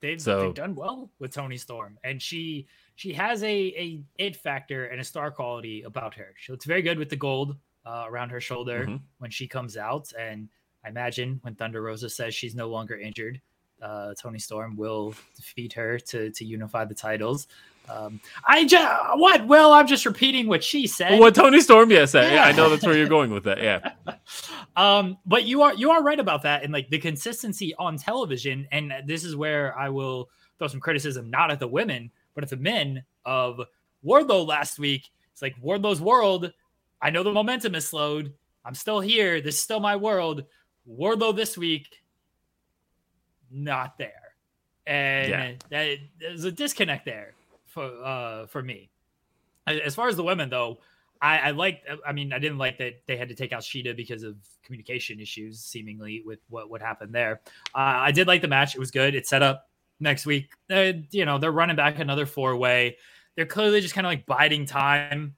[0.00, 2.68] They've, So- they've done well with Toni Storm, and she
[2.98, 6.34] she has a a it factor and a star quality about her.
[6.36, 7.54] She looks very good with the gold
[7.86, 9.00] uh, around her shoulder Mhm.
[9.18, 10.48] when she comes out, and
[10.84, 13.40] I imagine when Thunder Rosa says she's no longer injured,
[13.80, 17.46] uh, Toni Storm will defeat her to to unify the titles.
[17.88, 18.84] Um, I just
[19.16, 19.46] what?
[19.46, 21.20] Well, I'm just repeating what she said.
[21.20, 22.32] What Toni Storm yeah said.
[22.32, 22.34] Yeah.
[22.34, 22.44] Yeah.
[22.46, 23.62] I know that's where you're going with that.
[23.62, 23.92] Yeah.
[24.76, 28.66] um, but you are you are right about that, and like the consistency on television,
[28.72, 32.50] and this is where I will throw some criticism not at the women, but at
[32.50, 33.60] the men of
[34.06, 35.10] Wardlow last week.
[35.32, 36.52] It's like Wardlow's world.
[37.02, 38.32] I know the momentum is slowed.
[38.64, 39.40] I'm still here.
[39.40, 40.44] This is still my world.
[40.88, 41.88] Wardlow this week,
[43.50, 44.36] not there,
[44.86, 45.52] and Yeah.
[45.70, 47.34] that, there's a disconnect there
[47.66, 48.88] for uh for me.
[49.66, 50.78] As far as the women though,
[51.20, 51.82] I, I like.
[52.06, 55.18] I mean, I didn't like that they had to take out Shida because of communication
[55.18, 57.40] issues, seemingly with what what happened there.
[57.74, 59.16] Uh, I did like the match; it was good.
[59.16, 59.68] It set up
[60.00, 60.50] next week.
[60.70, 62.96] Uh, you know, they're running back another four way.
[63.36, 65.34] They're clearly just kind of like biding time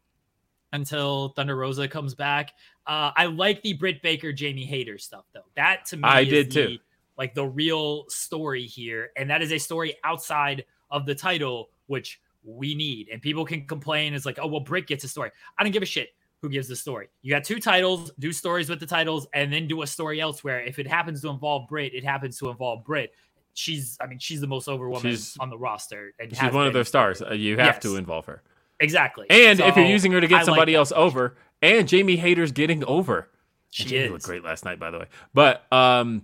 [0.72, 2.52] until Thunder Rosa comes back.
[2.86, 5.44] Uh, I like the Britt Baker Jamie Hayter stuff though.
[5.56, 6.78] That to me, I is did the- too.
[7.18, 12.18] Like the real story here, and that is a story outside of the title, which
[12.42, 13.10] we need.
[13.12, 14.14] And people can complain.
[14.14, 15.30] It's like, oh well, Britt gets a story.
[15.58, 16.08] I don't give a shit
[16.40, 17.08] who gives the story.
[17.20, 20.62] You got two titles, do stories with the titles, and then do a story elsewhere.
[20.62, 23.12] If it happens to involve Britt, it happens to involve Britt.
[23.54, 26.66] She's, I mean, she's the most over woman She's- on the roster, and She's one
[26.66, 27.20] of been their stars.
[27.22, 28.42] Uh, you have to involve her.
[28.78, 29.26] Exactly.
[29.28, 30.78] And if you're using her to get like somebody that.
[30.78, 33.28] else over, and Jamie Hayter's getting over.
[33.70, 35.06] she Jamie is looked great last night, by the way.
[35.34, 36.22] But um,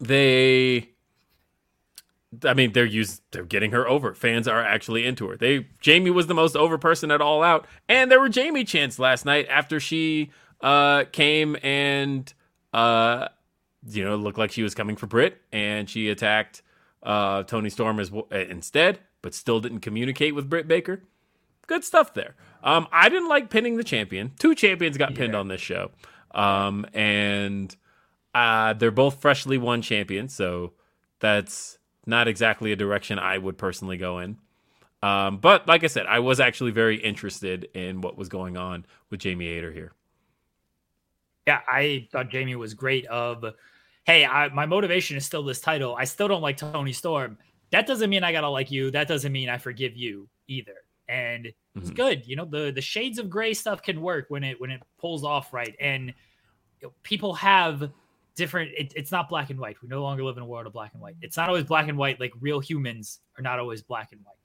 [0.00, 0.90] they,
[2.44, 3.22] I mean, they're used.
[3.30, 4.12] They're getting her over.
[4.14, 5.36] Fans are actually into her.
[5.36, 8.98] They Jamie was the most over person at All Out, and there were Jamie chants
[8.98, 10.30] last night after she
[10.60, 12.32] uh came and
[12.72, 13.28] uh
[13.88, 16.62] you know looked like she was coming for Britt, and she attacked
[17.02, 21.02] uh Toni Storm as w- instead, but still didn't communicate with Britt Baker
[21.66, 22.34] good stuff there.
[22.62, 24.32] Um, I didn't like pinning the champion.
[24.38, 25.90] Two champions got pinned on this show,
[26.32, 27.74] um, and
[28.34, 30.72] uh, they're both freshly won champions, so
[31.20, 34.38] that's not exactly a direction I would personally go in.
[35.02, 38.86] Um, but like I said, I was actually very interested in what was going on
[39.10, 39.92] with Jamie Hayter here.
[41.46, 43.04] Yeah, I thought Jamie was great.
[43.06, 43.44] Of,
[44.04, 45.96] hey, I, my motivation is still this title.
[45.96, 47.38] I still don't like Toni Storm.
[47.70, 48.90] That doesn't mean I gotta like you.
[48.90, 50.76] That doesn't mean I forgive you either.
[51.08, 51.94] And it's Mhm.
[51.96, 52.26] good.
[52.26, 55.24] You know, the the shades of gray stuff can work when it when it pulls
[55.24, 55.74] off right.
[55.80, 56.08] And
[56.80, 57.90] you know, people have
[58.36, 58.72] different.
[58.76, 59.80] It, it's not black and white.
[59.82, 61.16] We no longer live in a world of black and white.
[61.20, 62.20] It's not always black and white.
[62.20, 64.36] Like real humans are not always black and white.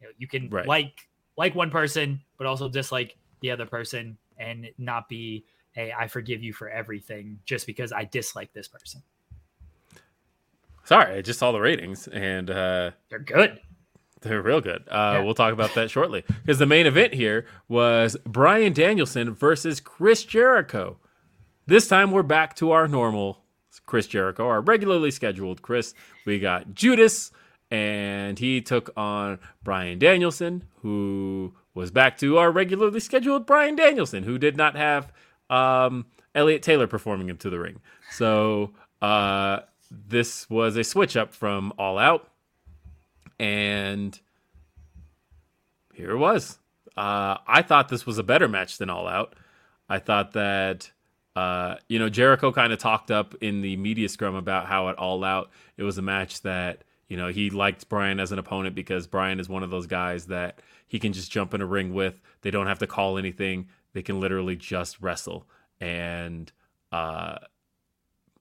[0.00, 0.66] You know, you can Right.
[0.66, 5.44] like like one person, but also dislike the other person, and not be
[5.78, 9.00] hey, I forgive you for everything just because I dislike this person.
[10.82, 13.60] Sorry, I just saw the ratings, and uh, They're good.
[14.22, 14.82] They're real good.
[14.88, 15.20] Uh, Yeah.
[15.20, 16.24] We'll talk about that shortly.
[16.26, 20.98] Because the main event here was Bryan Danielson versus Chris Jericho.
[21.66, 23.44] This time we're back to our normal
[23.86, 25.94] Chris Jericho, our regularly scheduled Chris.
[26.26, 27.30] We got Judas,
[27.70, 34.24] and he took on Bryan Danielson, who was back to our regularly scheduled Bryan Danielson,
[34.24, 35.12] who did not have
[35.50, 37.80] um, Elliot Taylor performing him to the ring.
[38.10, 38.72] So
[39.02, 39.60] uh,
[39.90, 42.28] this was a switch up from All Out
[43.38, 44.18] and
[45.94, 46.58] here it was.
[46.96, 49.34] Uh, I thought this was a better match than All Out.
[49.88, 50.90] I thought that
[51.36, 54.96] uh, you know Jericho kind of talked up in the media scrum about how at
[54.96, 58.74] All Out it was a match that you know he liked Bryan as an opponent
[58.74, 61.94] because Bryan is one of those guys that he can just jump in a ring
[61.94, 62.20] with.
[62.42, 63.68] They don't have to call anything.
[63.92, 65.46] They can literally just wrestle.
[65.80, 66.50] And
[66.92, 67.36] uh,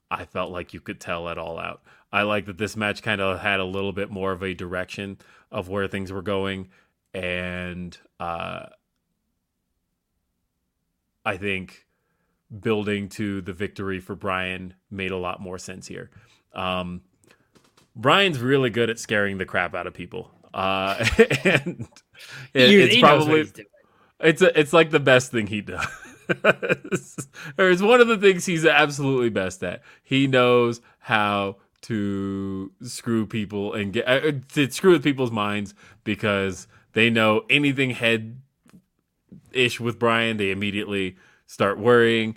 [0.09, 1.81] I felt like you could tell at all out.
[2.11, 5.17] I like that this match kind of had a little bit more of a direction
[5.51, 6.69] of where things were going,
[7.13, 8.67] and uh,
[11.25, 11.85] I think
[12.61, 16.09] building to the victory for Bryan made a lot more sense here.
[16.53, 17.01] Um,
[17.95, 20.95] Bryan's really good at scaring the crap out of people, uh,
[21.43, 21.87] and
[22.53, 23.65] it- He- it's he knows what probably.
[24.19, 25.85] It's a, it's like the best thing he does.
[26.43, 29.81] or it's one of the things he's absolutely best at.
[30.03, 35.73] He knows how to screw people and get uh, to screw with people's minds
[36.03, 38.41] because they know anything head
[39.51, 42.35] ish with Bryan, they immediately start worrying.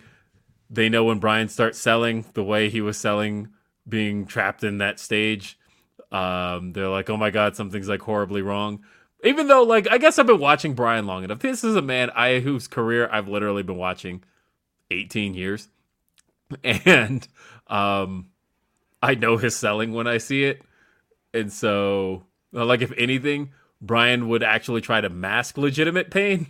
[0.69, 3.49] They know when Bryan starts selling the way he was selling,
[3.89, 5.59] being trapped in that stage.
[6.13, 8.85] Um, they're like, "Oh my god, something's like horribly wrong."
[9.25, 11.41] Even though, like, I guess I've been watching Bryan long enough.
[11.41, 14.23] This is a man I whose career I've literally been watching
[14.91, 15.69] 18 years,
[16.65, 17.27] and
[17.69, 18.31] um,
[19.03, 20.63] I know his selling when I see it.
[21.35, 22.25] And so,
[22.55, 26.49] uh, like, if anything, Bryan would actually try to mask legitimate pain,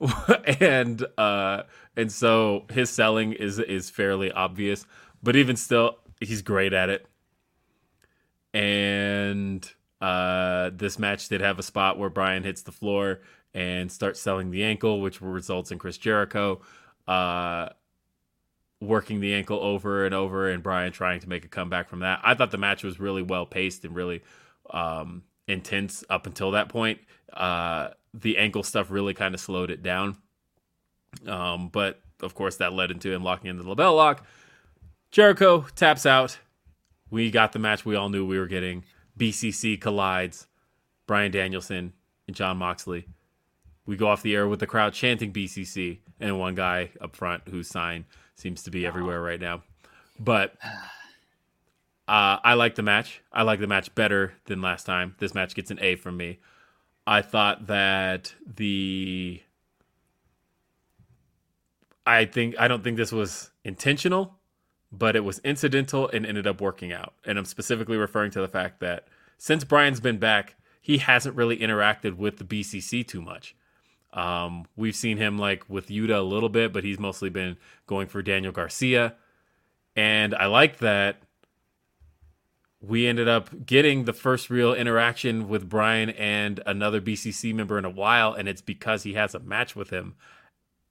[0.60, 1.62] and uh,
[1.96, 4.86] and so his selling is is fairly obvious.
[5.22, 7.06] But even still, he's great at it.
[8.54, 9.70] and
[10.02, 13.20] uh, this match did have a spot where Bryan hits the floor
[13.54, 16.60] and starts selling the ankle, which results in Chris Jericho
[17.06, 17.68] uh,
[18.80, 22.20] working the ankle over and over, and Bryan trying to make a comeback from that.
[22.24, 24.22] I thought the match was really well paced and really
[24.70, 26.98] um, intense up until that point.
[27.32, 30.16] Uh, the ankle stuff really kind of slowed it down.
[31.26, 34.26] Um, but of course, that led into him locking in the LeBell lock.
[35.10, 36.38] Jericho taps out.
[37.10, 38.84] We got the match we all knew we were getting.
[39.18, 40.46] BCC collides.
[41.06, 41.92] Bryan Danielson
[42.26, 43.06] and Jon Moxley.
[43.84, 47.48] We go off the air with the crowd chanting BCC and one guy up front
[47.48, 48.04] whose sign
[48.36, 49.62] seems to be everywhere right now.
[50.18, 50.54] But
[52.08, 53.22] uh, I like the match.
[53.32, 55.16] I like the match better than last time.
[55.18, 56.38] This match gets an A from me.
[57.06, 59.42] I thought that the
[62.06, 64.38] I think I don't think this was intentional,
[64.92, 67.14] but it was incidental and ended up working out.
[67.24, 69.08] And I'm specifically referring to the fact that
[69.38, 73.56] since Bryan's been back, he hasn't really interacted with the BCC too much.
[74.12, 77.56] Um, we've seen him like with Yuta a little bit, but he's mostly been
[77.86, 79.14] going for Daniel Garcia.
[79.96, 81.22] And I like that
[82.82, 87.84] we ended up getting the first real interaction with Bryan and another BCC member in
[87.84, 90.16] a while, and it's because he has a match with him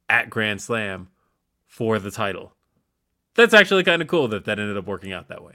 [0.10, 1.10] at Grand Slam
[1.68, 2.54] for the title.
[3.36, 5.54] That's actually kind of cool that that ended up working out that way.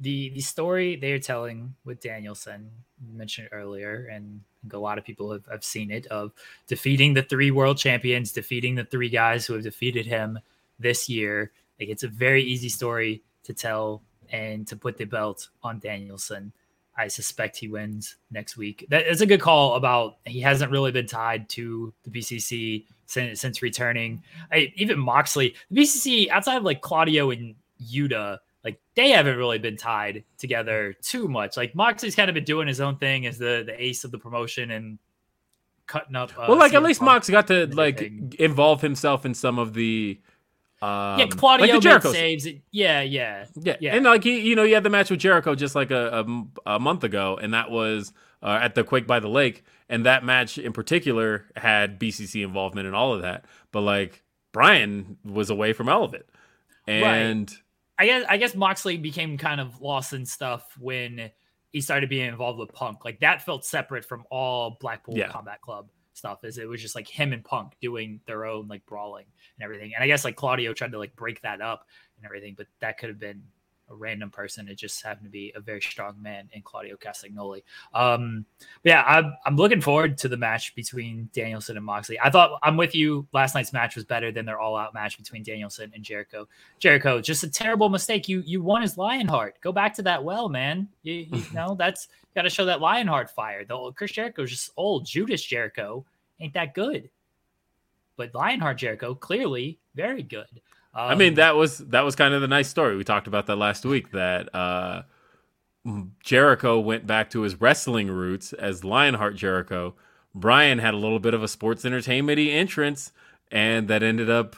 [0.00, 2.70] The the story they're telling with Danielson,
[3.12, 4.40] mentioned earlier, and
[4.72, 6.32] a lot of people have, have seen it of
[6.66, 10.38] defeating the three world champions, defeating the three guys who have defeated him
[10.78, 11.52] this year.
[11.78, 16.52] Like it's a very easy story to tell and to put the belt on Danielson.
[16.96, 18.86] I suspect he wins next week.
[18.90, 23.40] That is a good call about he hasn't really been tied to the BCC since,
[23.40, 24.22] since returning.
[24.52, 29.58] I, even Moxley, the BCC outside of like Claudio and Yuta, like they haven't really
[29.58, 31.56] been tied together too much.
[31.56, 34.18] Like Moxley's kind of been doing his own thing as the the ace of the
[34.18, 34.98] promotion and
[35.86, 36.30] cutting up.
[36.38, 38.00] Uh, well, like at least Mox got to like
[38.38, 40.20] involve himself in some of the
[40.84, 42.46] um, yeah, Claudio like Jericho saves.
[42.70, 43.96] Yeah, yeah, yeah, yeah.
[43.96, 46.24] And like he, you know, he had the match with Jericho just like a,
[46.66, 48.12] a, a month ago, and that was
[48.42, 52.86] uh, at the Quake by the Lake, and that match in particular had BCC involvement
[52.86, 53.46] and all of that.
[53.72, 56.28] But like Bryan was away from all of it,
[56.86, 57.58] and right.
[57.98, 61.30] I guess I guess Moxley became kind of lost in stuff when
[61.72, 63.06] he started being involved with Punk.
[63.06, 65.28] Like that felt separate from all Blackpool yeah.
[65.28, 68.84] Combat Club stuff is it was just like him and Punk doing their own like
[68.86, 69.26] brawling
[69.56, 69.92] and everything.
[69.94, 71.86] And I guess like Claudio tried to like break that up
[72.16, 73.42] and everything, but that could have been
[73.90, 74.68] a random person.
[74.68, 77.62] It just happened to be a very strong man in Claudio Castagnoli.
[77.92, 78.44] Um,
[78.82, 82.18] yeah, I'm, I'm looking forward to the match between Danielson and Moxley.
[82.20, 83.26] I thought I'm with you.
[83.32, 86.48] Last night's match was better than their all out match between Danielson and Jericho.
[86.78, 88.28] Jericho, just a terrible mistake.
[88.28, 89.60] You you won his Lionheart.
[89.60, 90.88] Go back to that well, man.
[91.02, 93.64] You, you know that's got to show that Lionheart fire.
[93.64, 95.04] The old, Chris Jericho's just old.
[95.04, 96.04] Judas Jericho
[96.40, 97.10] ain't that good.
[98.16, 100.60] But Lionheart Jericho clearly very good.
[100.94, 102.96] Um, I mean, um, that was that was kind of the nice story.
[102.96, 104.12] We talked about that last week.
[104.12, 105.02] That uh,
[106.20, 109.94] Jericho went back to his wrestling roots as Lionheart Jericho.
[110.34, 113.12] Bryan had a little bit of a sports entertainment entrance,
[113.50, 114.56] and that ended up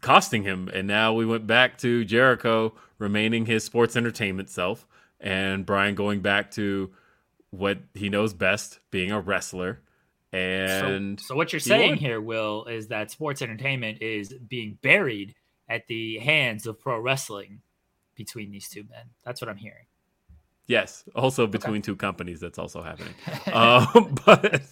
[0.00, 0.68] costing him.
[0.72, 4.86] And now we went back to Jericho remaining his sports entertainment self,
[5.20, 6.90] and Bryan going back to
[7.50, 9.80] what he knows best, being a wrestler.
[10.32, 15.34] And so, so what you're saying here, Will, is that sports entertainment is being buried
[15.70, 17.62] at the hands of pro wrestling
[18.16, 19.04] between these two men.
[19.24, 19.86] That's what I'm hearing.
[20.66, 21.82] Yes, also between okay.
[21.82, 23.14] two companies, that's also happening.
[23.52, 24.62] um, but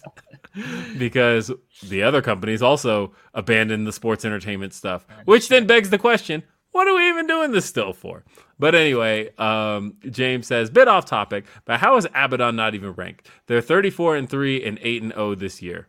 [0.97, 1.51] because
[1.87, 6.87] the other companies also abandoned the sports entertainment stuff, which then begs the question: What
[6.87, 8.23] are we even doing this still for?
[8.59, 13.29] But anyway, um, James says, bit off topic, but how is Abaddon not even ranked?
[13.47, 15.87] They're 34 and three and eight and zero oh this year.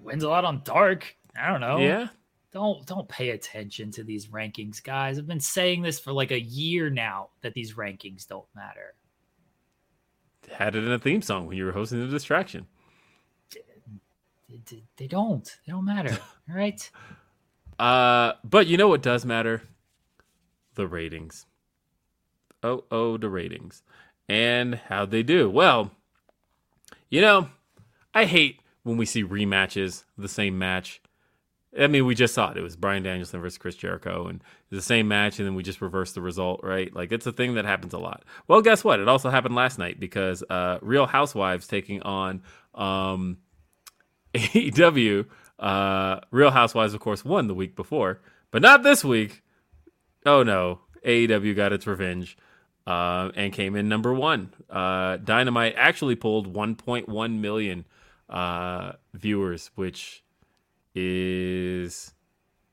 [0.00, 1.16] Wins a lot on dark.
[1.40, 1.78] I don't know.
[1.78, 2.08] Yeah,
[2.52, 5.18] don't don't pay attention to these rankings, guys.
[5.18, 8.94] I've been saying this for like a year now that these rankings don't matter.
[10.50, 12.66] Had it in a theme song when you were hosting the distraction.
[14.66, 15.44] They, they don't.
[15.66, 16.18] They don't matter.
[16.48, 16.90] All right.
[17.78, 19.62] Uh, but you know what does matter?
[20.74, 21.46] The ratings.
[22.62, 23.82] Oh, oh, the ratings.
[24.28, 25.50] And how they do.
[25.50, 25.90] Well,
[27.08, 27.48] you know,
[28.14, 31.01] I hate when we see rematches the same match
[31.78, 32.58] I mean, we just saw it.
[32.58, 35.80] It was Bryan Danielson versus Chris Jericho, and the same match, and then we just
[35.80, 36.94] reversed the result, right?
[36.94, 38.24] Like it's a thing that happens a lot.
[38.46, 39.00] Well, guess what?
[39.00, 42.42] It also happened last night because uh, Real Housewives taking on
[42.74, 43.38] um,
[44.34, 45.26] AEW.
[45.58, 48.20] Uh, Real Housewives, of course, won the week before,
[48.50, 49.42] but not this week.
[50.26, 52.36] Oh no, AEW got its revenge
[52.86, 54.52] uh, and came in number one.
[54.68, 57.84] Uh, Dynamite actually pulled 1.1 million
[58.28, 60.21] uh, viewers, which
[60.94, 62.12] is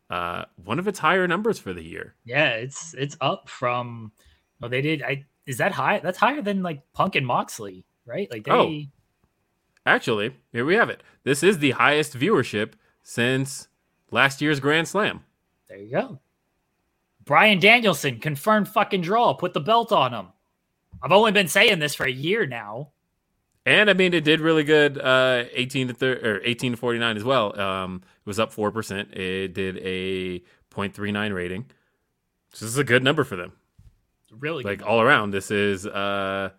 [0.10, 2.16] uh, one of its higher numbers for the year.
[2.26, 4.12] Yeah, it's it's up from.
[4.60, 5.04] Well, they did.
[5.04, 6.00] I is that high?
[6.00, 8.30] That's higher than like Punk and Moxley, right?
[8.32, 8.52] Like they.
[8.52, 8.82] Oh.
[9.86, 11.02] Actually, here we have it.
[11.24, 13.68] This is the highest viewership since
[14.12, 15.24] last year's Grand Slam.
[15.68, 16.20] There you go.
[17.26, 19.34] Bryan Danielson confirmed fucking draw.
[19.34, 20.28] Put the belt on him.
[21.02, 22.90] I've only been saying this for a year now.
[23.70, 24.98] And I mean, it did really good.
[24.98, 27.60] Uh, eighteen to thir- or eighteen to forty nine as well.
[27.60, 29.14] Um, it was up four percent.
[29.14, 30.40] It did a
[30.74, 31.66] 0.39 rating.
[32.54, 33.54] So this is a good number for them.
[34.32, 36.50] Really, Like all around, this is uh,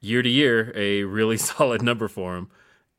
[0.00, 2.50] year to year a really solid number for them.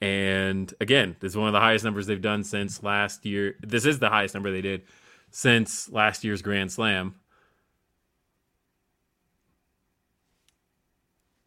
[0.02, 3.56] And again, this is one of the highest numbers they've done since last year.
[3.62, 4.84] This is the highest number they did
[5.32, 7.16] since last year's Grand Slam.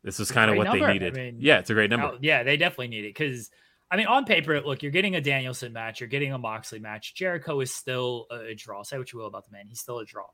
[0.02, 0.80] This was kind of what number.
[0.80, 1.14] they I needed.
[1.14, 2.16] mean, yeah, it's a great number.
[2.20, 3.50] Yeah, they definitely need it because
[3.90, 7.14] I mean, on paper, look, you're getting a Danielson match, you're getting a Moxley match.
[7.14, 8.82] Jericho is still a, draw.
[8.82, 10.26] Say what you will about the man, he's still a draw.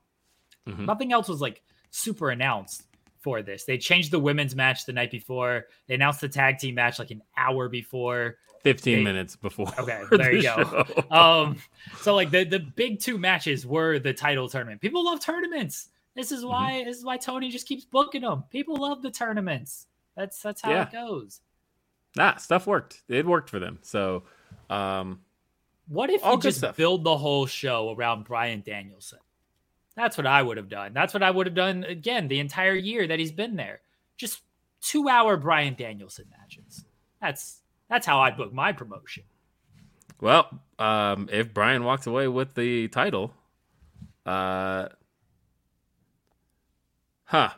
[0.67, 0.85] Mhm.
[0.85, 2.83] Nothing else was like super announced
[3.19, 3.65] for this.
[3.65, 5.65] They changed the women's match the night before.
[5.87, 8.37] They announced the tag team match like an hour before.
[8.63, 9.67] 15 They- minutes before.
[9.79, 10.85] Okay, the there you go.
[11.09, 11.11] show.
[11.15, 11.57] Um,
[12.01, 14.81] so like the the big two matches were the title tournament.
[14.81, 15.89] People love tournaments.
[16.17, 16.35] This Mm-hmm.
[16.35, 18.43] is why this is why Tony just keeps booking them.
[18.51, 19.87] People love the tournaments.
[20.17, 20.81] That's that's how Yeah.
[20.87, 21.39] it goes.
[22.15, 23.03] nah, stuff worked.
[23.07, 23.77] It worked for them.
[23.83, 24.23] So,
[24.69, 25.21] um,
[25.87, 26.75] What if All you just stuff.
[26.75, 29.19] build the whole show around Bryan Danielson?
[29.95, 30.91] That's what I would have done.
[30.93, 33.79] That's what I would have done again the entire year that he's been there.
[34.17, 34.41] Just
[34.81, 36.83] two hour Bryan Danielson matches.
[37.21, 39.23] That's that's how I book my promotion.
[40.19, 40.49] well,
[40.79, 43.33] um, if Bryan walks away with the title,
[44.25, 44.89] uh,
[47.27, 47.49] huh.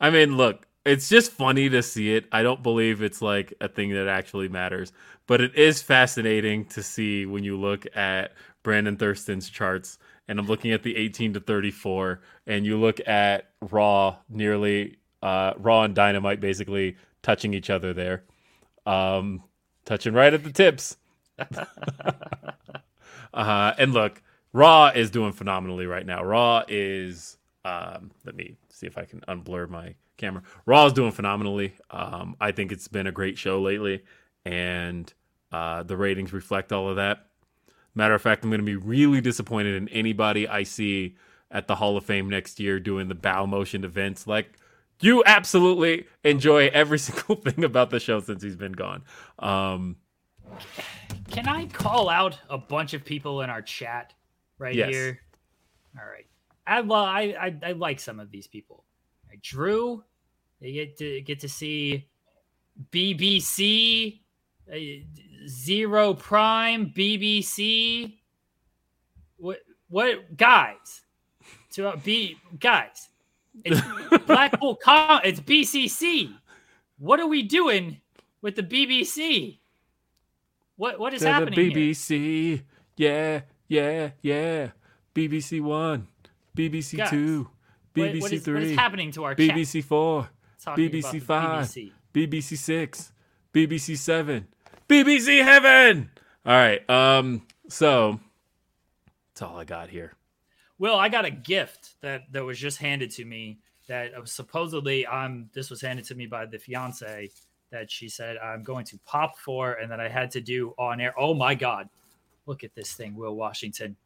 [0.00, 2.26] I mean, look, it's just funny to see it.
[2.32, 4.92] I don't believe it's like a thing that actually matters,
[5.26, 8.32] but it is fascinating to see when you look at
[8.62, 9.98] Brandon Thurston's charts.
[10.26, 15.54] And I'm looking at the 18 to 34, and you look at Raw nearly, uh,
[15.58, 18.22] Raw and Dynamite basically touching each other there,
[18.86, 19.42] um,
[19.84, 20.96] touching right at the tips.
[23.34, 24.22] uh, and look,
[24.52, 26.24] Raw is doing phenomenally right now.
[26.24, 30.42] Raw is, um, let me see if I can unblur my camera.
[30.66, 31.74] Raw is doing phenomenally.
[31.90, 34.02] Um, I think it's been a great show lately,
[34.44, 35.12] and
[35.52, 37.26] uh, the ratings reflect all of that.
[37.94, 41.16] Matter of fact, I'm going to be really disappointed in anybody I see
[41.50, 44.26] at the Hall of Fame next year doing the bow motion events.
[44.26, 44.52] Like,
[45.00, 49.02] you absolutely enjoy every single thing about the show since he's been gone.
[49.40, 49.96] Um,
[51.30, 54.14] Can I call out a bunch of people in our chat
[54.58, 54.90] right Yes.
[54.90, 55.20] here?
[55.98, 56.26] All right.
[56.70, 58.84] I, lo- I, I I like some of these people.
[59.42, 60.02] Drew,
[60.60, 62.06] they get to get to see
[62.92, 64.20] BBC,
[64.72, 64.76] uh,
[65.48, 68.18] Zero Prime, BBC.
[69.36, 71.02] What what guys?
[71.72, 73.08] To uh, be guys,
[73.64, 73.80] it's
[74.26, 74.76] Blackpool.
[74.76, 76.32] Com- it's BCC.
[76.98, 78.00] What are we doing
[78.42, 79.58] with the BBC?
[80.76, 81.92] What what is To happening the here?
[81.92, 82.62] BBC.
[82.96, 84.70] Yeah, yeah, yeah.
[85.14, 86.08] BBC One,
[86.56, 87.48] BBC Guys, Two,
[87.94, 89.50] What- BBC what is, Three, what is happening to our chat?
[89.56, 90.28] BBC Four,
[90.62, 91.92] talking BBC Five, BBC?
[92.12, 93.12] BBC Six,
[93.52, 94.48] BBC Seven,
[94.88, 96.10] BBC Heaven.
[96.44, 96.88] All right.
[96.88, 97.46] Um.
[97.68, 98.18] So
[99.28, 100.14] that's all I got here.
[100.78, 103.58] Well, I got a gift that that was just handed to me.
[103.88, 107.30] That was supposedly um this was handed to me by the fiance
[107.70, 111.00] that she said I'm going to pop for and that I had to do on
[111.00, 111.14] air.
[111.18, 111.88] Oh my god.
[112.46, 113.96] Look at this thing, Will Washington.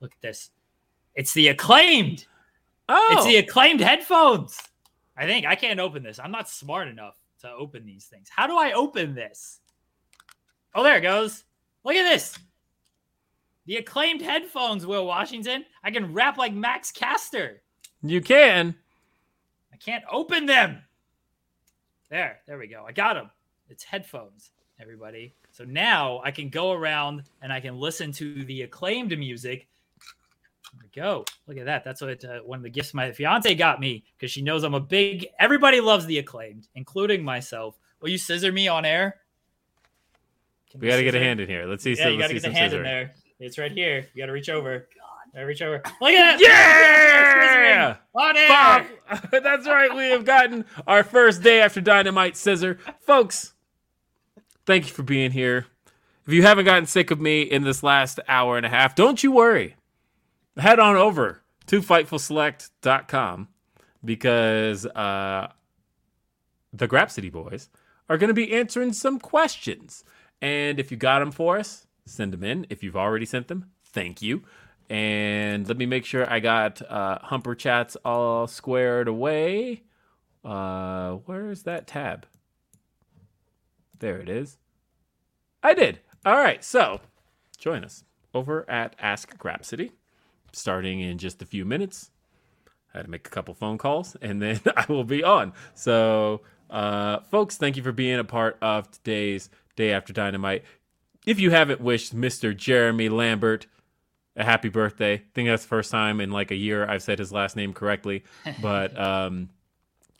[0.00, 0.50] Look at this.
[1.16, 2.26] It's the acclaimed.
[2.88, 3.40] Oh, It's the oh.
[3.40, 4.60] acclaimed headphones.
[5.16, 6.20] I think I can't open this.
[6.22, 8.28] I'm not smart enough to open these things.
[8.30, 9.60] How do I open this?
[10.74, 11.44] Oh, there it goes.
[11.84, 12.38] Look at this.
[13.64, 15.64] The acclaimed headphones, Will Washington.
[15.82, 17.62] I can rap like Max Caster.
[18.02, 18.74] you can.
[19.72, 20.82] I can't open them.
[22.08, 22.84] There, there we go.
[22.86, 23.30] I got them.
[23.68, 25.34] It's headphones, everybody.
[25.50, 29.66] So now I can go around and I can listen to the acclaimed music.
[30.76, 31.24] There we go.
[31.46, 31.84] Look at that.
[31.84, 34.74] That's what uh, one of the gifts my fiance got me because she knows I'm
[34.74, 35.26] a big.
[35.38, 37.78] Everybody loves the acclaimed, including myself.
[38.00, 39.16] Will you scissor me on air?
[40.70, 41.66] Can We got to get a hand in here.
[41.66, 41.94] Let's see.
[41.94, 43.14] Yeah, so you got to get the hand in there.
[43.38, 44.06] It's right here.
[44.14, 44.88] You got to reach over.
[45.34, 45.82] God, reach over.
[46.00, 46.40] Look at that.
[46.40, 47.96] Yeah.
[48.14, 48.48] On air.
[48.48, 49.94] Bob, that's right.
[49.94, 52.78] We have gotten our first day after Dynamite Scissor.
[53.00, 53.54] Folks,
[54.64, 55.66] thank you for being here.
[56.26, 59.22] If you haven't gotten sick of me in this last hour and a half, don't
[59.22, 59.75] you worry.
[60.56, 63.48] Head on over to FightfulSelect.com
[64.04, 65.52] because uh,
[66.72, 67.68] the Grapsody boys
[68.08, 70.02] are going to be answering some questions.
[70.40, 72.66] And if you got them for us, send them in.
[72.70, 74.44] If you've already sent them, thank you.
[74.88, 79.82] And let me make sure I got uh, Humper Chats all squared away.
[80.44, 82.26] Uh, where's that tab?
[83.98, 84.58] There it is.
[85.62, 86.00] I did.
[86.24, 86.62] All right.
[86.64, 87.00] So
[87.58, 89.90] join us over at Ask Grapsody
[90.56, 92.10] starting in just a few minutes.
[92.92, 95.52] I had to make a couple phone calls and then I will be on.
[95.74, 100.64] So, uh, folks, thank you for being a part of today's Day After Dynamite.
[101.26, 102.56] If you haven't wished Mr.
[102.56, 103.66] Jeremy Lambert
[104.36, 107.18] a happy birthday, I think that's the first time in like a year I've said
[107.18, 108.24] his last name correctly.
[108.62, 109.50] But um,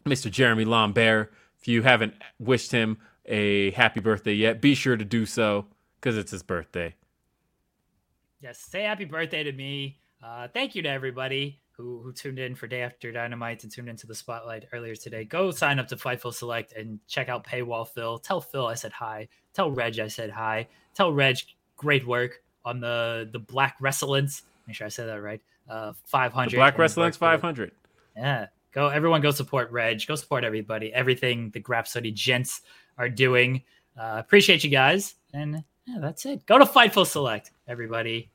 [0.04, 0.30] Mr.
[0.30, 5.26] Jeremy Lambert, if you haven't wished him a happy birthday yet, be sure to do
[5.26, 5.66] so
[6.00, 6.94] because it's his birthday.
[8.40, 9.98] Yes, say happy birthday to me.
[10.26, 13.88] Uh, thank you to everybody who, who tuned in for Day After Dynamite and tuned
[13.88, 15.24] into the Spotlight earlier today.
[15.24, 18.18] Go sign up to Fightful Select and check out Paywall Phil.
[18.18, 19.28] Tell Phil I said hi.
[19.54, 20.66] Tell Reg I said hi.
[20.94, 21.36] Tell Reg
[21.76, 24.42] great work on the the Black Wrestlance.
[24.66, 25.40] Make sure I said that right.
[25.68, 26.50] Uh, 500.
[26.50, 27.70] The Black Wrestlance 500.
[28.16, 28.46] Yeah.
[28.72, 30.04] Go, everyone go support Reg.
[30.08, 30.92] Go support everybody.
[30.92, 32.62] Everything the Grapsody gents
[32.98, 33.62] are doing.
[33.96, 35.14] Uh, appreciate you guys.
[35.32, 36.44] And yeah, that's it.
[36.46, 38.28] Go to Fightful Select, everybody.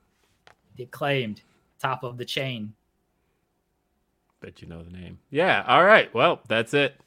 [0.78, 1.42] The acclaimed
[1.82, 2.74] top of the chain.
[4.42, 5.20] Bet you know the name.
[5.30, 5.64] Yeah.
[5.68, 6.14] All right.
[6.14, 7.00] Well, that's it.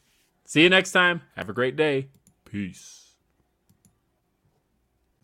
[0.44, 1.22] See you next time.
[1.36, 2.08] Have a great day.
[2.44, 3.04] Peace.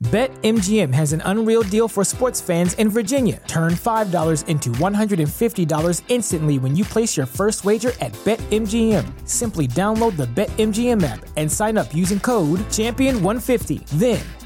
[0.05, 3.39] BetMGM has an unreal deal for sports fans in Virginia.
[3.47, 9.28] Turn $5 into $150 instantly when you place your first wager at BetMGM.
[9.28, 13.86] Simply download the BetMGM app and sign up using code Champion150.
[13.98, 14.24] Then,